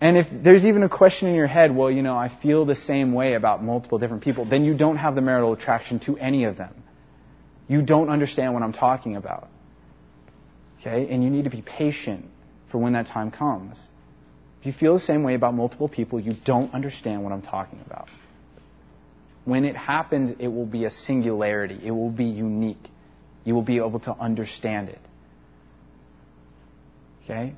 And 0.00 0.16
if 0.18 0.26
there's 0.30 0.64
even 0.64 0.82
a 0.82 0.88
question 0.88 1.26
in 1.26 1.34
your 1.34 1.46
head, 1.46 1.74
well, 1.74 1.90
you 1.90 2.02
know, 2.02 2.16
I 2.16 2.28
feel 2.42 2.66
the 2.66 2.76
same 2.76 3.14
way 3.14 3.34
about 3.34 3.64
multiple 3.64 3.98
different 3.98 4.22
people, 4.22 4.44
then 4.44 4.64
you 4.64 4.74
don't 4.74 4.98
have 4.98 5.14
the 5.14 5.22
marital 5.22 5.54
attraction 5.54 5.98
to 6.00 6.18
any 6.18 6.44
of 6.44 6.56
them. 6.56 6.74
You 7.66 7.82
don't 7.82 8.10
understand 8.10 8.52
what 8.52 8.62
I'm 8.62 8.74
talking 8.74 9.16
about. 9.16 9.48
Okay? 10.80 11.08
And 11.10 11.24
you 11.24 11.30
need 11.30 11.44
to 11.44 11.50
be 11.50 11.62
patient 11.62 12.26
for 12.70 12.78
when 12.78 12.92
that 12.92 13.06
time 13.06 13.30
comes. 13.30 13.76
If 14.60 14.66
you 14.66 14.72
feel 14.72 14.94
the 14.94 15.00
same 15.00 15.22
way 15.22 15.34
about 15.34 15.54
multiple 15.54 15.88
people, 15.88 16.20
you 16.20 16.32
don't 16.44 16.74
understand 16.74 17.24
what 17.24 17.32
I'm 17.32 17.42
talking 17.42 17.80
about. 17.86 18.08
When 19.44 19.64
it 19.64 19.74
happens, 19.74 20.32
it 20.38 20.48
will 20.48 20.66
be 20.66 20.84
a 20.84 20.90
singularity. 20.90 21.80
It 21.82 21.92
will 21.92 22.10
be 22.10 22.26
unique. 22.26 22.90
You 23.44 23.54
will 23.54 23.62
be 23.62 23.78
able 23.78 24.00
to 24.00 24.12
understand 24.12 24.90
it. 24.90 25.00
Okay? 27.24 27.54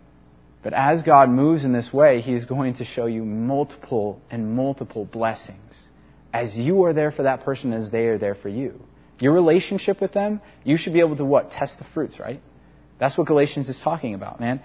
But 0.62 0.74
as 0.74 1.02
God 1.02 1.28
moves 1.28 1.64
in 1.64 1.72
this 1.72 1.92
way, 1.92 2.20
He 2.20 2.32
is 2.32 2.44
going 2.44 2.74
to 2.74 2.84
show 2.84 3.06
you 3.06 3.24
multiple 3.24 4.20
and 4.30 4.54
multiple 4.54 5.04
blessings. 5.04 5.88
As 6.32 6.56
you 6.56 6.84
are 6.84 6.92
there 6.92 7.10
for 7.10 7.24
that 7.24 7.44
person, 7.44 7.72
as 7.72 7.90
they 7.90 8.06
are 8.06 8.16
there 8.18 8.36
for 8.36 8.48
you. 8.48 8.80
Your 9.18 9.32
relationship 9.32 10.00
with 10.00 10.12
them, 10.12 10.40
you 10.64 10.76
should 10.76 10.92
be 10.92 11.00
able 11.00 11.16
to 11.16 11.24
what? 11.24 11.50
Test 11.50 11.78
the 11.78 11.84
fruits, 11.92 12.20
right? 12.20 12.40
That's 12.98 13.18
what 13.18 13.26
Galatians 13.26 13.68
is 13.68 13.80
talking 13.80 14.14
about, 14.14 14.40
man. 14.40 14.62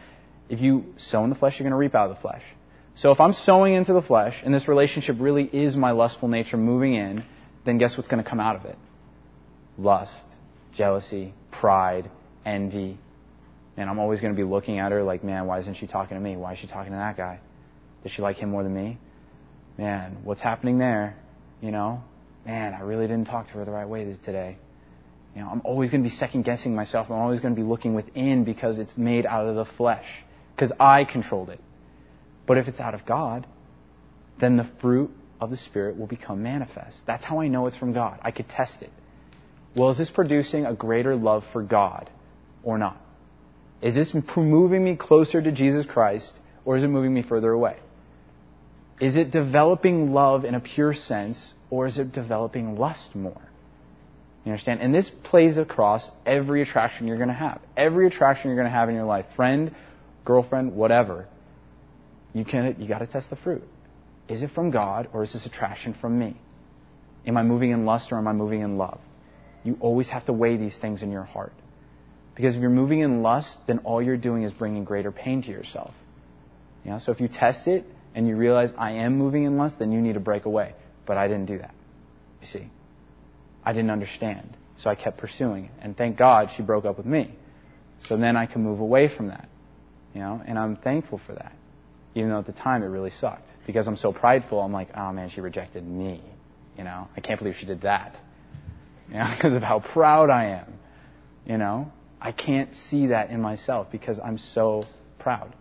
If 0.49 0.61
you 0.61 0.93
sow 0.97 1.23
in 1.23 1.29
the 1.29 1.35
flesh, 1.35 1.55
you're 1.57 1.65
going 1.65 1.71
to 1.71 1.77
reap 1.77 1.95
out 1.95 2.09
of 2.09 2.15
the 2.15 2.21
flesh. 2.21 2.43
So 2.95 3.11
if 3.11 3.19
I'm 3.19 3.33
sowing 3.33 3.73
into 3.73 3.93
the 3.93 4.01
flesh, 4.01 4.35
and 4.43 4.53
this 4.53 4.67
relationship 4.67 5.17
really 5.19 5.43
is 5.43 5.75
my 5.75 5.91
lustful 5.91 6.27
nature 6.27 6.57
moving 6.57 6.95
in, 6.95 7.23
then 7.65 7.77
guess 7.77 7.95
what's 7.95 8.07
going 8.07 8.23
to 8.23 8.29
come 8.29 8.39
out 8.39 8.55
of 8.55 8.65
it? 8.65 8.77
Lust, 9.77 10.13
jealousy, 10.73 11.33
pride, 11.51 12.09
envy. 12.45 12.97
And 13.75 13.89
I'm 13.89 13.99
always 13.99 14.19
going 14.19 14.33
to 14.33 14.37
be 14.37 14.47
looking 14.47 14.79
at 14.79 14.91
her 14.91 15.03
like, 15.03 15.23
man, 15.23 15.45
why 15.45 15.59
isn't 15.59 15.75
she 15.75 15.85
talking 15.85 16.17
to 16.17 16.21
me? 16.21 16.35
Why 16.37 16.53
is 16.53 16.59
she 16.59 16.67
talking 16.67 16.91
to 16.93 16.97
that 16.97 17.17
guy? 17.17 17.39
Does 18.03 18.11
she 18.11 18.21
like 18.21 18.37
him 18.37 18.49
more 18.49 18.63
than 18.63 18.73
me? 18.73 18.97
Man, 19.77 20.17
what's 20.23 20.41
happening 20.41 20.79
there? 20.79 21.15
You 21.61 21.71
know? 21.71 22.01
Man, 22.45 22.73
I 22.73 22.79
really 22.79 23.05
didn't 23.05 23.25
talk 23.25 23.47
to 23.47 23.53
her 23.53 23.65
the 23.65 23.71
right 23.71 23.87
way 23.87 24.05
today. 24.23 24.57
You 25.35 25.41
know, 25.41 25.49
I'm 25.49 25.61
always 25.65 25.91
going 25.91 26.01
to 26.01 26.09
be 26.09 26.15
second 26.15 26.45
guessing 26.45 26.73
myself. 26.73 27.07
I'm 27.11 27.19
always 27.19 27.39
going 27.39 27.53
to 27.53 27.61
be 27.61 27.67
looking 27.67 27.93
within 27.93 28.43
because 28.43 28.79
it's 28.79 28.97
made 28.97 29.25
out 29.25 29.45
of 29.45 29.55
the 29.55 29.65
flesh, 29.75 30.05
because 30.57 30.71
I 30.79 31.05
controlled 31.05 31.51
it. 31.51 31.61
But 32.47 32.57
if 32.57 32.67
it's 32.67 32.79
out 32.79 32.95
of 32.95 33.05
God, 33.05 33.45
then 34.41 34.57
the 34.57 34.67
fruit 34.81 35.11
of 35.39 35.51
the 35.51 35.57
Spirit 35.57 35.99
will 35.99 36.07
become 36.07 36.41
manifest. 36.41 36.97
That's 37.05 37.23
how 37.23 37.41
I 37.41 37.47
know 37.47 37.67
it's 37.67 37.77
from 37.77 37.93
God. 37.93 38.19
I 38.23 38.31
could 38.31 38.49
test 38.49 38.81
it. 38.81 38.89
Well, 39.75 39.91
is 39.91 39.99
this 39.99 40.09
producing 40.09 40.65
a 40.65 40.73
greater 40.73 41.15
love 41.15 41.43
for 41.53 41.61
God 41.61 42.09
or 42.63 42.79
not? 42.79 42.99
Is 43.83 43.93
this 43.93 44.15
moving 44.35 44.83
me 44.83 44.95
closer 44.95 45.39
to 45.39 45.51
Jesus 45.51 45.85
Christ 45.85 46.33
or 46.65 46.75
is 46.75 46.83
it 46.83 46.87
moving 46.87 47.13
me 47.13 47.21
further 47.21 47.51
away? 47.51 47.77
Is 48.99 49.15
it 49.15 49.29
developing 49.29 50.11
love 50.11 50.43
in 50.43 50.55
a 50.55 50.59
pure 50.59 50.95
sense 50.95 51.53
or 51.69 51.85
is 51.85 51.99
it 51.99 52.11
developing 52.13 52.79
lust 52.79 53.15
more? 53.15 53.41
You 54.43 54.53
understand? 54.53 54.81
And 54.81 54.95
this 54.95 55.11
plays 55.23 55.59
across 55.59 56.09
every 56.25 56.63
attraction 56.63 57.05
you're 57.05 57.17
going 57.17 57.27
to 57.27 57.35
have. 57.35 57.61
Every 57.75 58.07
attraction 58.07 58.49
you're 58.49 58.57
going 58.57 58.71
to 58.71 58.75
have 58.75 58.89
in 58.89 58.95
your 58.95 59.05
life, 59.05 59.25
friend, 59.35 59.75
girlfriend, 60.27 60.73
whatever. 60.73 61.25
You 62.33 62.43
can 62.45 62.75
you 62.79 62.87
got 62.87 62.99
to 62.99 63.07
test 63.07 63.29
the 63.29 63.37
fruit. 63.37 63.63
Is 64.27 64.41
it 64.43 64.51
from 64.53 64.71
God 64.71 65.07
or 65.13 65.23
is 65.23 65.31
this 65.33 65.45
attraction 65.45 65.95
from 65.99 66.19
me? 66.19 66.35
Am 67.25 67.37
I 67.37 67.43
moving 67.43 67.71
in 67.71 67.85
lust 67.85 68.11
or 68.11 68.17
am 68.17 68.27
I 68.27 68.33
moving 68.33 68.61
in 68.61 68.77
love? 68.77 68.99
You 69.63 69.77
always 69.79 70.09
have 70.09 70.25
to 70.25 70.33
weigh 70.33 70.57
these 70.57 70.77
things 70.77 71.01
in 71.01 71.11
your 71.11 71.23
heart. 71.23 71.53
Because 72.35 72.55
if 72.55 72.61
you're 72.61 72.69
moving 72.69 72.99
in 72.99 73.23
lust, 73.23 73.57
then 73.67 73.79
all 73.79 74.01
you're 74.01 74.17
doing 74.17 74.43
is 74.43 74.51
bringing 74.51 74.83
greater 74.83 75.11
pain 75.11 75.41
to 75.43 75.49
yourself. 75.49 75.93
You 76.83 76.91
know, 76.91 76.99
so 76.99 77.11
if 77.11 77.19
you 77.19 77.27
test 77.27 77.67
it 77.67 77.85
and 78.13 78.27
you 78.27 78.35
realize 78.35 78.71
I 78.77 78.91
am 78.91 79.17
moving 79.17 79.45
in 79.45 79.57
lust, 79.57 79.79
then 79.79 79.91
you 79.91 80.01
need 80.01 80.13
to 80.13 80.19
break 80.19 80.45
away. 80.45 80.75
But 81.05 81.17
I 81.17 81.27
didn't 81.27 81.47
do 81.47 81.57
that. 81.57 81.73
You 82.41 82.47
see. 82.47 82.69
I 83.63 83.73
didn't 83.73 83.89
understand. 83.89 84.55
So 84.77 84.89
I 84.89 84.95
kept 84.95 85.17
pursuing. 85.17 85.69
And 85.81 85.97
thank 85.97 86.17
God 86.17 86.49
she 86.55 86.63
broke 86.63 86.85
up 86.85 86.97
with 86.97 87.07
me. 87.07 87.33
So 88.01 88.15
then 88.17 88.37
I 88.37 88.45
can 88.45 88.61
move 88.61 88.79
away 88.79 89.09
from 89.15 89.29
that. 89.29 89.49
You 90.17 90.23
know, 90.23 90.41
and 90.43 90.57
I'm 90.57 90.77
thankful 90.77 91.21
for 91.27 91.33
that. 91.33 91.53
Even 92.15 92.31
though 92.31 92.39
at 92.39 92.47
the 92.47 92.51
time 92.51 92.81
it 92.81 92.87
really 92.87 93.11
sucked. 93.11 93.47
Because 93.67 93.87
I'm 93.87 93.97
so 93.97 94.11
prideful, 94.11 94.59
I'm 94.59 94.73
like, 94.73 94.89
oh 94.97 95.13
man, 95.13 95.29
she 95.29 95.41
rejected 95.41 95.87
me. 95.87 96.23
You 96.75 96.85
know, 96.85 97.07
I 97.15 97.21
can't 97.21 97.37
believe 97.37 97.55
she 97.59 97.67
did 97.67 97.81
that. 97.81 98.17
You 99.09 99.17
know, 99.19 99.31
because 99.35 99.53
of 99.53 99.61
how 99.61 99.79
proud 99.79 100.31
I 100.31 100.45
am. 100.45 100.73
You 101.45 101.59
know, 101.59 101.91
I 102.19 102.31
can't 102.31 102.73
see 102.73 103.07
that 103.07 103.29
in 103.29 103.43
myself 103.43 103.91
because 103.91 104.19
I'm 104.19 104.39
so 104.39 104.85
proud. 105.19 105.55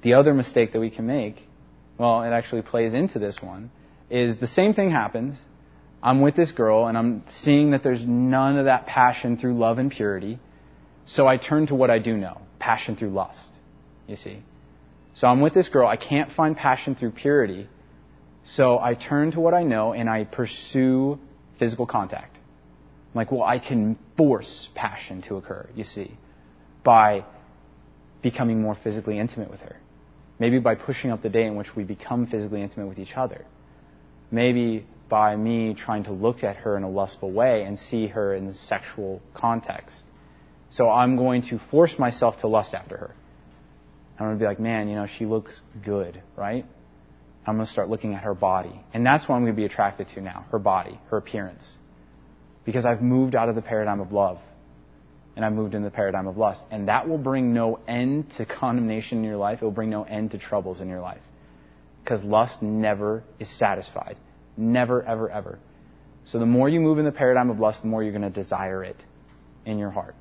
The 0.00 0.14
other 0.14 0.32
mistake 0.32 0.72
that 0.72 0.80
we 0.80 0.88
can 0.88 1.06
make, 1.06 1.36
well, 1.98 2.22
it 2.22 2.30
actually 2.30 2.62
plays 2.62 2.94
into 2.94 3.18
this 3.18 3.36
one, 3.42 3.70
is 4.08 4.38
the 4.38 4.46
same 4.46 4.72
thing 4.72 4.90
happens. 4.90 5.38
I'm 6.02 6.22
with 6.22 6.34
this 6.34 6.50
girl 6.50 6.86
and 6.86 6.96
I'm 6.96 7.24
seeing 7.42 7.72
that 7.72 7.82
there's 7.82 8.06
none 8.06 8.56
of 8.56 8.64
that 8.64 8.86
passion 8.86 9.36
through 9.36 9.58
love 9.58 9.76
and 9.76 9.90
purity. 9.90 10.38
So 11.14 11.26
I 11.26 11.36
turn 11.36 11.66
to 11.68 11.74
what 11.74 11.90
I 11.90 11.98
do 11.98 12.16
know 12.16 12.40
passion 12.58 12.96
through 12.96 13.10
lust. 13.10 13.52
You 14.06 14.16
see? 14.16 14.42
So 15.14 15.26
I'm 15.26 15.40
with 15.40 15.54
this 15.54 15.68
girl. 15.68 15.88
I 15.88 15.96
can't 15.96 16.30
find 16.32 16.56
passion 16.56 16.94
through 16.94 17.12
purity. 17.12 17.68
So 18.44 18.78
I 18.78 18.94
turn 18.94 19.32
to 19.32 19.40
what 19.40 19.54
I 19.54 19.62
know 19.62 19.92
and 19.92 20.08
I 20.08 20.24
pursue 20.24 21.18
physical 21.58 21.86
contact. 21.86 22.36
I'm 22.36 23.18
like, 23.18 23.32
well, 23.32 23.42
I 23.42 23.58
can 23.58 23.98
force 24.16 24.68
passion 24.74 25.22
to 25.22 25.36
occur, 25.36 25.68
you 25.74 25.84
see, 25.84 26.16
by 26.84 27.24
becoming 28.22 28.62
more 28.62 28.76
physically 28.82 29.18
intimate 29.18 29.50
with 29.50 29.60
her. 29.60 29.76
Maybe 30.38 30.58
by 30.58 30.74
pushing 30.74 31.10
up 31.10 31.22
the 31.22 31.28
day 31.28 31.44
in 31.44 31.56
which 31.56 31.74
we 31.74 31.82
become 31.82 32.26
physically 32.26 32.62
intimate 32.62 32.86
with 32.86 32.98
each 32.98 33.14
other 33.16 33.44
maybe 34.30 34.86
by 35.08 35.36
me 35.36 35.74
trying 35.74 36.04
to 36.04 36.12
look 36.12 36.44
at 36.44 36.56
her 36.56 36.76
in 36.76 36.82
a 36.82 36.88
lustful 36.88 37.30
way 37.32 37.62
and 37.62 37.78
see 37.78 38.06
her 38.08 38.34
in 38.34 38.54
sexual 38.54 39.20
context. 39.34 40.04
So 40.70 40.88
I'm 40.88 41.16
going 41.16 41.42
to 41.42 41.60
force 41.70 41.98
myself 41.98 42.40
to 42.40 42.48
lust 42.48 42.74
after 42.74 42.96
her. 42.96 43.14
I'm 44.18 44.26
going 44.26 44.38
to 44.38 44.42
be 44.42 44.46
like, 44.46 44.60
man, 44.60 44.88
you 44.88 44.94
know, 44.94 45.06
she 45.18 45.26
looks 45.26 45.58
good, 45.84 46.22
right? 46.36 46.64
I'm 47.46 47.56
going 47.56 47.66
to 47.66 47.72
start 47.72 47.88
looking 47.88 48.14
at 48.14 48.22
her 48.22 48.34
body. 48.34 48.80
And 48.92 49.04
that's 49.04 49.28
what 49.28 49.34
I'm 49.34 49.42
going 49.42 49.54
to 49.54 49.56
be 49.56 49.64
attracted 49.64 50.08
to 50.08 50.20
now 50.20 50.46
her 50.50 50.58
body, 50.58 51.00
her 51.10 51.16
appearance. 51.16 51.72
Because 52.64 52.84
I've 52.84 53.02
moved 53.02 53.34
out 53.34 53.48
of 53.48 53.54
the 53.54 53.62
paradigm 53.62 54.00
of 54.00 54.12
love 54.12 54.38
and 55.34 55.44
I've 55.44 55.52
moved 55.52 55.74
into 55.74 55.88
the 55.88 55.94
paradigm 55.94 56.26
of 56.26 56.36
lust. 56.36 56.62
And 56.70 56.88
that 56.88 57.08
will 57.08 57.18
bring 57.18 57.54
no 57.54 57.80
end 57.88 58.30
to 58.36 58.44
condemnation 58.44 59.18
in 59.18 59.24
your 59.24 59.38
life. 59.38 59.62
It 59.62 59.64
will 59.64 59.70
bring 59.70 59.90
no 59.90 60.04
end 60.04 60.32
to 60.32 60.38
troubles 60.38 60.80
in 60.80 60.88
your 60.88 61.00
life. 61.00 61.22
Because 62.04 62.22
lust 62.22 62.62
never 62.62 63.24
is 63.38 63.48
satisfied. 63.58 64.18
Never, 64.56 65.02
ever, 65.02 65.30
ever. 65.30 65.58
So 66.26 66.38
the 66.38 66.46
more 66.46 66.68
you 66.68 66.80
move 66.80 66.98
in 66.98 67.06
the 67.06 67.12
paradigm 67.12 67.48
of 67.48 67.58
lust, 67.58 67.82
the 67.82 67.88
more 67.88 68.02
you're 68.02 68.12
going 68.12 68.22
to 68.22 68.30
desire 68.30 68.84
it 68.84 69.02
in 69.64 69.78
your 69.78 69.90
heart. 69.90 70.14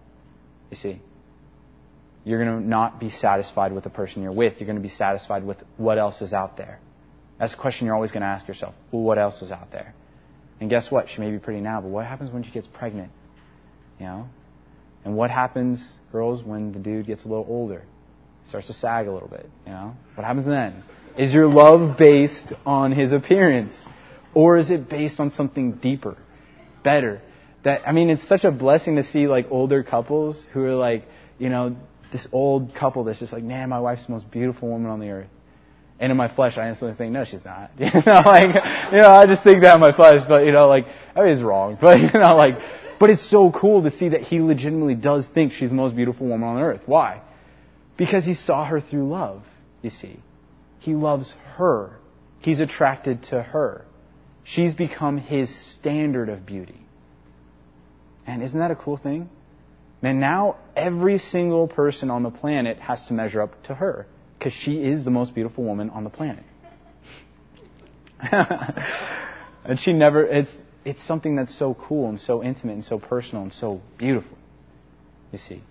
You 0.70 0.78
see? 0.78 1.02
You're 2.26 2.44
going 2.44 2.62
to 2.62 2.68
not 2.68 3.00
be 3.00 3.10
satisfied 3.10 3.72
with 3.72 3.84
the 3.84 3.90
person 3.90 4.22
you're 4.22 4.34
with. 4.34 4.60
You're 4.60 4.68
going 4.68 4.78
to 4.78 4.82
be 4.82 4.90
satisfied 4.90 5.44
with 5.44 5.58
what 5.78 5.98
else 5.98 6.22
is 6.22 6.34
out 6.34 6.58
there. 6.58 6.80
That's 7.40 7.54
a 7.54 7.58
question 7.58 7.86
you're 7.86 7.96
always 7.96 8.12
going 8.12 8.22
to 8.22 8.28
ask 8.28 8.48
yourself. 8.48 8.76
Well, 8.92 9.02
what 9.02 9.18
else 9.18 9.42
is 9.42 9.52
out 9.52 9.72
there? 9.72 9.94
And 10.60 10.70
guess 10.70 10.92
what? 10.92 11.08
She 11.10 11.22
may 11.22 11.32
be 11.32 11.40
pretty 11.40 11.62
now, 11.62 11.80
but 11.80 11.88
what 11.88 12.06
happens 12.06 12.30
when 12.30 12.44
she 12.44 12.52
gets 12.52 12.68
pregnant? 12.68 13.12
You 13.98 14.06
know? 14.06 14.28
And 15.06 15.16
what 15.16 15.32
happens, 15.32 15.94
girls, 16.12 16.44
when 16.44 16.74
the 16.74 16.80
dude 16.80 17.08
gets 17.08 17.24
a 17.24 17.28
little 17.28 17.46
older? 17.48 17.84
Starts 18.44 18.68
to 18.68 18.74
sag 18.74 19.08
a 19.08 19.12
little 19.12 19.30
bit, 19.30 19.50
you 19.66 19.72
know? 19.72 19.96
What 20.16 20.26
happens 20.26 20.46
then? 20.46 20.84
Is 21.18 21.34
your 21.34 21.48
love 21.48 21.98
based 21.98 22.52
on 22.66 22.92
his 22.92 23.14
appearance? 23.14 23.74
Or 24.34 24.58
is 24.58 24.70
it 24.70 24.90
based 24.90 25.20
on 25.20 25.32
something 25.32 25.74
deeper, 25.74 26.18
better? 26.84 27.22
That 27.64 27.88
I 27.88 27.92
mean, 27.92 28.10
it's 28.10 28.28
such 28.28 28.44
a 28.44 28.52
blessing 28.52 28.96
to 28.96 29.04
see 29.04 29.28
like 29.28 29.48
older 29.52 29.84
couples 29.84 30.44
who 30.54 30.64
are 30.64 30.76
like, 30.76 31.06
you 31.38 31.50
know, 31.50 31.76
this 32.12 32.28
old 32.32 32.74
couple 32.74 33.04
that's 33.04 33.20
just 33.20 33.34
like, 33.34 33.44
man, 33.44 33.70
my 33.70 33.80
wife's 33.80 34.06
the 34.06 34.14
most 34.14 34.30
beautiful 34.32 34.70
woman 34.70 34.90
on 34.90 35.00
the 35.00 35.10
earth. 35.10 35.30
And 36.00 36.12
in 36.12 36.18
my 36.18 36.34
flesh, 36.34 36.58
I 36.58 36.70
instantly 36.70 36.96
think, 36.96 37.12
no, 37.12 37.26
she's 37.26 37.44
not. 37.44 37.72
You 37.78 37.92
know, 38.06 38.22
like, 38.26 38.56
you 38.92 39.00
know, 39.00 39.12
I 39.12 39.26
just 39.26 39.44
think 39.44 39.62
that 39.64 39.76
in 39.76 39.82
my 39.82 39.94
flesh, 39.94 40.22
but 40.28 40.46
you 40.46 40.52
know, 40.52 40.68
like, 40.68 40.86
I 41.16 41.22
mean, 41.22 41.32
it's 41.32 41.42
wrong. 41.42 41.78
But 41.82 42.00
you 42.00 42.12
know, 42.14 42.36
like, 42.36 42.56
but 43.00 43.10
it's 43.10 43.30
so 43.30 43.52
cool 43.52 43.84
to 43.84 43.92
see 43.92 44.10
that 44.10 44.22
he 44.22 44.40
legitimately 44.40 44.96
does 44.96 45.28
think 45.28 45.54
she's 45.54 45.70
the 45.70 45.76
most 45.76 45.96
beautiful 45.96 46.28
woman 46.28 46.48
on 46.48 46.62
earth. 46.62 46.82
Why? 46.86 47.22
Because 47.98 48.24
he 48.24 48.34
saw 48.34 48.66
her 48.66 48.80
through 48.80 49.10
love, 49.10 49.44
you 49.82 49.90
see. 49.90 50.20
He 50.80 50.96
loves 50.96 51.34
her. 51.58 51.98
He's 52.40 52.62
attracted 52.62 53.24
to 53.24 53.42
her. 53.42 53.86
She's 54.44 54.74
become 54.74 55.18
his 55.18 55.54
standard 55.74 56.30
of 56.30 56.46
beauty. 56.46 56.86
And 58.30 58.44
isn't 58.44 58.60
that 58.60 58.70
a 58.70 58.76
cool 58.76 58.96
thing? 58.96 59.28
Man, 60.04 60.20
now 60.20 60.58
every 60.76 61.18
single 61.18 61.68
person 61.68 62.12
on 62.12 62.22
the 62.22 62.30
planet 62.30 62.78
has 62.78 63.04
to 63.06 63.14
measure 63.14 63.42
up 63.42 63.62
to 63.64 63.74
her 63.74 64.06
because 64.38 64.54
she 64.54 64.84
is 64.84 65.04
the 65.04 65.10
most 65.10 65.34
beautiful 65.34 65.64
woman 65.64 65.90
on 65.90 66.04
the 66.04 66.12
planet. 66.12 66.44
and 68.32 69.80
she 69.80 69.94
never, 69.94 70.24
it's, 70.24 70.52
it's 70.86 71.04
something 71.04 71.36
that's 71.36 71.58
so 71.58 71.74
cool 71.74 72.08
and 72.08 72.20
so 72.20 72.44
intimate 72.44 72.74
and 72.74 72.86
so 72.86 73.00
personal 73.00 73.42
and 73.42 73.52
so 73.52 73.82
beautiful. 73.98 74.38
You 75.32 75.40
see. 75.40 75.64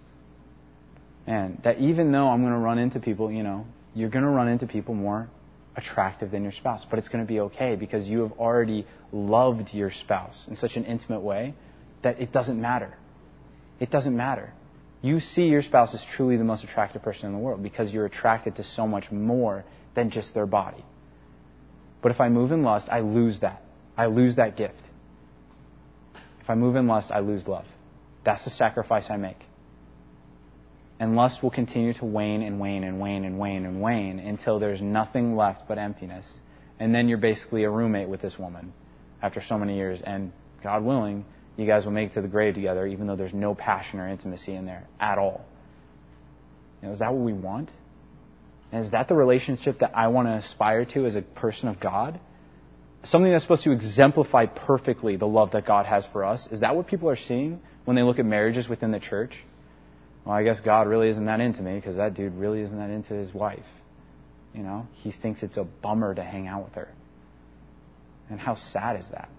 And 1.29 1.61
that 1.63 1.79
even 1.79 2.11
though 2.11 2.29
I'm 2.29 2.41
going 2.41 2.53
to 2.53 2.59
run 2.59 2.79
into 2.79 2.99
people, 2.99 3.31
you 3.31 3.45
know, 3.45 3.67
you're 3.95 4.11
going 4.11 4.25
to 4.25 4.31
run 4.31 4.49
into 4.49 4.67
people 4.67 4.95
more 4.95 5.29
attractive 5.77 6.33
than 6.33 6.43
your 6.43 6.53
spouse. 6.53 6.85
But 6.91 6.99
it's 6.99 7.09
going 7.09 7.25
to 7.25 7.29
be 7.29 7.39
okay 7.41 7.77
because 7.77 8.09
you 8.09 8.23
have 8.23 8.33
already 8.33 8.85
loved 9.13 9.73
your 9.73 9.93
spouse 9.93 10.47
in 10.49 10.57
such 10.57 10.77
an 10.77 10.85
intimate 10.85 11.21
way 11.21 11.55
that 12.03 12.21
it 12.21 12.33
doesn't 12.33 12.61
matter. 12.61 12.97
It 13.81 13.91
doesn't 13.91 14.17
matter. 14.17 14.53
You 15.01 15.21
see 15.21 15.45
your 15.45 15.63
spouse 15.63 15.95
as 15.95 16.05
truly 16.17 16.37
the 16.37 16.45
most 16.45 16.65
attractive 16.65 17.03
person 17.03 17.27
in 17.27 17.33
the 17.33 17.39
world 17.39 17.63
because 17.63 17.93
you're 17.93 18.07
attracted 18.07 18.57
to 18.57 18.65
so 18.65 18.87
much 18.87 19.11
more 19.13 19.65
than 19.95 20.11
just 20.11 20.35
their 20.35 20.47
body. 20.47 20.85
But 22.03 22.13
if 22.13 22.21
I 22.21 22.29
move 22.29 22.53
in 22.53 22.63
lust, 22.63 22.89
I 22.91 23.01
lose 23.01 23.41
that. 23.41 23.63
I 23.97 24.07
lose 24.07 24.37
that 24.37 24.57
gift. 24.57 24.83
If 26.41 26.51
I 26.51 26.55
move 26.55 26.77
in 26.77 26.87
lust, 26.87 27.11
I 27.11 27.21
lose 27.21 27.47
love. 27.47 27.67
That's 28.25 28.45
the 28.45 28.51
sacrifice 28.51 29.11
I 29.11 29.17
make. 29.17 29.39
And 31.01 31.15
lust 31.15 31.43
will 31.43 31.51
continue 31.51 31.93
to 31.95 32.05
wane 32.05 32.43
and 32.43 32.59
wane 32.59 32.83
and 32.83 32.99
wane 32.99 33.25
and 33.25 33.39
wane 33.39 33.65
and 33.65 33.81
wane 33.81 34.19
until 34.19 34.59
there's 34.59 34.81
nothing 34.81 35.37
left 35.37 35.69
but 35.69 35.79
emptiness. 35.79 36.27
And 36.81 36.95
then 36.95 37.09
you're 37.09 37.19
basically 37.19 37.65
a 37.65 37.71
roommate 37.71 38.09
with 38.09 38.21
this 38.21 38.39
woman 38.39 38.73
after 39.23 39.43
so 39.47 39.59
many 39.59 39.77
years. 39.77 40.01
And 40.05 40.33
God 40.63 40.83
willing, 40.85 41.25
you 41.59 41.67
guys 41.67 41.85
will 41.85 41.93
make 41.93 42.11
it 42.11 42.15
to 42.15 42.23
the 42.23 42.29
grave 42.29 42.55
together, 42.55 42.87
even 42.87 43.07
though 43.07 43.17
there's 43.17 43.35
no 43.35 43.55
passion 43.55 44.01
or 44.01 44.09
intimacy 44.09 44.55
in 44.55 44.65
there 44.65 44.87
at 44.99 45.19
all. 45.19 45.45
You 46.81 46.89
know, 46.89 46.95
is 46.95 47.01
that 47.01 47.13
what 47.13 47.23
we 47.23 47.35
want? 47.35 47.71
And 48.73 48.85
is 48.85 48.93
that 48.93 49.09
the 49.09 49.15
relationship 49.15 49.81
that 49.81 49.93
I 49.95 50.09
want 50.09 50.29
to 50.29 50.35
aspire 50.35 50.85
to 50.87 51.05
as 51.05 51.17
a 51.17 51.23
person 51.23 51.69
of 51.69 51.81
God? 51.81 52.21
Something 53.03 53.33
that's 53.33 53.45
supposed 53.45 53.65
to 53.65 53.73
exemplify 53.73 54.47
perfectly 54.47 55.17
the 55.17 55.27
love 55.27 55.53
that 55.53 55.67
God 55.67 55.87
has 55.87 56.07
for 56.13 56.25
us. 56.25 56.49
Is 56.51 56.61
that 56.61 56.75
what 56.77 56.87
people 56.87 57.11
are 57.11 57.17
seeing 57.17 57.61
when 57.85 57.97
they 57.97 58.03
look 58.03 58.19
at 58.19 58.25
marriages 58.25 58.69
within 58.69 58.91
the 58.91 59.01
church? 59.01 59.35
well, 60.29 60.37
I 60.37 60.43
guess 60.43 60.61
God 60.61 60.89
really 60.89 61.09
isn't 61.09 61.25
that 61.25 61.41
into 61.41 61.63
me 61.63 61.77
because 61.77 61.97
that 61.97 62.13
dude 62.13 62.35
really 62.35 62.61
isn't 62.61 62.77
that 62.77 62.91
into 62.91 63.15
his 63.15 63.33
wife. 63.33 63.65
You 64.53 64.63
know, 64.63 64.87
he 64.93 65.11
thinks 65.11 65.43
it's 65.43 65.57
a 65.57 65.65
bummer 65.65 66.15
to 66.15 66.23
hang 66.23 66.47
out 66.47 66.65
with 66.65 66.75
her. 66.75 66.89
And 68.29 68.39
how 68.39 68.55
sad 68.55 69.01
is 69.01 69.09
that? 69.11 69.31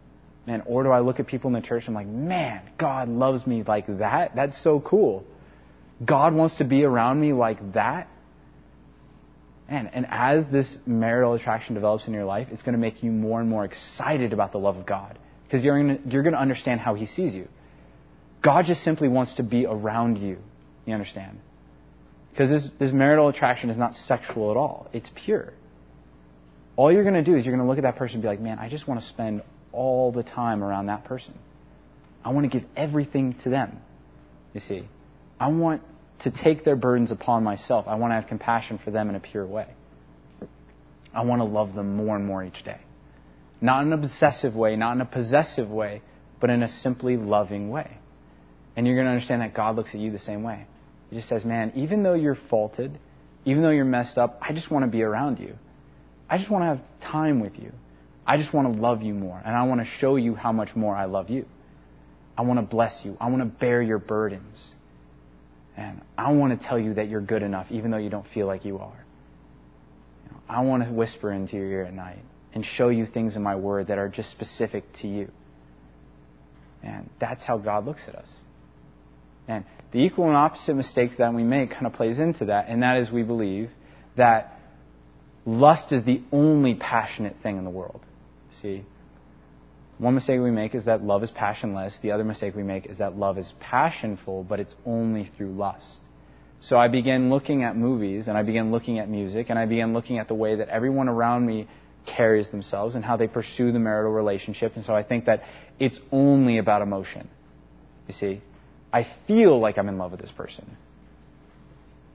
Man, 0.50 0.64
or 0.66 0.82
do 0.82 0.90
I 0.90 1.02
look 1.02 1.20
at 1.20 1.28
people 1.28 1.50
in 1.50 1.54
the 1.54 1.62
church 1.62 1.84
and 1.86 1.96
I'm 1.96 2.06
like, 2.08 2.12
man, 2.12 2.62
God 2.80 3.08
loves 3.08 3.46
me 3.46 3.62
like 3.62 3.86
that? 4.00 4.36
That's 4.36 4.60
so 4.64 4.80
cool. 4.80 5.24
God 6.04 6.34
wants 6.34 6.56
to 6.56 6.64
be 6.64 6.84
around 6.84 7.22
me 7.22 7.34
like 7.34 7.74
that? 7.74 8.08
And, 9.68 9.92
and 9.94 10.08
as 10.10 10.46
this 10.52 10.76
marital 10.88 11.36
attraction 11.36 11.76
develops 11.76 12.08
in 12.08 12.14
your 12.14 12.26
life, 12.26 12.48
it's 12.50 12.64
going 12.64 12.74
to 12.74 12.80
make 12.80 13.04
you 13.04 13.12
more 13.12 13.40
and 13.40 13.48
more 13.48 13.64
excited 13.64 14.34
about 14.34 14.52
the 14.52 14.58
love 14.58 14.76
of 14.76 14.88
God. 14.88 15.20
Because 15.44 15.64
you're 15.64 15.80
going 15.80 16.02
to, 16.02 16.10
you're 16.10 16.24
going 16.24 16.34
to 16.34 16.42
understand 16.42 16.80
how 16.80 16.96
He 16.96 17.06
sees 17.06 17.36
you. 17.36 17.48
God 18.42 18.66
just 18.66 18.84
simply 18.84 19.08
wants 19.08 19.36
to 19.36 19.44
be 19.44 19.68
around 19.68 20.18
you. 20.18 20.40
You 20.88 20.96
understand? 20.96 21.38
Because 22.32 22.50
this, 22.50 22.70
this 22.80 22.92
marital 22.92 23.28
attraction 23.28 23.70
is 23.70 23.78
not 23.78 23.94
sexual 23.94 24.50
at 24.50 24.58
all. 24.58 24.88
It's 24.94 25.12
pure. 25.14 25.54
All 26.76 26.92
you're 26.92 27.04
going 27.04 27.14
to 27.14 27.24
do 27.24 27.36
is 27.36 27.46
you're 27.46 27.56
going 27.56 27.64
to 27.64 27.70
look 27.70 27.78
at 27.78 27.84
that 27.84 27.98
person 27.98 28.16
and 28.16 28.24
be 28.24 28.30
like, 28.30 28.42
man, 28.42 28.58
I 28.58 28.68
just 28.68 28.88
want 28.88 29.00
to 29.00 29.06
spend 29.06 29.44
all 29.72 30.12
the 30.12 30.24
time 30.24 30.64
around 30.64 30.88
that 30.88 31.06
person. 31.06 31.34
I 32.24 32.30
want 32.30 32.52
to 32.52 32.60
give 32.60 32.68
everything 32.76 33.36
to 33.44 33.50
them. 33.50 33.78
You 34.54 34.60
see? 34.60 34.88
I 35.40 35.48
want 35.48 35.82
to 36.22 36.32
take 36.32 36.66
their 36.66 36.76
burdens 36.76 37.12
upon 37.12 37.44
myself. 37.44 37.88
I 37.88 37.96
want 37.96 38.12
to 38.12 38.16
have 38.16 38.28
compassion 38.28 38.80
for 38.84 38.92
them 38.92 39.10
in 39.10 39.16
a 39.16 39.20
pure 39.20 39.46
way. 39.46 39.68
I 41.14 41.24
want 41.24 41.40
to 41.40 41.46
love 41.46 41.74
them 41.74 41.96
more 41.96 42.16
and 42.16 42.26
more 42.26 42.44
each 42.44 42.64
day. 42.64 42.80
Not 43.62 43.84
in 43.84 43.94
an 43.94 44.04
obsessive 44.04 44.56
way, 44.56 44.76
not 44.76 44.94
in 44.94 45.02
a 45.02 45.06
possessive 45.06 45.70
way, 45.70 46.02
but 46.40 46.50
in 46.50 46.64
a 46.64 46.68
simply 46.68 47.18
loving 47.18 47.70
way. 47.70 47.98
And 48.76 48.86
you're 48.86 48.96
going 48.96 49.08
to 49.08 49.12
understand 49.12 49.42
that 49.42 49.54
God 49.54 49.76
looks 49.76 49.94
at 49.94 50.00
you 50.00 50.12
the 50.12 50.20
same 50.20 50.44
way. 50.44 50.66
He 51.10 51.16
just 51.16 51.28
says, 51.28 51.44
man, 51.44 51.74
even 51.76 52.04
though 52.04 52.14
you're 52.14 52.38
faulted, 52.50 52.98
even 53.46 53.64
though 53.64 53.72
you're 53.72 53.86
messed 53.86 54.18
up, 54.18 54.40
I 54.42 54.54
just 54.54 54.70
want 54.70 54.86
to 54.86 54.92
be 54.92 55.02
around 55.02 55.40
you. 55.40 55.56
I 56.30 56.38
just 56.38 56.50
want 56.50 56.64
to 56.64 56.68
have 56.68 57.12
time 57.12 57.40
with 57.40 57.58
you. 57.58 57.72
I 58.30 58.38
just 58.38 58.54
want 58.54 58.72
to 58.72 58.80
love 58.80 59.02
you 59.02 59.16
more. 59.16 59.42
And 59.44 59.56
I 59.56 59.64
want 59.64 59.82
to 59.82 59.88
show 59.98 60.16
you 60.16 60.36
how 60.36 60.52
much 60.52 60.76
more 60.76 60.96
I 60.96 61.06
love 61.06 61.32
you. 61.32 61.48
I 62.38 62.44
want 62.44 62.60
to 62.60 62.66
bless 62.66 63.02
you. 63.04 63.18
I 63.20 63.28
want 63.28 63.42
to 63.42 63.48
bear 63.48 63.82
your 63.82 63.98
burdens. 63.98 64.72
And 65.76 66.02
I 66.16 66.32
want 66.34 66.62
to 66.62 66.68
tell 66.68 66.78
you 66.78 66.94
that 66.94 67.10
you're 67.10 67.22
good 67.22 67.42
enough, 67.42 67.66
even 67.72 67.90
though 67.90 67.98
you 67.98 68.12
don't 68.12 68.28
feel 68.28 68.46
like 68.46 68.66
you 68.66 68.78
are. 68.78 69.04
You 70.26 70.32
know, 70.32 70.38
I 70.48 70.62
want 70.62 70.84
to 70.84 70.92
whisper 70.92 71.32
into 71.32 71.56
your 71.56 71.66
ear 71.66 71.84
at 71.86 71.94
night 71.94 72.20
and 72.54 72.64
show 72.64 72.90
you 72.90 73.08
things 73.08 73.36
in 73.36 73.42
my 73.42 73.56
word 73.56 73.88
that 73.88 73.98
are 73.98 74.08
just 74.08 74.30
specific 74.30 74.84
to 75.02 75.08
you. 75.08 75.32
And 76.84 77.10
that's 77.20 77.42
how 77.42 77.58
God 77.58 77.88
looks 77.88 78.04
at 78.08 78.14
us. 78.14 78.32
And 79.48 79.66
the 79.92 80.00
equal 80.00 80.28
and 80.28 80.36
opposite 80.36 80.76
mistake 80.76 81.18
that 81.18 81.34
we 81.34 81.44
make 81.44 81.72
kind 81.72 81.88
of 81.88 81.94
plays 81.94 82.20
into 82.20 82.46
that, 82.46 82.68
and 82.68 82.84
that 82.84 82.98
is 82.98 83.10
we 83.10 83.24
believe 83.24 83.72
that 84.18 84.60
lust 85.48 85.92
is 85.92 86.04
the 86.04 86.22
only 86.32 86.76
passionate 86.76 87.38
thing 87.42 87.58
in 87.58 87.64
the 87.64 87.72
world. 87.72 88.02
See? 88.62 88.84
One 89.98 90.16
mistake 90.16 90.40
we 90.40 90.52
make 90.52 90.76
is 90.76 90.86
that 90.86 91.04
love 91.04 91.24
is 91.24 91.32
passionless. 91.32 91.98
The 92.02 92.12
other 92.12 92.24
mistake 92.24 92.56
we 92.56 92.64
make 92.64 92.86
is 92.86 93.00
that 93.00 93.18
love 93.18 93.38
is 93.38 93.54
passionful, 93.60 94.46
but 94.46 94.60
it's 94.60 94.76
only 94.86 95.26
through 95.26 95.52
lust. 95.52 96.00
So 96.62 96.78
I 96.78 96.88
began 96.88 97.30
looking 97.30 97.64
at 97.64 97.76
movies, 97.76 98.28
and 98.28 98.38
I 98.38 98.44
began 98.44 98.72
looking 98.72 99.00
at 99.00 99.10
music, 99.10 99.50
and 99.50 99.60
I 99.60 99.66
began 99.66 99.94
looking 99.94 100.20
at 100.20 100.28
the 100.28 100.36
way 100.36 100.56
that 100.56 100.70
everyone 100.70 101.10
around 101.10 101.46
me 101.46 101.68
carries 102.06 102.50
themselves 102.50 102.96
and 102.96 103.04
how 103.04 103.18
they 103.18 103.28
pursue 103.28 103.72
the 103.72 103.80
marital 103.80 104.12
relationship. 104.12 104.76
And 104.76 104.86
so 104.86 104.96
I 104.96 105.04
think 105.04 105.26
that 105.26 105.44
it's 105.80 106.00
only 106.12 106.58
about 106.58 106.82
emotion. 106.82 107.30
You 108.08 108.14
see? 108.14 108.42
I 108.92 109.06
feel 109.28 109.60
like 109.60 109.78
I'm 109.78 109.88
in 109.88 109.98
love 109.98 110.12
with 110.12 110.22
this 110.22 110.32
person. 110.32 110.78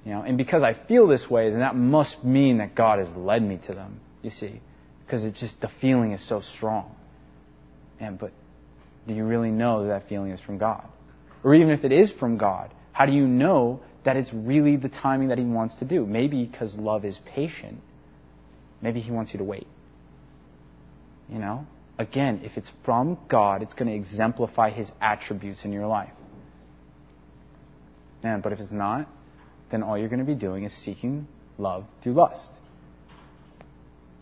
You 0.05 0.12
know, 0.12 0.22
and 0.22 0.36
because 0.36 0.62
I 0.62 0.74
feel 0.74 1.07
this 1.07 1.30
way, 1.30 1.51
then 1.51 1.61
that 1.61 1.74
must 1.74 2.24
mean 2.24 2.59
that 2.59 2.74
God 2.74 2.99
has 2.99 3.14
led 3.14 3.42
me 3.42 3.59
to 3.66 3.72
them, 3.72 4.01
you 4.22 4.30
see. 4.30 4.61
Because 5.05 5.24
it's 5.24 5.38
just 5.40 5.61
the 5.61 5.70
feeling 5.80 6.12
is 6.12 6.26
so 6.26 6.40
strong. 6.40 6.94
And 8.00 8.18
but 8.18 8.32
do 9.07 9.14
you 9.14 9.24
really 9.24 9.50
know 9.50 9.82
that 9.82 9.88
that 9.88 10.09
feeling 10.09 10.30
is 10.30 10.40
from 10.40 10.59
God? 10.59 10.86
Or 11.42 11.55
even 11.55 11.70
if 11.70 11.84
it 11.84 11.92
is 11.92 12.11
from 12.11 12.38
God, 12.38 12.72
how 12.92 13.07
do 13.07 13.12
you 13.12 13.26
know 13.26 13.80
that 14.05 14.16
it's 14.16 14.32
really 14.32 14.76
the 14.76 14.88
timing 14.88 15.28
that 15.28 15.38
he 15.38 15.44
wants 15.44 15.74
to 15.76 15.84
do? 15.84 16.07
Maybe 16.07 16.44
because 16.44 16.74
love 16.74 17.05
is 17.05 17.18
patient. 17.26 17.80
Maybe 18.80 19.00
he 19.00 19.11
wants 19.11 19.32
you 19.32 19.38
to 19.38 19.44
wait. 19.44 19.66
You 21.28 21.38
know? 21.38 21.66
Again, 21.98 22.40
if 22.42 22.57
it's 22.57 22.70
from 22.84 23.18
God, 23.28 23.62
it's 23.62 23.74
going 23.74 23.88
to 23.88 23.94
exemplify 23.94 24.70
his 24.70 24.90
attributes 25.00 25.64
in 25.64 25.72
your 25.72 25.86
life. 25.86 26.12
Man, 28.22 28.40
but 28.40 28.52
if 28.52 28.61
it's 28.61 28.72
not, 28.72 29.09
then 29.70 29.82
all 29.82 29.98
you're 29.98 30.09
going 30.09 30.18
to 30.18 30.24
be 30.24 30.34
doing 30.34 30.64
is 30.64 30.72
seeking 30.84 31.26
love 31.59 31.84
through 32.02 32.14
lust. 32.14 32.48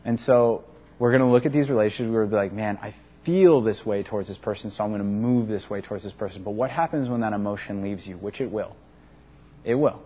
And 0.05 0.19
so 0.21 0.65
we're 1.03 1.11
going 1.11 1.23
to 1.23 1.27
look 1.27 1.47
at 1.47 1.53
these 1.53 1.69
relationships 1.69 2.13
where 2.13 2.21
we'll 2.21 2.31
be 2.31 2.37
like, 2.37 2.53
man, 2.53 2.79
I 2.81 2.95
feel 3.27 3.61
this 3.61 3.85
way 3.85 4.05
towards 4.05 4.29
this 4.29 4.39
person, 4.39 4.71
so 4.71 4.85
I'm 4.85 4.91
going 4.91 5.01
to 5.01 5.05
move 5.05 5.49
this 5.49 5.69
way 5.69 5.81
towards 5.81 6.05
this 6.05 6.13
person. 6.13 6.45
But 6.45 6.53
what 6.53 6.71
happens 6.71 7.09
when 7.09 7.23
that 7.23 7.33
emotion 7.33 7.83
leaves 7.83 8.07
you? 8.07 8.15
Which 8.15 8.41
it 8.41 8.53
will. 8.53 8.77
It 9.65 9.75
will. 9.75 10.01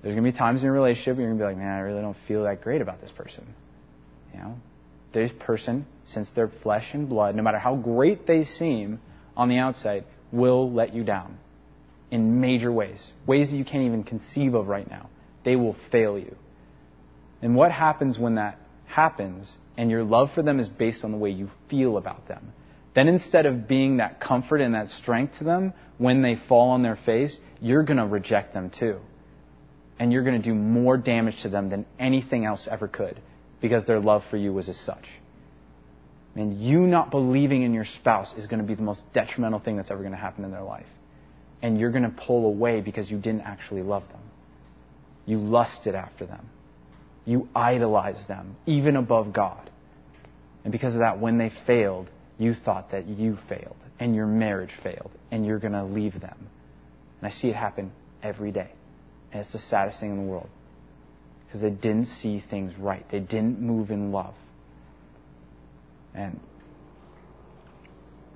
There's 0.00 0.14
going 0.14 0.24
to 0.24 0.32
be 0.32 0.34
times 0.34 0.60
in 0.60 0.64
your 0.64 0.72
relationship 0.72 1.18
where 1.18 1.26
you're 1.26 1.36
going 1.36 1.38
to 1.38 1.44
be 1.44 1.48
like, 1.48 1.58
man, 1.58 1.76
I 1.76 1.80
really 1.80 2.00
don't 2.00 2.16
feel 2.26 2.44
that 2.44 2.62
great 2.62 2.80
about 2.80 3.02
this 3.02 3.10
person. 3.10 3.46
You 4.32 4.40
know? 4.40 4.54
This 5.12 5.30
person, 5.38 5.84
since 6.06 6.30
they're 6.34 6.50
flesh 6.62 6.88
and 6.94 7.10
blood, 7.10 7.34
no 7.34 7.42
matter 7.42 7.58
how 7.58 7.76
great 7.76 8.26
they 8.26 8.44
seem 8.44 9.00
on 9.36 9.50
the 9.50 9.58
outside, 9.58 10.06
will 10.32 10.72
let 10.72 10.94
you 10.94 11.04
down 11.04 11.36
in 12.10 12.40
major 12.40 12.72
ways. 12.72 13.12
Ways 13.26 13.50
that 13.50 13.56
you 13.58 13.66
can't 13.66 13.84
even 13.84 14.02
conceive 14.02 14.54
of 14.54 14.66
right 14.66 14.88
now. 14.88 15.10
They 15.44 15.56
will 15.56 15.76
fail 15.90 16.18
you. 16.18 16.36
And 17.42 17.54
what 17.54 17.70
happens 17.70 18.18
when 18.18 18.36
that 18.36 18.58
happens 18.86 19.54
and 19.76 19.90
your 19.90 20.04
love 20.04 20.30
for 20.34 20.42
them 20.42 20.60
is 20.60 20.68
based 20.68 21.04
on 21.04 21.12
the 21.12 21.18
way 21.18 21.30
you 21.30 21.50
feel 21.68 21.96
about 21.96 22.28
them. 22.28 22.52
Then 22.94 23.08
instead 23.08 23.46
of 23.46 23.66
being 23.66 23.96
that 23.98 24.20
comfort 24.20 24.60
and 24.60 24.74
that 24.74 24.90
strength 24.90 25.38
to 25.38 25.44
them 25.44 25.72
when 25.98 26.22
they 26.22 26.36
fall 26.48 26.70
on 26.70 26.82
their 26.82 26.96
face, 27.06 27.38
you're 27.60 27.84
going 27.84 27.96
to 27.96 28.06
reject 28.06 28.52
them 28.52 28.70
too. 28.70 28.98
And 29.98 30.12
you're 30.12 30.24
going 30.24 30.40
to 30.40 30.46
do 30.46 30.54
more 30.54 30.96
damage 30.96 31.42
to 31.42 31.48
them 31.48 31.70
than 31.70 31.86
anything 31.98 32.44
else 32.44 32.68
ever 32.70 32.88
could 32.88 33.20
because 33.60 33.86
their 33.86 34.00
love 34.00 34.22
for 34.30 34.36
you 34.36 34.52
was 34.52 34.68
as 34.68 34.78
such. 34.78 35.06
And 36.34 36.60
you 36.60 36.80
not 36.80 37.10
believing 37.10 37.62
in 37.62 37.72
your 37.72 37.84
spouse 37.84 38.34
is 38.36 38.46
going 38.46 38.60
to 38.60 38.66
be 38.66 38.74
the 38.74 38.82
most 38.82 39.02
detrimental 39.12 39.58
thing 39.58 39.76
that's 39.76 39.90
ever 39.90 40.00
going 40.00 40.12
to 40.12 40.18
happen 40.18 40.44
in 40.44 40.50
their 40.50 40.62
life. 40.62 40.86
And 41.62 41.78
you're 41.78 41.90
going 41.90 42.04
to 42.04 42.22
pull 42.26 42.46
away 42.46 42.80
because 42.80 43.10
you 43.10 43.18
didn't 43.18 43.42
actually 43.42 43.82
love 43.82 44.08
them. 44.08 44.20
You 45.26 45.38
lusted 45.38 45.94
after 45.94 46.26
them. 46.26 46.48
You 47.24 47.48
idolized 47.54 48.28
them, 48.28 48.56
even 48.66 48.96
above 48.96 49.32
God. 49.32 49.70
And 50.64 50.72
because 50.72 50.94
of 50.94 51.00
that, 51.00 51.20
when 51.20 51.38
they 51.38 51.50
failed, 51.66 52.10
you 52.38 52.54
thought 52.54 52.90
that 52.90 53.06
you 53.06 53.38
failed, 53.48 53.76
and 54.00 54.14
your 54.14 54.26
marriage 54.26 54.72
failed, 54.82 55.10
and 55.30 55.46
you're 55.46 55.58
going 55.58 55.72
to 55.72 55.84
leave 55.84 56.20
them. 56.20 56.36
And 57.20 57.26
I 57.26 57.30
see 57.30 57.48
it 57.48 57.56
happen 57.56 57.92
every 58.22 58.50
day. 58.50 58.70
And 59.30 59.40
it's 59.40 59.52
the 59.52 59.58
saddest 59.58 60.00
thing 60.00 60.10
in 60.10 60.16
the 60.16 60.22
world. 60.30 60.48
Because 61.46 61.60
they 61.60 61.70
didn't 61.70 62.06
see 62.06 62.42
things 62.50 62.72
right, 62.78 63.04
they 63.10 63.20
didn't 63.20 63.60
move 63.60 63.90
in 63.90 64.10
love. 64.10 64.34
And 66.14 66.40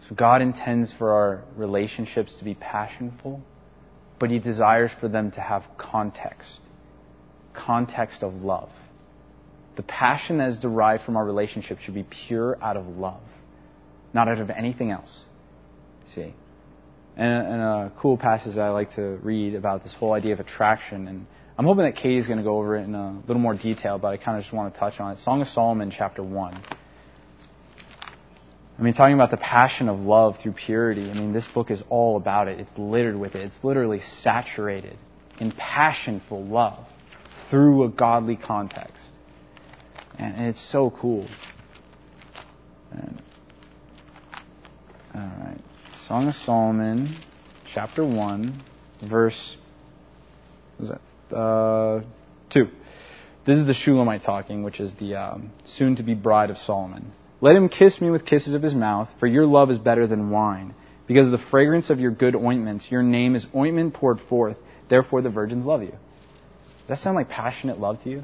so 0.09 0.14
God 0.14 0.43
intends 0.43 0.93
for 0.93 1.12
our 1.12 1.45
relationships 1.57 2.34
to 2.37 2.45
be 2.45 2.55
passionful, 2.55 3.41
but 4.20 4.30
He 4.30 4.39
desires 4.39 4.91
for 5.01 5.09
them 5.09 5.32
to 5.32 5.41
have 5.41 5.64
context 5.76 6.61
context 7.57 8.23
of 8.23 8.35
love. 8.43 8.71
The 9.77 9.83
passion 9.83 10.39
that 10.39 10.49
is 10.49 10.59
derived 10.59 11.05
from 11.05 11.17
our 11.17 11.25
relationship 11.25 11.81
should 11.81 11.95
be 11.95 12.05
pure 12.05 12.59
out 12.63 12.77
of 12.77 12.97
love, 12.97 13.21
not 14.15 14.29
out 14.29 14.41
of 14.41 14.51
anything 14.51 14.91
else. 14.91 15.25
See? 16.15 16.35
And, 17.17 17.47
and 17.47 17.63
a 17.63 17.93
cool 17.99 18.17
passage 18.17 18.57
I 18.59 18.71
like 18.71 18.95
to 18.97 19.19
read 19.23 19.55
about 19.55 19.83
this 19.85 19.95
whole 19.95 20.13
idea 20.13 20.33
of 20.33 20.41
attraction, 20.41 21.09
and 21.09 21.27
I'm 21.59 21.65
hoping 21.65 21.85
that 21.85 21.97
Katie's 21.97 22.27
going 22.27 22.39
to 22.39 22.45
go 22.45 22.59
over 22.59 22.77
it 22.77 22.85
in 22.85 22.95
a 22.95 23.21
little 23.27 23.41
more 23.41 23.55
detail, 23.55 23.99
but 23.99 24.09
I 24.09 24.17
kind 24.17 24.39
of 24.39 24.45
just 24.45 24.55
want 24.55 24.73
to 24.73 24.81
touch 24.81 24.99
on 24.99 25.13
it. 25.13 25.19
Song 25.19 25.41
of 25.41 25.49
Solomon, 25.49 25.91
chapter 25.91 26.23
1. 26.23 26.65
I 28.79 28.83
mean, 28.83 28.93
talking 28.93 29.15
about 29.15 29.31
the 29.31 29.39
passion 29.39 29.89
of 29.89 30.01
love 30.01 30.37
through 30.43 30.53
purity, 30.53 31.11
I 31.11 31.15
mean, 31.15 31.33
this 31.33 31.47
book 31.47 31.71
is 31.71 31.83
all 31.89 32.17
about 32.19 32.49
it. 32.49 32.61
It's 32.61 32.73
littered 32.77 33.17
with 33.17 33.35
it. 33.35 33.41
It's 33.41 33.59
literally 33.63 34.01
saturated 34.21 34.99
in 35.39 35.51
passion 35.51 36.21
for 36.29 36.43
love 36.43 36.87
through 37.51 37.85
a 37.85 37.89
godly 37.89 38.37
context. 38.37 39.13
And 40.19 40.47
it's 40.47 40.61
so 40.61 40.91
cool. 40.91 41.27
And, 42.93 43.23
all 45.15 45.21
right. 45.21 45.61
Song 46.07 46.29
of 46.29 46.35
Solomon, 46.35 47.15
chapter 47.73 48.05
1, 48.05 48.63
verse, 49.03 49.57
was 50.79 50.91
that? 50.91 51.37
Uh, 51.37 52.03
2. 52.51 52.69
This 53.45 53.59
is 53.59 53.67
the 53.67 53.75
Shulamite 53.75 54.23
talking, 54.23 54.63
which 54.63 54.81
is 54.81 54.95
the 54.95 55.15
um, 55.17 55.53
soon 55.65 55.97
to 55.97 56.03
be 56.03 56.15
bride 56.15 56.51
of 56.51 56.59
Solomon. 56.59 57.13
Let 57.41 57.55
him 57.55 57.69
kiss 57.69 58.01
me 58.01 58.11
with 58.11 58.25
kisses 58.25 58.55
of 58.55 58.63
his 58.63 58.75
mouth, 58.75 59.11
for 59.21 59.27
your 59.27 59.47
love 59.47 59.71
is 59.71 59.79
better 59.79 60.07
than 60.07 60.31
wine. 60.31 60.75
Because 61.07 61.27
of 61.27 61.33
the 61.33 61.47
fragrance 61.51 61.91
of 61.91 62.01
your 62.01 62.11
good 62.11 62.35
ointments, 62.35 62.91
your 62.91 63.03
name 63.03 63.37
is 63.37 63.47
ointment 63.55 63.95
poured 63.95 64.21
forth. 64.23 64.57
Therefore, 64.89 65.23
the 65.23 65.31
virgins 65.31 65.65
love 65.65 65.83
you. 65.83 65.97
Does 66.87 66.99
that 66.99 67.03
sound 67.03 67.16
like 67.16 67.28
passionate 67.28 67.80
love 67.80 68.01
to 68.05 68.11
you? 68.11 68.22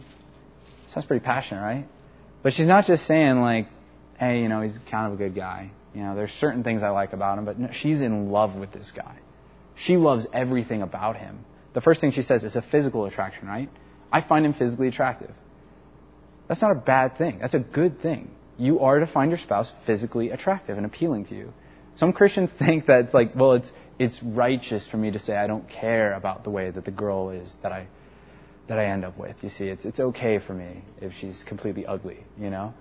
Sounds 0.92 1.04
pretty 1.04 1.24
passionate, 1.24 1.62
right? 1.62 1.86
But 2.44 2.52
she's 2.52 2.66
not 2.66 2.86
just 2.86 3.06
saying 3.06 3.40
like, 3.40 3.66
hey, 4.18 4.40
you 4.40 4.48
know, 4.48 4.62
he's 4.62 4.78
kind 4.88 5.08
of 5.08 5.14
a 5.14 5.16
good 5.16 5.34
guy. 5.34 5.72
You 5.94 6.02
know, 6.02 6.14
there's 6.14 6.30
certain 6.32 6.62
things 6.62 6.82
I 6.82 6.90
like 6.90 7.12
about 7.12 7.38
him, 7.38 7.44
but 7.44 7.58
no, 7.58 7.68
she's 7.72 8.00
in 8.00 8.30
love 8.30 8.54
with 8.54 8.72
this 8.72 8.92
guy. 8.94 9.16
She 9.74 9.96
loves 9.96 10.26
everything 10.32 10.80
about 10.80 11.16
him. 11.16 11.44
The 11.74 11.80
first 11.80 12.00
thing 12.00 12.12
she 12.12 12.22
says 12.22 12.44
is 12.44 12.54
a 12.54 12.62
physical 12.62 13.04
attraction, 13.06 13.48
right? 13.48 13.68
I 14.12 14.20
find 14.20 14.46
him 14.46 14.52
physically 14.52 14.88
attractive. 14.88 15.32
That's 16.46 16.62
not 16.62 16.70
a 16.70 16.80
bad 16.80 17.18
thing. 17.18 17.38
That's 17.40 17.54
a 17.54 17.60
good 17.60 18.00
thing. 18.00 18.30
You 18.58 18.80
are 18.80 19.00
to 19.00 19.06
find 19.06 19.30
your 19.30 19.38
spouse 19.38 19.72
physically 19.86 20.30
attractive 20.30 20.76
and 20.76 20.86
appealing 20.86 21.26
to 21.26 21.34
you. 21.34 21.52
Some 21.96 22.12
Christians 22.12 22.50
think 22.58 22.86
that 22.86 23.06
it's 23.06 23.14
like, 23.14 23.34
well, 23.34 23.52
it's 23.54 23.72
it's 23.98 24.22
righteous 24.22 24.86
for 24.86 24.96
me 24.96 25.10
to 25.10 25.18
say 25.18 25.36
I 25.36 25.46
don't 25.46 25.68
care 25.68 26.14
about 26.14 26.44
the 26.44 26.50
way 26.50 26.70
that 26.70 26.84
the 26.84 26.90
girl 26.90 27.30
is 27.30 27.56
that 27.62 27.72
I 27.72 27.86
that 28.68 28.78
I 28.78 28.86
end 28.86 29.04
up 29.04 29.18
with. 29.18 29.36
You 29.42 29.50
see, 29.50 29.64
it's, 29.64 29.84
it's 29.84 30.00
okay 30.00 30.38
for 30.38 30.54
me 30.54 30.82
if 31.00 31.12
she's 31.20 31.42
completely 31.46 31.84
ugly, 31.86 32.18
you 32.38 32.50
know? 32.50 32.72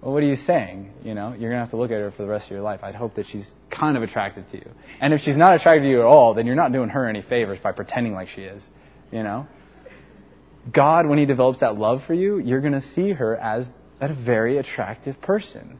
Well, 0.00 0.14
what 0.14 0.22
are 0.22 0.26
you 0.26 0.36
saying? 0.36 0.92
You 1.04 1.14
know, 1.14 1.28
you're 1.30 1.50
going 1.50 1.52
to 1.52 1.58
have 1.58 1.70
to 1.70 1.76
look 1.76 1.90
at 1.90 1.98
her 1.98 2.10
for 2.10 2.22
the 2.22 2.28
rest 2.28 2.46
of 2.46 2.52
your 2.52 2.62
life. 2.62 2.80
I'd 2.82 2.94
hope 2.94 3.16
that 3.16 3.26
she's 3.26 3.52
kind 3.70 3.96
of 3.96 4.02
attracted 4.02 4.48
to 4.48 4.56
you. 4.56 4.70
And 5.00 5.12
if 5.12 5.20
she's 5.20 5.36
not 5.36 5.54
attracted 5.54 5.82
to 5.82 5.90
you 5.90 6.00
at 6.00 6.06
all, 6.06 6.32
then 6.32 6.46
you're 6.46 6.56
not 6.56 6.72
doing 6.72 6.88
her 6.88 7.06
any 7.06 7.20
favors 7.20 7.58
by 7.58 7.72
pretending 7.72 8.14
like 8.14 8.28
she 8.28 8.42
is, 8.42 8.66
you 9.12 9.22
know? 9.22 9.46
God, 10.72 11.06
when 11.06 11.18
He 11.18 11.26
develops 11.26 11.60
that 11.60 11.76
love 11.76 12.02
for 12.06 12.14
you, 12.14 12.38
you're 12.38 12.60
going 12.60 12.72
to 12.72 12.80
see 12.80 13.12
her 13.12 13.36
as 13.36 13.68
a 14.00 14.12
very 14.14 14.56
attractive 14.56 15.20
person. 15.20 15.78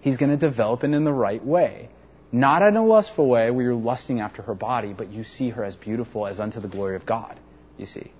He's 0.00 0.16
going 0.16 0.30
to 0.30 0.36
develop 0.36 0.82
it 0.82 0.92
in 0.92 1.04
the 1.04 1.12
right 1.12 1.44
way. 1.44 1.90
Not 2.32 2.62
in 2.62 2.76
a 2.76 2.84
lustful 2.84 3.28
way 3.28 3.50
where 3.50 3.64
you're 3.64 3.74
lusting 3.74 4.18
after 4.18 4.42
her 4.42 4.54
body, 4.54 4.94
but 4.94 5.12
you 5.12 5.22
see 5.22 5.50
her 5.50 5.62
as 5.62 5.76
beautiful 5.76 6.26
as 6.26 6.40
unto 6.40 6.60
the 6.60 6.68
glory 6.68 6.96
of 6.96 7.06
God 7.06 7.38
you 7.78 7.86
see. 7.86 8.12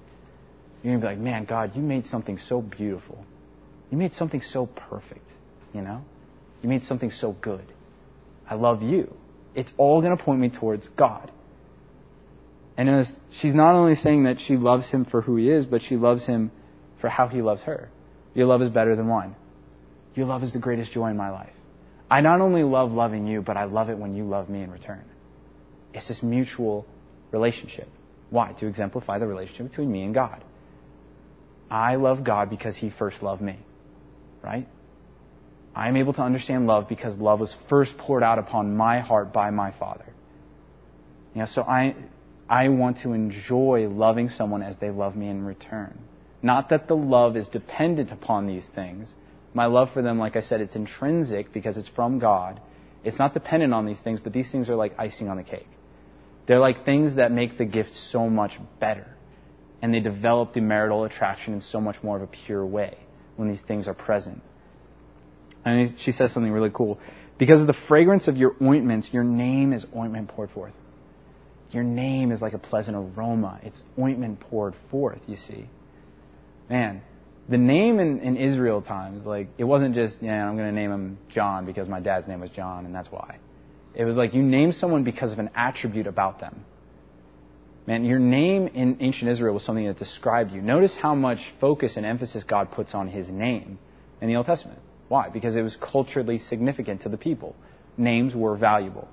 You're 0.82 0.92
going 0.92 1.00
to 1.00 1.06
be 1.06 1.10
like, 1.14 1.18
man, 1.18 1.44
God, 1.44 1.76
you 1.76 1.82
made 1.82 2.06
something 2.06 2.38
so 2.38 2.60
beautiful. 2.60 3.24
You 3.90 3.98
made 3.98 4.14
something 4.14 4.40
so 4.40 4.66
perfect, 4.66 5.28
you 5.72 5.82
know? 5.82 6.02
You 6.62 6.68
made 6.68 6.84
something 6.84 7.10
so 7.10 7.32
good. 7.32 7.64
I 8.48 8.54
love 8.54 8.82
you. 8.82 9.14
It's 9.54 9.72
all 9.76 10.00
going 10.00 10.16
to 10.16 10.22
point 10.22 10.40
me 10.40 10.48
towards 10.48 10.88
God. 10.88 11.30
And 12.76 12.88
was, 12.88 13.12
she's 13.40 13.54
not 13.54 13.74
only 13.74 13.94
saying 13.94 14.24
that 14.24 14.40
she 14.40 14.56
loves 14.56 14.88
him 14.88 15.04
for 15.04 15.20
who 15.20 15.36
he 15.36 15.50
is, 15.50 15.66
but 15.66 15.82
she 15.82 15.96
loves 15.96 16.24
him 16.24 16.50
for 17.00 17.08
how 17.08 17.28
he 17.28 17.42
loves 17.42 17.62
her. 17.62 17.90
Your 18.34 18.46
love 18.46 18.62
is 18.62 18.70
better 18.70 18.96
than 18.96 19.08
wine. 19.08 19.36
Your 20.14 20.26
love 20.26 20.42
is 20.42 20.52
the 20.52 20.58
greatest 20.58 20.92
joy 20.92 21.08
in 21.10 21.16
my 21.16 21.30
life. 21.30 21.52
I 22.10 22.20
not 22.20 22.40
only 22.40 22.62
love 22.62 22.92
loving 22.92 23.26
you, 23.26 23.42
but 23.42 23.56
I 23.56 23.64
love 23.64 23.88
it 23.88 23.98
when 23.98 24.14
you 24.14 24.24
love 24.24 24.48
me 24.48 24.62
in 24.62 24.70
return. 24.70 25.04
It's 25.94 26.08
this 26.08 26.22
mutual 26.22 26.86
relationship. 27.30 27.88
Why? 28.32 28.52
To 28.54 28.66
exemplify 28.66 29.18
the 29.18 29.26
relationship 29.26 29.68
between 29.68 29.92
me 29.92 30.04
and 30.04 30.14
God. 30.14 30.42
I 31.70 31.96
love 31.96 32.24
God 32.24 32.48
because 32.48 32.74
He 32.74 32.88
first 32.88 33.22
loved 33.22 33.42
me. 33.42 33.58
Right? 34.42 34.66
I 35.74 35.88
am 35.88 35.98
able 35.98 36.14
to 36.14 36.22
understand 36.22 36.66
love 36.66 36.88
because 36.88 37.16
love 37.18 37.40
was 37.40 37.54
first 37.68 37.96
poured 37.98 38.22
out 38.22 38.38
upon 38.38 38.74
my 38.74 39.00
heart 39.00 39.34
by 39.34 39.50
my 39.50 39.72
Father. 39.72 40.06
You 41.34 41.40
know, 41.40 41.46
so 41.46 41.60
I, 41.60 41.94
I 42.48 42.70
want 42.70 43.00
to 43.02 43.12
enjoy 43.12 43.86
loving 43.88 44.30
someone 44.30 44.62
as 44.62 44.78
they 44.78 44.88
love 44.88 45.14
me 45.14 45.28
in 45.28 45.44
return. 45.44 45.98
Not 46.40 46.70
that 46.70 46.88
the 46.88 46.96
love 46.96 47.36
is 47.36 47.48
dependent 47.48 48.10
upon 48.10 48.46
these 48.46 48.66
things. 48.74 49.14
My 49.52 49.66
love 49.66 49.92
for 49.92 50.00
them, 50.00 50.18
like 50.18 50.36
I 50.36 50.40
said, 50.40 50.62
it's 50.62 50.74
intrinsic 50.74 51.52
because 51.52 51.76
it's 51.76 51.88
from 51.88 52.18
God. 52.18 52.62
It's 53.04 53.18
not 53.18 53.34
dependent 53.34 53.74
on 53.74 53.84
these 53.84 54.00
things, 54.00 54.20
but 54.20 54.32
these 54.32 54.50
things 54.50 54.70
are 54.70 54.76
like 54.76 54.94
icing 54.98 55.28
on 55.28 55.36
the 55.36 55.42
cake. 55.42 55.68
They're 56.46 56.58
like 56.58 56.84
things 56.84 57.16
that 57.16 57.30
make 57.32 57.58
the 57.58 57.64
gift 57.64 57.94
so 57.94 58.28
much 58.28 58.58
better. 58.80 59.06
And 59.80 59.92
they 59.92 60.00
develop 60.00 60.52
the 60.52 60.60
marital 60.60 61.04
attraction 61.04 61.54
in 61.54 61.60
so 61.60 61.80
much 61.80 62.02
more 62.02 62.16
of 62.16 62.22
a 62.22 62.26
pure 62.26 62.64
way 62.64 62.96
when 63.36 63.48
these 63.48 63.60
things 63.60 63.88
are 63.88 63.94
present. 63.94 64.42
And 65.64 65.98
she 65.98 66.12
says 66.12 66.32
something 66.32 66.52
really 66.52 66.70
cool. 66.72 66.98
Because 67.38 67.60
of 67.60 67.66
the 67.66 67.72
fragrance 67.88 68.28
of 68.28 68.36
your 68.36 68.54
ointments, 68.62 69.12
your 69.12 69.24
name 69.24 69.72
is 69.72 69.84
ointment 69.96 70.28
poured 70.28 70.50
forth. 70.50 70.74
Your 71.70 71.82
name 71.82 72.30
is 72.30 72.42
like 72.42 72.52
a 72.52 72.58
pleasant 72.58 72.96
aroma. 72.96 73.58
It's 73.62 73.82
ointment 73.98 74.40
poured 74.40 74.74
forth, 74.90 75.20
you 75.26 75.36
see. 75.36 75.66
Man, 76.68 77.02
the 77.48 77.58
name 77.58 77.98
in, 77.98 78.20
in 78.20 78.36
Israel 78.36 78.82
times, 78.82 79.24
like, 79.24 79.48
it 79.58 79.64
wasn't 79.64 79.94
just, 79.94 80.22
yeah, 80.22 80.46
I'm 80.46 80.56
going 80.56 80.68
to 80.68 80.74
name 80.74 80.92
him 80.92 81.18
John 81.30 81.64
because 81.64 81.88
my 81.88 82.00
dad's 82.00 82.28
name 82.28 82.40
was 82.40 82.50
John 82.50 82.86
and 82.86 82.94
that's 82.94 83.10
why. 83.10 83.38
It 83.94 84.04
was 84.04 84.16
like 84.16 84.34
you 84.34 84.42
name 84.42 84.72
someone 84.72 85.04
because 85.04 85.32
of 85.32 85.38
an 85.38 85.50
attribute 85.54 86.06
about 86.06 86.40
them. 86.40 86.64
Man, 87.86 88.04
your 88.04 88.20
name 88.20 88.68
in 88.68 88.98
ancient 89.00 89.30
Israel 89.30 89.54
was 89.54 89.64
something 89.64 89.86
that 89.86 89.98
described 89.98 90.52
you. 90.52 90.62
Notice 90.62 90.94
how 90.94 91.14
much 91.14 91.40
focus 91.60 91.96
and 91.96 92.06
emphasis 92.06 92.44
God 92.44 92.70
puts 92.70 92.94
on 92.94 93.08
his 93.08 93.28
name 93.28 93.78
in 94.20 94.28
the 94.28 94.36
Old 94.36 94.46
Testament. 94.46 94.78
Why? 95.08 95.28
Because 95.28 95.56
it 95.56 95.62
was 95.62 95.76
culturally 95.76 96.38
significant 96.38 97.02
to 97.02 97.08
the 97.08 97.16
people. 97.16 97.56
Names 97.96 98.34
were 98.34 98.56
valuable. 98.56 99.08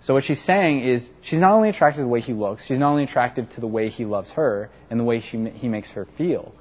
So 0.00 0.14
what 0.14 0.24
she's 0.24 0.42
saying 0.44 0.80
is 0.80 1.08
she's 1.22 1.40
not 1.40 1.52
only 1.52 1.68
attracted 1.68 2.00
to 2.00 2.04
the 2.04 2.08
way 2.08 2.20
he 2.20 2.32
looks, 2.32 2.66
she's 2.66 2.78
not 2.78 2.90
only 2.90 3.04
attracted 3.04 3.50
to 3.52 3.60
the 3.60 3.66
way 3.66 3.88
he 3.88 4.04
loves 4.04 4.30
her 4.30 4.68
and 4.90 5.00
the 5.00 5.04
way 5.04 5.20
she, 5.20 5.38
he 5.50 5.68
makes 5.68 5.88
her 5.90 6.06
feel. 6.18 6.52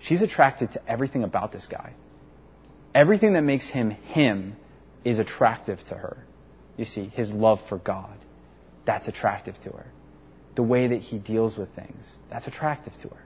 She's 0.00 0.22
attracted 0.22 0.72
to 0.72 0.86
everything 0.88 1.22
about 1.22 1.50
this 1.50 1.66
guy. 1.66 1.94
Everything 2.94 3.32
that 3.34 3.42
makes 3.42 3.68
him 3.68 3.90
him 3.90 4.56
is 5.04 5.18
attractive 5.18 5.78
to 5.88 5.94
her. 5.94 6.18
You 6.76 6.84
see, 6.84 7.08
his 7.08 7.30
love 7.30 7.60
for 7.68 7.78
God, 7.78 8.16
that's 8.84 9.08
attractive 9.08 9.54
to 9.64 9.70
her 9.70 9.86
the 10.54 10.62
way 10.62 10.88
that 10.88 11.00
he 11.00 11.18
deals 11.18 11.56
with 11.56 11.74
things. 11.74 12.06
That's 12.30 12.46
attractive 12.46 12.92
to 13.02 13.08
her. 13.08 13.22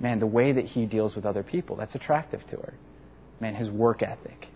Man, 0.00 0.20
the 0.20 0.26
way 0.26 0.52
that 0.52 0.64
he 0.64 0.86
deals 0.86 1.14
with 1.14 1.24
other 1.24 1.42
people, 1.42 1.76
that's 1.76 1.94
attractive 1.94 2.40
to 2.50 2.56
her. 2.56 2.74
Man, 3.40 3.54
his 3.54 3.70
work 3.70 4.02
ethic. 4.02 4.48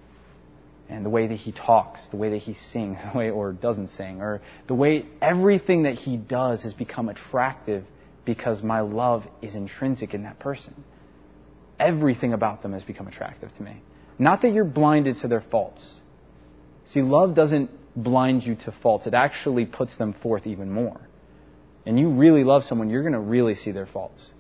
And 0.89 1.05
the 1.05 1.11
way 1.11 1.29
that 1.29 1.37
he 1.37 1.53
talks, 1.53 2.01
the 2.09 2.17
way 2.17 2.31
that 2.31 2.39
he 2.39 2.55
sings, 2.73 2.99
the 3.13 3.19
way 3.19 3.31
or 3.31 3.53
doesn't 3.53 3.89
sing, 3.89 4.21
or 4.21 4.41
the 4.67 4.75
way 4.75 5.07
everything 5.21 5.85
that 5.85 5.95
he 5.95 6.17
does 6.17 6.63
has 6.63 6.75
become 6.75 7.09
attractive 7.09 7.85
because 8.25 8.63
my 8.63 8.81
love 8.81 9.25
is 9.41 9.55
intrinsic 9.55 10.15
in 10.15 10.25
that 10.25 10.39
person. 10.39 10.85
Everything 11.79 12.33
about 12.33 12.63
them 12.63 12.73
has 12.75 12.83
become 12.83 13.09
attractive 13.09 13.53
to 13.55 13.63
me. 13.63 13.83
Not 14.19 14.43
that 14.43 14.53
you're 14.53 14.65
blinded 14.65 15.19
to 15.21 15.29
their 15.29 15.41
faults. 15.41 15.95
See, 16.87 17.01
love 17.01 17.35
doesn't 17.35 17.71
blind 17.97 18.45
you 18.45 18.55
to 18.55 18.73
faults. 18.83 19.07
It 19.07 19.15
actually 19.15 19.67
puts 19.67 19.97
them 19.97 20.15
forth 20.23 20.47
even 20.47 20.71
more 20.71 21.01
and 21.87 21.99
you 21.99 22.11
really 22.11 22.45
love 22.45 22.65
someone, 22.65 22.91
you're 22.91 23.03
going 23.03 23.15
to 23.15 23.21
really 23.21 23.55
see 23.55 23.73
their 23.73 23.87
faults. 23.87 24.31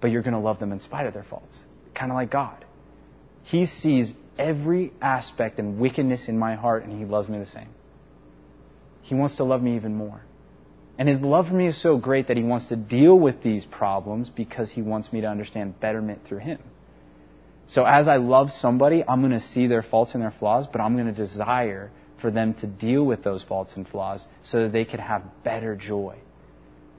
But 0.00 0.10
you're 0.10 0.22
going 0.22 0.34
to 0.34 0.40
love 0.40 0.58
them 0.58 0.72
in 0.72 0.80
spite 0.80 1.06
of 1.06 1.14
their 1.14 1.24
faults. 1.24 1.58
Kind 1.94 2.10
of 2.10 2.16
like 2.16 2.30
God. 2.30 2.64
He 3.42 3.66
sees 3.66 4.12
every 4.38 4.92
aspect 5.00 5.58
and 5.58 5.78
wickedness 5.78 6.28
in 6.28 6.38
my 6.38 6.54
heart, 6.54 6.84
and 6.84 6.98
He 6.98 7.04
loves 7.04 7.28
me 7.28 7.38
the 7.38 7.46
same. 7.46 7.68
He 9.02 9.14
wants 9.14 9.36
to 9.36 9.44
love 9.44 9.62
me 9.62 9.76
even 9.76 9.94
more. 9.96 10.22
And 10.98 11.08
His 11.08 11.20
love 11.20 11.48
for 11.48 11.54
me 11.54 11.66
is 11.66 11.80
so 11.80 11.98
great 11.98 12.28
that 12.28 12.36
He 12.36 12.42
wants 12.42 12.68
to 12.68 12.76
deal 12.76 13.18
with 13.18 13.42
these 13.42 13.64
problems 13.64 14.30
because 14.30 14.70
He 14.70 14.82
wants 14.82 15.12
me 15.12 15.20
to 15.20 15.26
understand 15.26 15.80
betterment 15.80 16.24
through 16.24 16.38
Him. 16.38 16.58
So 17.66 17.84
as 17.84 18.08
I 18.08 18.16
love 18.16 18.50
somebody, 18.50 19.04
I'm 19.06 19.20
going 19.20 19.32
to 19.32 19.40
see 19.40 19.66
their 19.66 19.82
faults 19.82 20.14
and 20.14 20.22
their 20.22 20.34
flaws, 20.38 20.66
but 20.66 20.80
I'm 20.80 20.94
going 20.94 21.06
to 21.06 21.12
desire 21.12 21.90
for 22.20 22.30
them 22.30 22.54
to 22.54 22.66
deal 22.66 23.04
with 23.04 23.22
those 23.22 23.42
faults 23.44 23.74
and 23.76 23.88
flaws 23.88 24.26
so 24.42 24.64
that 24.64 24.72
they 24.72 24.84
could 24.84 25.00
have 25.00 25.22
better 25.44 25.76
joy 25.76 26.16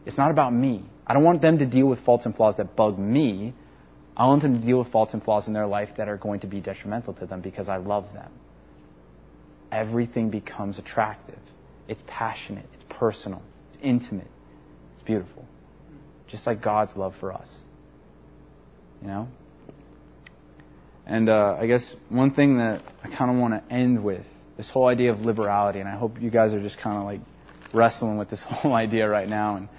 it's 0.05 0.17
not 0.17 0.31
about 0.31 0.53
me. 0.53 0.83
I 1.05 1.13
don't 1.13 1.23
want 1.23 1.41
them 1.41 1.59
to 1.59 1.65
deal 1.65 1.85
with 1.85 1.99
faults 1.99 2.25
and 2.25 2.35
flaws 2.35 2.57
that 2.57 2.75
bug 2.75 2.97
me. 2.97 3.53
I 4.15 4.25
want 4.25 4.41
them 4.41 4.59
to 4.59 4.65
deal 4.65 4.79
with 4.79 4.91
faults 4.91 5.13
and 5.13 5.23
flaws 5.23 5.47
in 5.47 5.53
their 5.53 5.67
life 5.67 5.89
that 5.97 6.09
are 6.09 6.17
going 6.17 6.39
to 6.41 6.47
be 6.47 6.61
detrimental 6.61 7.13
to 7.15 7.25
them 7.25 7.41
because 7.41 7.69
I 7.69 7.77
love 7.77 8.05
them. 8.13 8.31
Everything 9.71 10.29
becomes 10.29 10.79
attractive. 10.79 11.39
It's 11.87 12.01
passionate. 12.07 12.65
It's 12.73 12.83
personal. 12.89 13.41
It's 13.69 13.77
intimate. 13.83 14.31
It's 14.93 15.03
beautiful. 15.03 15.45
Just 16.27 16.45
like 16.45 16.61
God's 16.61 16.95
love 16.95 17.13
for 17.19 17.31
us. 17.31 17.53
You 19.01 19.07
know? 19.07 19.27
And 21.05 21.29
uh, 21.29 21.57
I 21.59 21.67
guess 21.67 21.95
one 22.09 22.33
thing 22.33 22.57
that 22.57 22.81
I 23.03 23.15
kind 23.15 23.31
of 23.31 23.37
want 23.37 23.53
to 23.53 23.73
end 23.73 24.03
with 24.03 24.25
this 24.59 24.69
whole 24.69 24.87
idea 24.87 25.13
of 25.13 25.21
liberality, 25.21 25.79
and 25.79 25.87
I 25.87 25.95
hope 25.95 26.21
you 26.21 26.29
guys 26.29 26.51
are 26.51 26.59
just 26.59 26.77
kind 26.79 26.97
of 26.97 27.05
like 27.05 27.21
wrestling 27.73 28.17
with 28.17 28.29
this 28.29 28.43
whole 28.47 28.73
idea 28.73 29.07
right 29.07 29.27
now. 29.29 29.55
And 29.55 29.69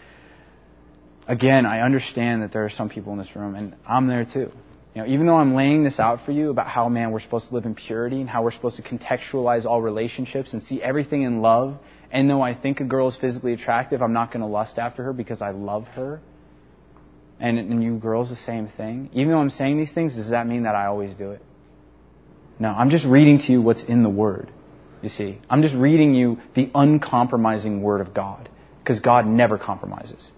again, 1.29 1.67
I 1.67 1.81
understand 1.81 2.41
that 2.41 2.51
there 2.51 2.65
are 2.65 2.71
some 2.71 2.89
people 2.89 3.13
in 3.13 3.19
this 3.19 3.37
room, 3.37 3.57
and 3.57 3.77
I'm 3.87 4.07
there 4.07 4.25
too. 4.25 4.51
You 4.95 5.03
know, 5.03 5.07
even 5.07 5.27
though 5.27 5.37
I'm 5.37 5.55
laying 5.55 5.85
this 5.85 6.01
out 6.01 6.25
for 6.25 6.33
you 6.33 6.49
about 6.49 6.67
how, 6.67 6.89
man, 6.89 7.11
we're 7.11 7.21
supposed 7.21 7.49
to 7.49 7.55
live 7.55 7.67
in 7.67 7.75
purity 7.75 8.23
and 8.23 8.29
how 8.29 8.43
we're 8.43 8.53
supposed 8.53 8.77
to 8.77 8.83
contextualize 8.83 9.67
all 9.67 9.83
relationships 9.83 10.55
and 10.55 10.63
see 10.63 10.83
everything 10.83 11.25
in 11.25 11.43
love, 11.43 11.77
and 12.11 12.31
though 12.31 12.41
I 12.41 12.55
think 12.55 12.81
a 12.81 12.85
girl 12.85 13.07
is 13.09 13.17
physically 13.17 13.53
attractive, 13.53 14.01
I'm 14.01 14.15
not 14.15 14.33
going 14.33 14.41
to 14.41 14.47
lust 14.47 14.79
after 14.79 15.05
her 15.05 15.13
because 15.13 15.43
I 15.43 15.51
love 15.51 15.89
her. 15.89 16.23
And, 17.39 17.59
and 17.59 17.85
you 17.85 17.99
girls, 17.99 18.31
the 18.31 18.37
same 18.37 18.69
thing. 18.69 19.11
Even 19.13 19.33
though 19.33 19.41
I'm 19.41 19.51
saying 19.51 19.77
these 19.77 19.93
things, 19.93 20.15
does 20.15 20.31
that 20.31 20.47
mean 20.47 20.63
that 20.63 20.75
I 20.75 20.87
always 20.87 21.15
do 21.15 21.33
it? 21.33 21.43
No, 22.59 22.69
I'm 22.69 22.89
just 22.89 23.05
reading 23.05 23.41
to 23.41 23.53
you 23.53 23.61
what's 23.61 23.85
in 23.85 24.03
the 24.03 24.11
Word. 24.11 24.51
You 25.03 25.09
see, 25.09 25.39
I'm 25.49 25.63
just 25.63 25.75
reading 25.75 26.15
you 26.15 26.39
the 26.55 26.71
uncompromising 26.75 27.83
Word 27.83 28.01
of 28.01 28.13
God 28.13 28.49
because 28.83 29.01
God 29.01 29.27
never 29.27 29.59
compromises. 29.59 30.31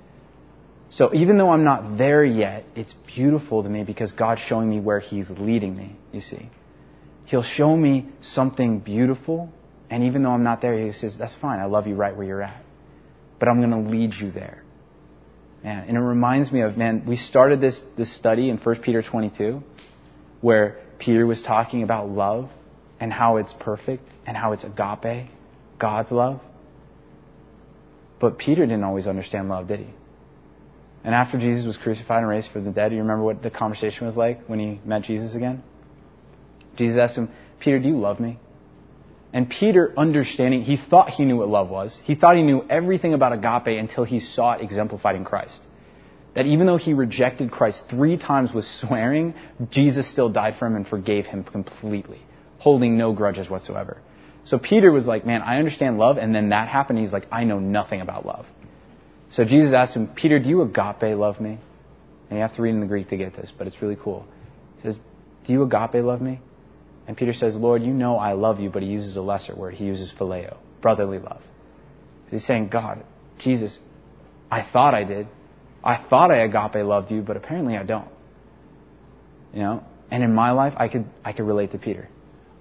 So 0.90 1.12
even 1.14 1.38
though 1.38 1.50
I'm 1.50 1.64
not 1.64 1.96
there 1.96 2.24
yet, 2.24 2.64
it's 2.76 2.94
beautiful 3.06 3.62
to 3.62 3.68
me 3.68 3.82
because 3.82 4.12
God's 4.12 4.42
showing 4.42 4.68
me 4.68 4.78
where 4.78 5.00
He's 5.00 5.30
leading 5.30 5.74
me, 5.74 5.96
you 6.12 6.20
see. 6.20 6.50
He'll 7.24 7.42
show 7.42 7.74
me 7.74 8.08
something 8.20 8.80
beautiful, 8.80 9.50
and 9.88 10.04
even 10.04 10.22
though 10.22 10.32
I'm 10.32 10.42
not 10.42 10.60
there, 10.60 10.78
He 10.78 10.92
says, 10.92 11.16
That's 11.16 11.34
fine, 11.34 11.60
I 11.60 11.64
love 11.64 11.86
you 11.86 11.94
right 11.94 12.14
where 12.14 12.26
you're 12.26 12.42
at. 12.42 12.62
But 13.40 13.48
I'm 13.48 13.58
going 13.58 13.84
to 13.84 13.90
lead 13.90 14.12
you 14.14 14.30
there. 14.30 14.62
Man, 15.64 15.88
and 15.88 15.96
it 15.96 16.00
reminds 16.00 16.52
me 16.52 16.60
of, 16.60 16.76
man, 16.76 17.04
we 17.06 17.16
started 17.16 17.60
this, 17.60 17.80
this 17.96 18.14
study 18.14 18.50
in 18.50 18.58
1 18.58 18.80
Peter 18.82 19.02
22, 19.02 19.62
where 20.40 20.80
Peter 20.98 21.24
was 21.24 21.40
talking 21.40 21.82
about 21.82 22.08
love 22.10 22.50
and 23.02 23.12
how 23.12 23.36
it's 23.38 23.52
perfect 23.58 24.08
and 24.28 24.36
how 24.36 24.52
it's 24.52 24.62
agape, 24.62 25.28
God's 25.76 26.12
love. 26.12 26.40
But 28.20 28.38
Peter 28.38 28.64
didn't 28.64 28.84
always 28.84 29.08
understand 29.08 29.48
love, 29.48 29.66
did 29.66 29.80
he? 29.80 29.88
And 31.02 31.12
after 31.12 31.36
Jesus 31.36 31.66
was 31.66 31.76
crucified 31.76 32.18
and 32.18 32.28
raised 32.28 32.52
from 32.52 32.64
the 32.64 32.70
dead, 32.70 32.90
do 32.90 32.94
you 32.94 33.02
remember 33.02 33.24
what 33.24 33.42
the 33.42 33.50
conversation 33.50 34.06
was 34.06 34.16
like 34.16 34.46
when 34.46 34.60
he 34.60 34.80
met 34.84 35.02
Jesus 35.02 35.34
again? 35.34 35.64
Jesus 36.76 36.96
asked 36.96 37.16
him, 37.18 37.28
Peter, 37.58 37.80
do 37.80 37.88
you 37.88 37.98
love 37.98 38.20
me? 38.20 38.38
And 39.32 39.50
Peter, 39.50 39.92
understanding, 39.96 40.62
he 40.62 40.76
thought 40.76 41.10
he 41.10 41.24
knew 41.24 41.38
what 41.38 41.48
love 41.48 41.70
was. 41.70 41.98
He 42.04 42.14
thought 42.14 42.36
he 42.36 42.42
knew 42.42 42.64
everything 42.70 43.14
about 43.14 43.32
agape 43.32 43.80
until 43.80 44.04
he 44.04 44.20
saw 44.20 44.52
it 44.52 44.62
exemplified 44.62 45.16
in 45.16 45.24
Christ. 45.24 45.60
That 46.36 46.46
even 46.46 46.68
though 46.68 46.76
he 46.76 46.94
rejected 46.94 47.50
Christ 47.50 47.82
three 47.90 48.16
times 48.16 48.52
with 48.52 48.64
swearing, 48.64 49.34
Jesus 49.70 50.08
still 50.08 50.28
died 50.28 50.54
for 50.56 50.66
him 50.66 50.76
and 50.76 50.86
forgave 50.86 51.26
him 51.26 51.42
completely, 51.42 52.20
holding 52.62 52.96
no 52.96 53.12
grudges 53.12 53.50
whatsoever. 53.50 53.98
So 54.44 54.56
Peter 54.56 54.92
was 54.92 55.06
like, 55.06 55.26
man, 55.26 55.42
I 55.42 55.58
understand 55.58 55.98
love. 55.98 56.16
And 56.16 56.32
then 56.32 56.50
that 56.50 56.68
happened. 56.68 57.00
He's 57.00 57.12
like, 57.12 57.26
I 57.32 57.42
know 57.42 57.58
nothing 57.58 58.00
about 58.00 58.24
love. 58.24 58.46
So 59.30 59.44
Jesus 59.44 59.74
asked 59.74 59.96
him, 59.96 60.06
Peter, 60.06 60.38
do 60.38 60.48
you 60.48 60.62
agape 60.62 61.16
love 61.18 61.40
me? 61.40 61.58
And 62.28 62.38
you 62.38 62.42
have 62.42 62.54
to 62.54 62.62
read 62.62 62.74
in 62.74 62.80
the 62.80 62.86
Greek 62.86 63.08
to 63.08 63.16
get 63.16 63.34
this, 63.34 63.52
but 63.56 63.66
it's 63.66 63.82
really 63.82 63.96
cool. 63.96 64.26
He 64.76 64.82
says, 64.82 64.98
Do 65.44 65.52
you 65.52 65.62
agape 65.64 66.04
love 66.04 66.20
me? 66.20 66.40
And 67.08 67.16
Peter 67.16 67.32
says, 67.32 67.56
Lord, 67.56 67.82
you 67.82 67.92
know 67.92 68.16
I 68.16 68.34
love 68.34 68.60
you, 68.60 68.70
but 68.70 68.82
he 68.82 68.88
uses 68.88 69.16
a 69.16 69.20
lesser 69.20 69.56
word. 69.56 69.74
He 69.74 69.84
uses 69.84 70.12
phileo, 70.16 70.56
brotherly 70.80 71.18
love. 71.18 71.42
He's 72.30 72.46
saying, 72.46 72.68
God, 72.68 73.04
Jesus, 73.38 73.76
I 74.50 74.62
thought 74.62 74.94
I 74.94 75.02
did. 75.02 75.26
I 75.82 75.96
thought 76.08 76.30
I 76.30 76.44
agape 76.44 76.86
loved 76.86 77.10
you, 77.10 77.22
but 77.22 77.36
apparently 77.36 77.76
I 77.76 77.82
don't. 77.82 78.08
You 79.52 79.60
know? 79.60 79.84
And 80.12 80.22
in 80.22 80.32
my 80.32 80.52
life, 80.52 80.74
I 80.76 80.88
could, 80.88 81.06
I 81.24 81.32
could 81.32 81.46
relate 81.46 81.72
to 81.72 81.78
Peter. 81.78 82.08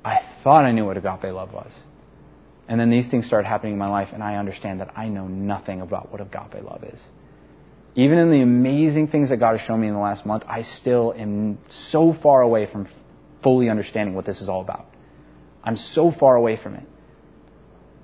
I 0.04 0.20
thought 0.44 0.66
I 0.66 0.72
knew 0.72 0.86
what 0.86 0.98
agape 0.98 1.32
love 1.34 1.54
was. 1.54 1.72
And 2.68 2.80
then 2.80 2.90
these 2.90 3.08
things 3.08 3.26
start 3.28 3.46
happening 3.46 3.74
in 3.74 3.80
my 3.80 3.90
life, 3.90 4.10
and 4.14 4.24
I 4.24 4.36
understand 4.36 4.80
that 4.80 4.98
I 4.98 5.10
know 5.10 5.28
nothing 5.28 5.82
about 5.82 6.12
what 6.12 6.22
agape 6.22 6.64
love 6.64 6.84
is. 6.84 7.00
Even 7.96 8.18
in 8.18 8.32
the 8.32 8.42
amazing 8.42 9.10
things 9.10 9.30
that 9.30 9.38
God 9.38 9.58
has 9.58 9.68
shown 9.68 9.82
me 9.82 9.88
in 9.88 9.94
the 9.94 10.00
last 10.00 10.26
month, 10.26 10.44
I 10.48 10.62
still 10.62 11.14
am 11.16 11.58
so 11.70 12.14
far 12.14 12.42
away 12.42 12.72
from 12.72 12.88
fully 13.44 13.70
understanding 13.70 14.16
what 14.16 14.26
this 14.26 14.42
is 14.42 14.48
all 14.48 14.62
about. 14.62 14.86
I'm 15.64 15.76
so 15.76 16.12
far 16.12 16.36
away 16.36 16.56
from 16.56 16.76
it. 16.76 16.84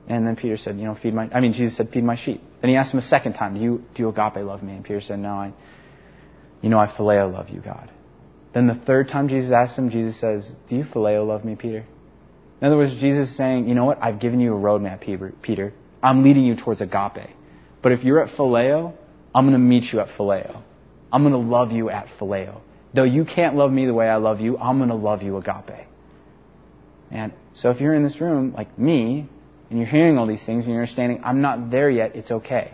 And 0.07 0.25
then 0.25 0.35
Peter 0.35 0.57
said, 0.57 0.77
you 0.77 0.85
know, 0.85 0.95
feed 0.95 1.13
my, 1.13 1.29
I 1.33 1.39
mean, 1.39 1.53
Jesus 1.53 1.77
said, 1.77 1.89
feed 1.89 2.03
my 2.03 2.15
sheep. 2.15 2.41
Then 2.61 2.69
he 2.69 2.75
asked 2.75 2.93
him 2.93 2.99
a 2.99 3.03
second 3.03 3.33
time, 3.33 3.55
do 3.55 3.61
you, 3.61 3.83
do 3.95 4.03
you 4.03 4.09
agape 4.09 4.43
love 4.43 4.63
me? 4.63 4.73
And 4.73 4.83
Peter 4.83 5.01
said, 5.01 5.19
no, 5.19 5.29
I, 5.29 5.53
you 6.61 6.69
know, 6.69 6.79
I 6.79 6.87
phileo 6.87 7.31
love 7.31 7.49
you, 7.49 7.61
God. 7.61 7.91
Then 8.53 8.67
the 8.67 8.75
third 8.75 9.09
time 9.09 9.27
Jesus 9.27 9.51
asks 9.51 9.77
him, 9.77 9.89
Jesus 9.89 10.19
says, 10.19 10.51
do 10.69 10.75
you 10.75 10.83
phileo 10.83 11.27
love 11.27 11.45
me, 11.45 11.55
Peter? 11.55 11.85
In 12.59 12.67
other 12.67 12.77
words, 12.77 12.93
Jesus 12.93 13.29
is 13.29 13.37
saying, 13.37 13.67
you 13.67 13.75
know 13.75 13.85
what? 13.85 14.01
I've 14.01 14.19
given 14.19 14.39
you 14.39 14.55
a 14.55 14.59
roadmap, 14.59 15.01
Peter. 15.41 15.73
I'm 16.01 16.23
leading 16.23 16.45
you 16.45 16.55
towards 16.55 16.81
agape. 16.81 17.29
But 17.83 17.91
if 17.91 18.03
you're 18.03 18.23
at 18.23 18.35
phileo, 18.35 18.93
I'm 19.35 19.45
going 19.45 19.53
to 19.53 19.59
meet 19.59 19.93
you 19.93 19.99
at 19.99 20.07
phileo. 20.17 20.63
I'm 21.11 21.21
going 21.23 21.33
to 21.33 21.49
love 21.49 21.71
you 21.71 21.89
at 21.89 22.07
phileo. 22.19 22.61
Though 22.93 23.03
you 23.03 23.25
can't 23.25 23.55
love 23.55 23.71
me 23.71 23.85
the 23.85 23.93
way 23.93 24.07
I 24.07 24.15
love 24.15 24.39
you, 24.39 24.57
I'm 24.57 24.77
going 24.77 24.89
to 24.89 24.95
love 24.95 25.21
you 25.21 25.37
agape. 25.37 25.87
And 27.11 27.33
so 27.53 27.69
if 27.69 27.79
you're 27.79 27.93
in 27.93 28.03
this 28.03 28.19
room, 28.19 28.53
like 28.53 28.77
me, 28.79 29.29
and 29.69 29.77
you're 29.79 29.87
hearing 29.87 30.17
all 30.17 30.25
these 30.25 30.45
things 30.45 30.65
and 30.65 30.73
you're 30.73 30.81
understanding, 30.81 31.21
I'm 31.23 31.41
not 31.41 31.69
there 31.69 31.89
yet, 31.89 32.15
it's 32.15 32.31
okay. 32.31 32.73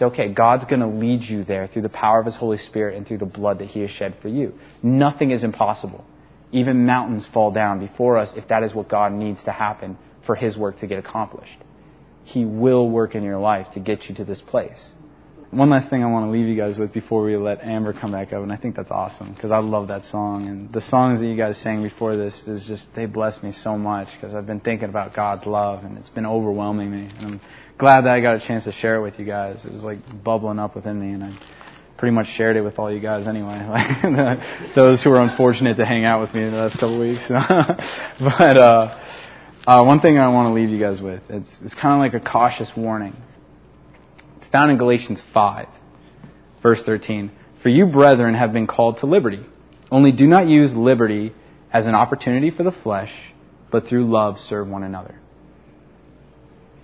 It's 0.00 0.14
okay. 0.14 0.32
God's 0.32 0.64
going 0.64 0.80
to 0.80 0.86
lead 0.86 1.20
you 1.20 1.44
there 1.44 1.66
through 1.66 1.82
the 1.82 1.90
power 1.90 2.20
of 2.20 2.24
His 2.24 2.34
Holy 2.34 2.56
Spirit 2.56 2.96
and 2.96 3.06
through 3.06 3.18
the 3.18 3.26
blood 3.26 3.58
that 3.58 3.68
He 3.68 3.80
has 3.80 3.90
shed 3.90 4.16
for 4.22 4.28
you. 4.28 4.54
Nothing 4.82 5.30
is 5.30 5.44
impossible. 5.44 6.06
Even 6.52 6.86
mountains 6.86 7.28
fall 7.30 7.50
down 7.50 7.80
before 7.80 8.16
us 8.16 8.32
if 8.34 8.48
that 8.48 8.62
is 8.62 8.74
what 8.74 8.88
God 8.88 9.12
needs 9.12 9.44
to 9.44 9.52
happen 9.52 9.98
for 10.24 10.34
His 10.34 10.56
work 10.56 10.78
to 10.78 10.86
get 10.86 10.98
accomplished. 10.98 11.58
He 12.24 12.46
will 12.46 12.88
work 12.88 13.14
in 13.14 13.22
your 13.22 13.38
life 13.38 13.66
to 13.74 13.80
get 13.80 14.08
you 14.08 14.14
to 14.14 14.24
this 14.24 14.40
place. 14.40 14.90
one 15.50 15.68
last 15.68 15.90
thing 15.90 16.02
I 16.02 16.06
want 16.06 16.28
to 16.28 16.30
leave 16.30 16.46
you 16.46 16.56
guys 16.56 16.78
with 16.78 16.94
before 16.94 17.22
we 17.22 17.36
let 17.36 17.62
Amber 17.62 17.92
come 17.92 18.12
back 18.12 18.32
up, 18.32 18.42
and 18.42 18.50
I 18.50 18.56
think 18.56 18.76
that's 18.76 18.90
awesome 18.90 19.34
because 19.34 19.50
I 19.50 19.58
love 19.58 19.88
that 19.88 20.06
song. 20.06 20.48
And 20.48 20.72
the 20.72 20.80
songs 20.80 21.20
that 21.20 21.26
you 21.26 21.36
guys 21.36 21.58
sang 21.58 21.82
before 21.82 22.16
this 22.16 22.42
is 22.48 22.64
just, 22.64 22.86
they 22.96 23.04
bless 23.04 23.42
me 23.42 23.52
so 23.52 23.76
much 23.76 24.08
because 24.14 24.34
I've 24.34 24.46
been 24.46 24.60
thinking 24.60 24.88
about 24.88 25.12
God's 25.12 25.44
love 25.44 25.84
and 25.84 25.98
it's 25.98 26.08
been 26.08 26.24
overwhelming 26.24 26.90
me. 26.90 27.10
And 27.18 27.26
I'm 27.26 27.40
glad 27.80 28.04
that 28.04 28.12
I 28.12 28.20
got 28.20 28.36
a 28.36 28.46
chance 28.46 28.64
to 28.64 28.72
share 28.72 28.96
it 28.96 29.02
with 29.02 29.18
you 29.18 29.24
guys. 29.24 29.64
It 29.64 29.72
was 29.72 29.82
like 29.82 29.98
bubbling 30.22 30.58
up 30.58 30.76
within 30.76 31.00
me 31.00 31.14
and 31.14 31.24
I 31.24 31.38
pretty 31.96 32.14
much 32.14 32.28
shared 32.28 32.56
it 32.56 32.60
with 32.60 32.78
all 32.78 32.92
you 32.92 33.00
guys 33.00 33.26
anyway. 33.26 33.58
Those 34.74 35.02
who 35.02 35.10
were 35.10 35.20
unfortunate 35.20 35.78
to 35.78 35.86
hang 35.86 36.04
out 36.04 36.20
with 36.20 36.34
me 36.34 36.42
in 36.42 36.50
the 36.50 36.58
last 36.58 36.74
couple 36.74 37.00
weeks. 37.00 37.22
but, 37.28 38.56
uh, 38.56 39.00
uh, 39.66 39.84
one 39.84 40.00
thing 40.00 40.18
I 40.18 40.28
want 40.28 40.48
to 40.48 40.52
leave 40.52 40.68
you 40.68 40.78
guys 40.78 41.00
with, 41.00 41.22
it's, 41.30 41.50
it's 41.62 41.74
kind 41.74 41.94
of 41.94 41.98
like 41.98 42.14
a 42.14 42.24
cautious 42.24 42.70
warning 42.76 43.14
It's 44.36 44.46
found 44.46 44.70
in 44.70 44.78
Galatians 44.78 45.22
5, 45.32 45.66
verse 46.62 46.82
13. 46.82 47.30
For 47.62 47.70
you, 47.70 47.86
brethren, 47.86 48.34
have 48.34 48.52
been 48.52 48.66
called 48.66 48.98
to 48.98 49.06
liberty. 49.06 49.44
Only 49.90 50.12
do 50.12 50.26
not 50.26 50.48
use 50.48 50.74
liberty 50.74 51.34
as 51.72 51.86
an 51.86 51.94
opportunity 51.94 52.50
for 52.50 52.62
the 52.62 52.72
flesh, 52.72 53.12
but 53.70 53.86
through 53.86 54.04
love 54.04 54.38
serve 54.38 54.68
one 54.68 54.82
another. 54.82 55.18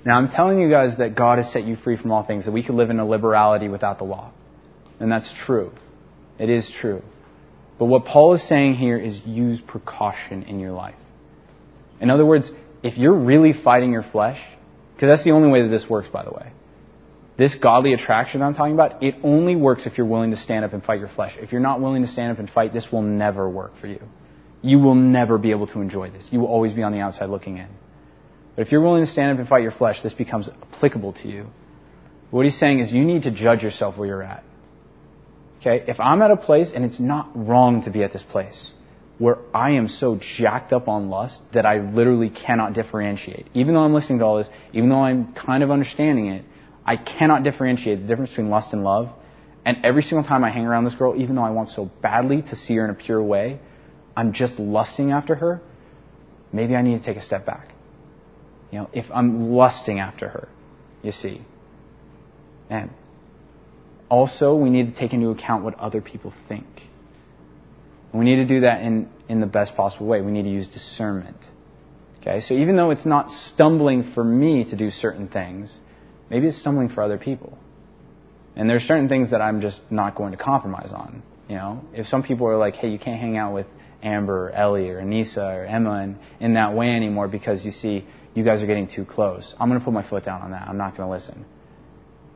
Now, 0.06 0.18
I'm 0.18 0.28
telling 0.28 0.60
you 0.60 0.70
guys 0.70 0.98
that 0.98 1.16
God 1.16 1.38
has 1.38 1.52
set 1.52 1.64
you 1.64 1.74
free 1.74 1.96
from 1.96 2.12
all 2.12 2.22
things, 2.22 2.44
that 2.44 2.52
we 2.52 2.62
can 2.62 2.76
live 2.76 2.90
in 2.90 3.00
a 3.00 3.04
liberality 3.04 3.68
without 3.68 3.98
the 3.98 4.04
law. 4.04 4.30
And 5.00 5.10
that's 5.10 5.28
true. 5.44 5.72
It 6.38 6.48
is 6.48 6.70
true. 6.80 7.02
But 7.76 7.86
what 7.86 8.04
Paul 8.04 8.32
is 8.34 8.48
saying 8.48 8.74
here 8.74 8.96
is 8.96 9.20
use 9.26 9.60
precaution 9.60 10.44
in 10.44 10.60
your 10.60 10.70
life. 10.70 10.94
In 12.00 12.10
other 12.10 12.24
words, 12.24 12.52
if 12.84 12.96
you're 12.96 13.18
really 13.18 13.52
fighting 13.52 13.90
your 13.90 14.04
flesh, 14.04 14.40
because 14.94 15.08
that's 15.08 15.24
the 15.24 15.32
only 15.32 15.48
way 15.48 15.62
that 15.62 15.70
this 15.70 15.90
works, 15.90 16.08
by 16.08 16.24
the 16.24 16.30
way. 16.30 16.52
This 17.36 17.56
godly 17.56 17.92
attraction 17.92 18.42
I'm 18.42 18.54
talking 18.54 18.74
about, 18.74 19.02
it 19.02 19.16
only 19.24 19.56
works 19.56 19.86
if 19.86 19.98
you're 19.98 20.06
willing 20.06 20.30
to 20.30 20.36
stand 20.36 20.64
up 20.64 20.72
and 20.72 20.84
fight 20.84 21.00
your 21.00 21.08
flesh. 21.08 21.36
If 21.36 21.50
you're 21.50 21.60
not 21.60 21.80
willing 21.80 22.02
to 22.02 22.08
stand 22.08 22.30
up 22.30 22.38
and 22.38 22.48
fight, 22.48 22.72
this 22.72 22.92
will 22.92 23.02
never 23.02 23.50
work 23.50 23.72
for 23.80 23.88
you. 23.88 24.00
You 24.62 24.78
will 24.78 24.94
never 24.94 25.36
be 25.36 25.50
able 25.50 25.66
to 25.68 25.80
enjoy 25.80 26.10
this. 26.10 26.28
You 26.30 26.38
will 26.38 26.46
always 26.46 26.72
be 26.72 26.84
on 26.84 26.92
the 26.92 27.00
outside 27.00 27.28
looking 27.28 27.58
in. 27.58 27.68
But 28.56 28.66
if 28.66 28.72
you're 28.72 28.80
willing 28.80 29.04
to 29.04 29.10
stand 29.10 29.32
up 29.32 29.38
and 29.38 29.46
fight 29.46 29.62
your 29.62 29.70
flesh, 29.70 30.02
this 30.02 30.14
becomes 30.14 30.48
applicable 30.48 31.12
to 31.14 31.28
you. 31.28 31.46
What 32.30 32.46
he's 32.46 32.58
saying 32.58 32.80
is 32.80 32.90
you 32.90 33.04
need 33.04 33.24
to 33.24 33.30
judge 33.30 33.62
yourself 33.62 33.96
where 33.96 34.08
you're 34.08 34.22
at. 34.22 34.42
Okay? 35.60 35.84
If 35.86 36.00
I'm 36.00 36.22
at 36.22 36.30
a 36.30 36.36
place, 36.36 36.72
and 36.74 36.84
it's 36.84 36.98
not 36.98 37.30
wrong 37.34 37.82
to 37.84 37.90
be 37.90 38.02
at 38.02 38.12
this 38.12 38.22
place, 38.22 38.72
where 39.18 39.38
I 39.54 39.72
am 39.72 39.88
so 39.88 40.18
jacked 40.38 40.72
up 40.72 40.88
on 40.88 41.08
lust 41.08 41.40
that 41.52 41.64
I 41.64 41.78
literally 41.78 42.30
cannot 42.30 42.74
differentiate. 42.74 43.46
Even 43.54 43.74
though 43.74 43.80
I'm 43.80 43.94
listening 43.94 44.18
to 44.18 44.24
all 44.24 44.38
this, 44.38 44.48
even 44.72 44.88
though 44.88 45.02
I'm 45.02 45.34
kind 45.34 45.62
of 45.62 45.70
understanding 45.70 46.26
it, 46.28 46.44
I 46.84 46.96
cannot 46.96 47.42
differentiate 47.42 48.00
the 48.00 48.06
difference 48.06 48.30
between 48.30 48.50
lust 48.50 48.72
and 48.72 48.84
love. 48.84 49.10
And 49.64 49.84
every 49.84 50.02
single 50.02 50.26
time 50.26 50.44
I 50.44 50.50
hang 50.50 50.64
around 50.64 50.84
this 50.84 50.94
girl, 50.94 51.20
even 51.20 51.34
though 51.34 51.42
I 51.42 51.50
want 51.50 51.68
so 51.70 51.90
badly 52.02 52.42
to 52.42 52.56
see 52.56 52.76
her 52.76 52.84
in 52.84 52.90
a 52.90 52.94
pure 52.94 53.22
way, 53.22 53.58
I'm 54.16 54.32
just 54.32 54.58
lusting 54.58 55.12
after 55.12 55.34
her. 55.34 55.60
Maybe 56.52 56.76
I 56.76 56.82
need 56.82 56.98
to 56.98 57.04
take 57.04 57.16
a 57.16 57.22
step 57.22 57.44
back. 57.44 57.75
You 58.70 58.80
know, 58.80 58.90
if 58.92 59.06
I'm 59.12 59.50
lusting 59.52 60.00
after 60.00 60.28
her, 60.28 60.48
you 61.02 61.12
see. 61.12 61.42
And 62.68 62.90
also, 64.08 64.54
we 64.54 64.70
need 64.70 64.92
to 64.92 64.98
take 64.98 65.12
into 65.12 65.30
account 65.30 65.64
what 65.64 65.78
other 65.78 66.00
people 66.00 66.32
think. 66.48 66.66
And 68.12 68.20
we 68.20 68.24
need 68.24 68.36
to 68.36 68.46
do 68.46 68.60
that 68.60 68.82
in, 68.82 69.08
in 69.28 69.40
the 69.40 69.46
best 69.46 69.76
possible 69.76 70.06
way. 70.06 70.20
We 70.20 70.32
need 70.32 70.44
to 70.44 70.50
use 70.50 70.68
discernment. 70.68 71.38
Okay, 72.20 72.40
so 72.40 72.54
even 72.54 72.76
though 72.76 72.90
it's 72.90 73.06
not 73.06 73.30
stumbling 73.30 74.12
for 74.12 74.24
me 74.24 74.64
to 74.64 74.76
do 74.76 74.90
certain 74.90 75.28
things, 75.28 75.78
Maybe 76.30 76.48
it's 76.48 76.58
stumbling 76.58 76.88
for 76.88 77.02
other 77.02 77.18
people. 77.18 77.56
And 78.56 78.68
there's 78.68 78.82
certain 78.82 79.08
things 79.08 79.30
that 79.30 79.40
I'm 79.40 79.60
just 79.60 79.80
not 79.90 80.14
going 80.14 80.32
to 80.32 80.38
compromise 80.38 80.92
on. 80.92 81.22
You 81.48 81.56
know, 81.56 81.84
if 81.92 82.06
some 82.06 82.22
people 82.22 82.48
are 82.48 82.56
like, 82.56 82.74
hey, 82.74 82.88
you 82.88 82.98
can't 82.98 83.20
hang 83.20 83.36
out 83.36 83.52
with 83.52 83.66
Amber 84.02 84.48
or 84.48 84.50
Ellie 84.50 84.88
or 84.90 85.00
Anissa 85.00 85.54
or 85.56 85.64
Emma 85.64 86.02
in, 86.02 86.18
in 86.40 86.54
that 86.54 86.74
way 86.74 86.88
anymore 86.88 87.28
because 87.28 87.64
you 87.64 87.70
see, 87.70 88.06
you 88.36 88.44
guys 88.44 88.62
are 88.62 88.66
getting 88.66 88.86
too 88.86 89.04
close. 89.04 89.54
I'm 89.58 89.68
going 89.68 89.80
to 89.80 89.84
put 89.84 89.94
my 89.94 90.08
foot 90.08 90.24
down 90.24 90.42
on 90.42 90.50
that. 90.50 90.68
I'm 90.68 90.76
not 90.76 90.96
going 90.96 91.08
to 91.08 91.12
listen. 91.12 91.46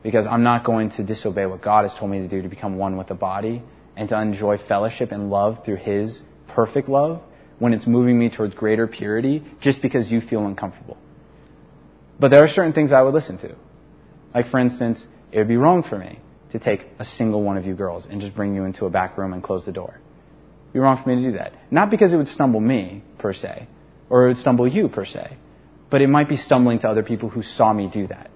Because 0.01 0.25
I'm 0.25 0.41
not 0.41 0.65
going 0.65 0.89
to 0.91 1.03
disobey 1.03 1.45
what 1.45 1.61
God 1.61 1.83
has 1.83 1.93
told 1.93 2.09
me 2.09 2.19
to 2.19 2.27
do 2.27 2.41
to 2.41 2.49
become 2.49 2.77
one 2.77 2.97
with 2.97 3.07
the 3.07 3.13
body 3.13 3.61
and 3.95 4.09
to 4.09 4.19
enjoy 4.19 4.57
fellowship 4.57 5.11
and 5.11 5.29
love 5.29 5.63
through 5.63 5.77
His 5.77 6.23
perfect 6.47 6.89
love 6.89 7.21
when 7.59 7.73
it's 7.73 7.85
moving 7.85 8.17
me 8.17 8.29
towards 8.29 8.55
greater 8.55 8.87
purity 8.87 9.43
just 9.61 9.83
because 9.83 10.11
you 10.11 10.21
feel 10.21 10.43
uncomfortable. 10.47 10.97
But 12.19 12.31
there 12.31 12.43
are 12.43 12.47
certain 12.47 12.73
things 12.73 12.91
I 12.91 13.01
would 13.03 13.13
listen 13.13 13.37
to. 13.39 13.55
Like, 14.33 14.47
for 14.47 14.59
instance, 14.59 15.05
it 15.31 15.37
would 15.37 15.47
be 15.47 15.57
wrong 15.57 15.83
for 15.83 15.99
me 15.99 16.19
to 16.51 16.57
take 16.57 16.87
a 16.97 17.05
single 17.05 17.43
one 17.43 17.57
of 17.57 17.65
you 17.65 17.75
girls 17.75 18.07
and 18.09 18.21
just 18.21 18.35
bring 18.35 18.55
you 18.55 18.63
into 18.63 18.85
a 18.85 18.89
back 18.89 19.19
room 19.19 19.33
and 19.33 19.43
close 19.43 19.65
the 19.65 19.71
door. 19.71 19.99
It 19.99 20.67
would 20.67 20.73
be 20.73 20.79
wrong 20.79 21.01
for 21.03 21.09
me 21.09 21.21
to 21.21 21.31
do 21.31 21.37
that. 21.37 21.53
Not 21.69 21.91
because 21.91 22.11
it 22.11 22.17
would 22.17 22.27
stumble 22.27 22.59
me, 22.59 23.03
per 23.19 23.33
se, 23.33 23.67
or 24.09 24.25
it 24.25 24.27
would 24.29 24.37
stumble 24.37 24.67
you, 24.67 24.89
per 24.89 25.05
se, 25.05 25.37
but 25.91 26.01
it 26.01 26.07
might 26.07 26.29
be 26.29 26.37
stumbling 26.37 26.79
to 26.79 26.89
other 26.89 27.03
people 27.03 27.29
who 27.29 27.43
saw 27.43 27.71
me 27.71 27.89
do 27.93 28.07
that. 28.07 28.31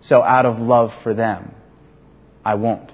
So, 0.00 0.22
out 0.22 0.46
of 0.46 0.58
love 0.58 0.90
for 1.02 1.12
them, 1.12 1.54
I 2.44 2.54
won't. 2.54 2.90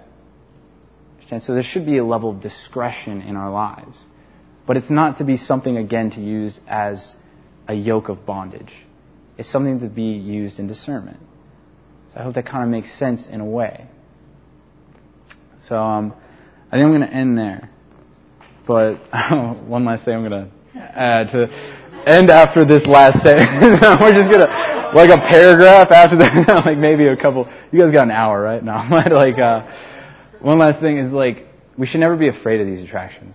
So, 1.41 1.55
there 1.55 1.63
should 1.63 1.87
be 1.87 1.99
a 1.99 2.05
level 2.05 2.31
of 2.31 2.41
discretion 2.41 3.23
in 3.23 3.37
our 3.37 3.51
lives. 3.51 4.05
But 4.67 4.77
it's 4.77 4.91
not 4.91 5.19
to 5.19 5.25
be 5.25 5.37
something, 5.37 5.77
again, 5.77 6.11
to 6.11 6.21
use 6.21 6.59
as 6.67 7.15
a 7.69 7.75
yoke 7.75 8.09
of 8.09 8.27
bondage. 8.27 8.73
It's 9.39 9.51
something 9.51 9.81
to 9.81 9.89
be 9.89 10.03
used 10.03 10.59
in 10.59 10.67
discernment. 10.67 11.21
So 12.13 12.21
I 12.21 12.23
hope 12.25 12.35
that 12.35 12.47
kind 12.47 12.65
of 12.65 12.71
makes 12.71 12.93
sense 12.99 13.29
in 13.29 13.41
a 13.41 13.45
way. 13.45 13.87
So 15.69 15.77
um, 15.77 16.15
I 16.73 16.77
think 16.77 16.85
I'm 16.85 16.91
going 16.91 17.09
to 17.09 17.15
end 17.15 17.39
there. 17.39 17.71
But 18.67 18.97
one 19.65 19.85
last 19.85 20.05
thing 20.05 20.15
I'm 20.15 20.29
going 20.29 20.51
to 20.51 20.57
add 20.77 21.29
to 21.29 21.86
end 22.07 22.31
after 22.31 22.65
this 22.65 22.87
last 22.87 23.23
sentence. 23.23 23.81
We're 24.01 24.13
just 24.13 24.31
to 24.31 24.93
like 24.95 25.11
a 25.11 25.19
paragraph 25.19 25.91
after 25.91 26.17
that, 26.19 26.63
like 26.67 26.79
maybe 26.79 27.07
a 27.07 27.17
couple. 27.17 27.49
You 27.73 27.81
guys 27.81 27.91
got 27.93 28.05
an 28.05 28.13
hour, 28.13 28.41
right? 28.41 28.63
No, 28.63 28.73
like 29.11 29.39
uh, 29.39 29.71
one 30.41 30.59
last 30.59 30.81
thing 30.81 30.99
is 30.99 31.13
like 31.13 31.47
we 31.77 31.87
should 31.87 32.01
never 32.01 32.17
be 32.17 32.29
afraid 32.29 32.61
of 32.61 32.67
these 32.67 32.83
attractions. 32.83 33.35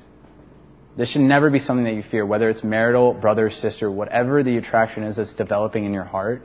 This 0.98 1.10
should 1.10 1.22
never 1.22 1.50
be 1.50 1.60
something 1.60 1.86
that 1.86 1.94
you 1.94 2.04
fear, 2.04 2.26
whether 2.26 2.50
it's 2.50 2.64
marital, 2.64 3.14
brother, 3.14 3.50
sister, 3.50 3.90
whatever 3.90 4.44
the 4.44 4.58
attraction 4.58 5.04
is 5.04 5.16
that's 5.16 5.34
developing 5.34 5.86
in 5.86 5.94
your 5.94 6.04
heart. 6.04 6.42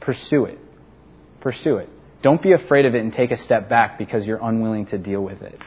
Pursue 0.00 0.44
it 0.44 0.58
pursue 1.40 1.76
it. 1.76 1.88
Don't 2.22 2.42
be 2.42 2.52
afraid 2.52 2.84
of 2.84 2.94
it 2.94 3.00
and 3.00 3.12
take 3.12 3.30
a 3.30 3.36
step 3.36 3.68
back 3.68 3.98
because 3.98 4.26
you're 4.26 4.42
unwilling 4.42 4.86
to 4.86 4.98
deal 4.98 5.22
with 5.22 5.42
it. 5.42 5.60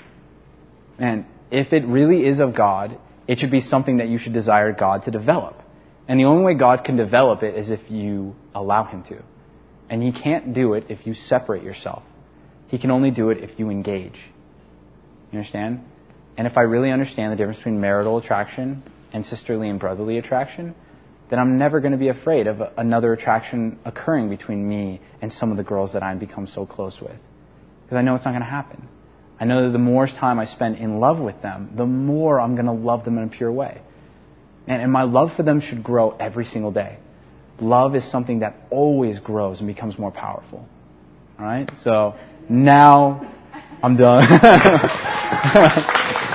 And 0.99 1.26
if 1.49 1.74
it 1.74 1.86
really 1.86 2.26
is 2.26 2.39
of 2.39 2.55
God, 2.55 2.97
it 3.28 3.39
should 3.39 3.51
be 3.51 3.62
something 3.62 3.97
that 3.97 4.09
you 4.09 4.18
should 4.18 4.34
desire 4.34 4.74
God 4.74 5.03
to 5.03 5.12
develop. 5.12 5.61
And 6.08 6.20
the 6.20 6.26
only 6.26 6.43
way 6.43 6.54
God 6.56 6.84
can 6.84 6.97
develop 6.97 7.43
it 7.43 7.56
is 7.56 7.70
if 7.70 7.89
you 7.89 8.36
allow 8.54 8.86
Him 8.86 9.04
to. 9.04 9.22
And 9.89 10.02
He 10.02 10.12
can't 10.12 10.54
do 10.54 10.74
it 10.74 10.86
if 10.89 11.06
you 11.06 11.14
separate 11.14 11.64
yourself. 11.64 12.04
He 12.68 12.78
can 12.78 12.91
only 12.91 13.12
do 13.12 13.30
it 13.30 13.39
if 13.39 13.60
you 13.60 13.70
engage. 13.70 14.20
You 15.32 15.39
understand? 15.39 15.84
And 16.38 16.47
if 16.47 16.58
I 16.58 16.62
really 16.62 16.91
understand 16.91 17.32
the 17.32 17.36
difference 17.36 17.58
between 17.58 17.82
marital 17.82 18.18
attraction 18.18 18.84
and 19.14 19.26
sisterly 19.26 19.70
and 19.70 19.80
brotherly 19.80 20.18
attraction, 20.18 20.74
then 21.30 21.39
I'm 21.39 21.58
never 21.58 21.80
going 21.80 21.93
to 21.93 21.97
be 21.97 22.10
afraid 22.10 22.47
of 22.47 22.62
another 22.78 23.14
attraction 23.14 23.80
occurring 23.86 24.30
between 24.30 24.68
me 24.68 25.02
and 25.22 25.32
some 25.32 25.52
of 25.52 25.58
the 25.58 25.64
girls 25.64 25.93
that 25.93 26.04
I've 26.04 26.20
become 26.20 26.47
so 26.47 26.66
close 26.66 26.99
with. 26.99 27.16
Because 27.84 27.97
I 27.97 28.02
know 28.02 28.16
it's 28.16 28.26
not 28.26 28.32
going 28.32 28.43
to 28.43 28.49
happen. 28.49 28.88
I 29.39 29.45
know 29.45 29.66
that 29.66 29.72
the 29.72 29.80
more 29.80 30.08
time 30.08 30.39
I 30.39 30.45
spend 30.45 30.78
in 30.78 30.99
love 30.99 31.20
with 31.20 31.41
them, 31.41 31.72
the 31.76 31.86
more 31.86 32.39
I'm 32.39 32.56
going 32.56 32.66
to 32.66 32.74
love 32.74 33.06
them 33.06 33.18
in 33.18 33.24
a 33.24 33.28
pure 33.28 33.52
way. 33.52 33.82
And, 34.68 34.82
and 34.82 34.91
my 34.91 35.03
love 35.03 35.34
for 35.36 35.43
them 35.43 35.59
should 35.59 35.84
grow 35.84 36.12
every 36.12 36.45
single 36.45 36.72
day. 36.72 36.97
Love 37.59 37.95
is 37.95 38.09
something 38.09 38.39
that 38.39 38.55
always 38.70 39.20
grows 39.20 39.59
and 39.59 39.68
becomes 39.68 39.99
more 39.99 40.12
powerful. 40.12 40.66
Alright? 41.39 41.70
So, 41.78 42.16
now 42.49 43.34
I'm 43.84 43.97
done. 43.97 44.28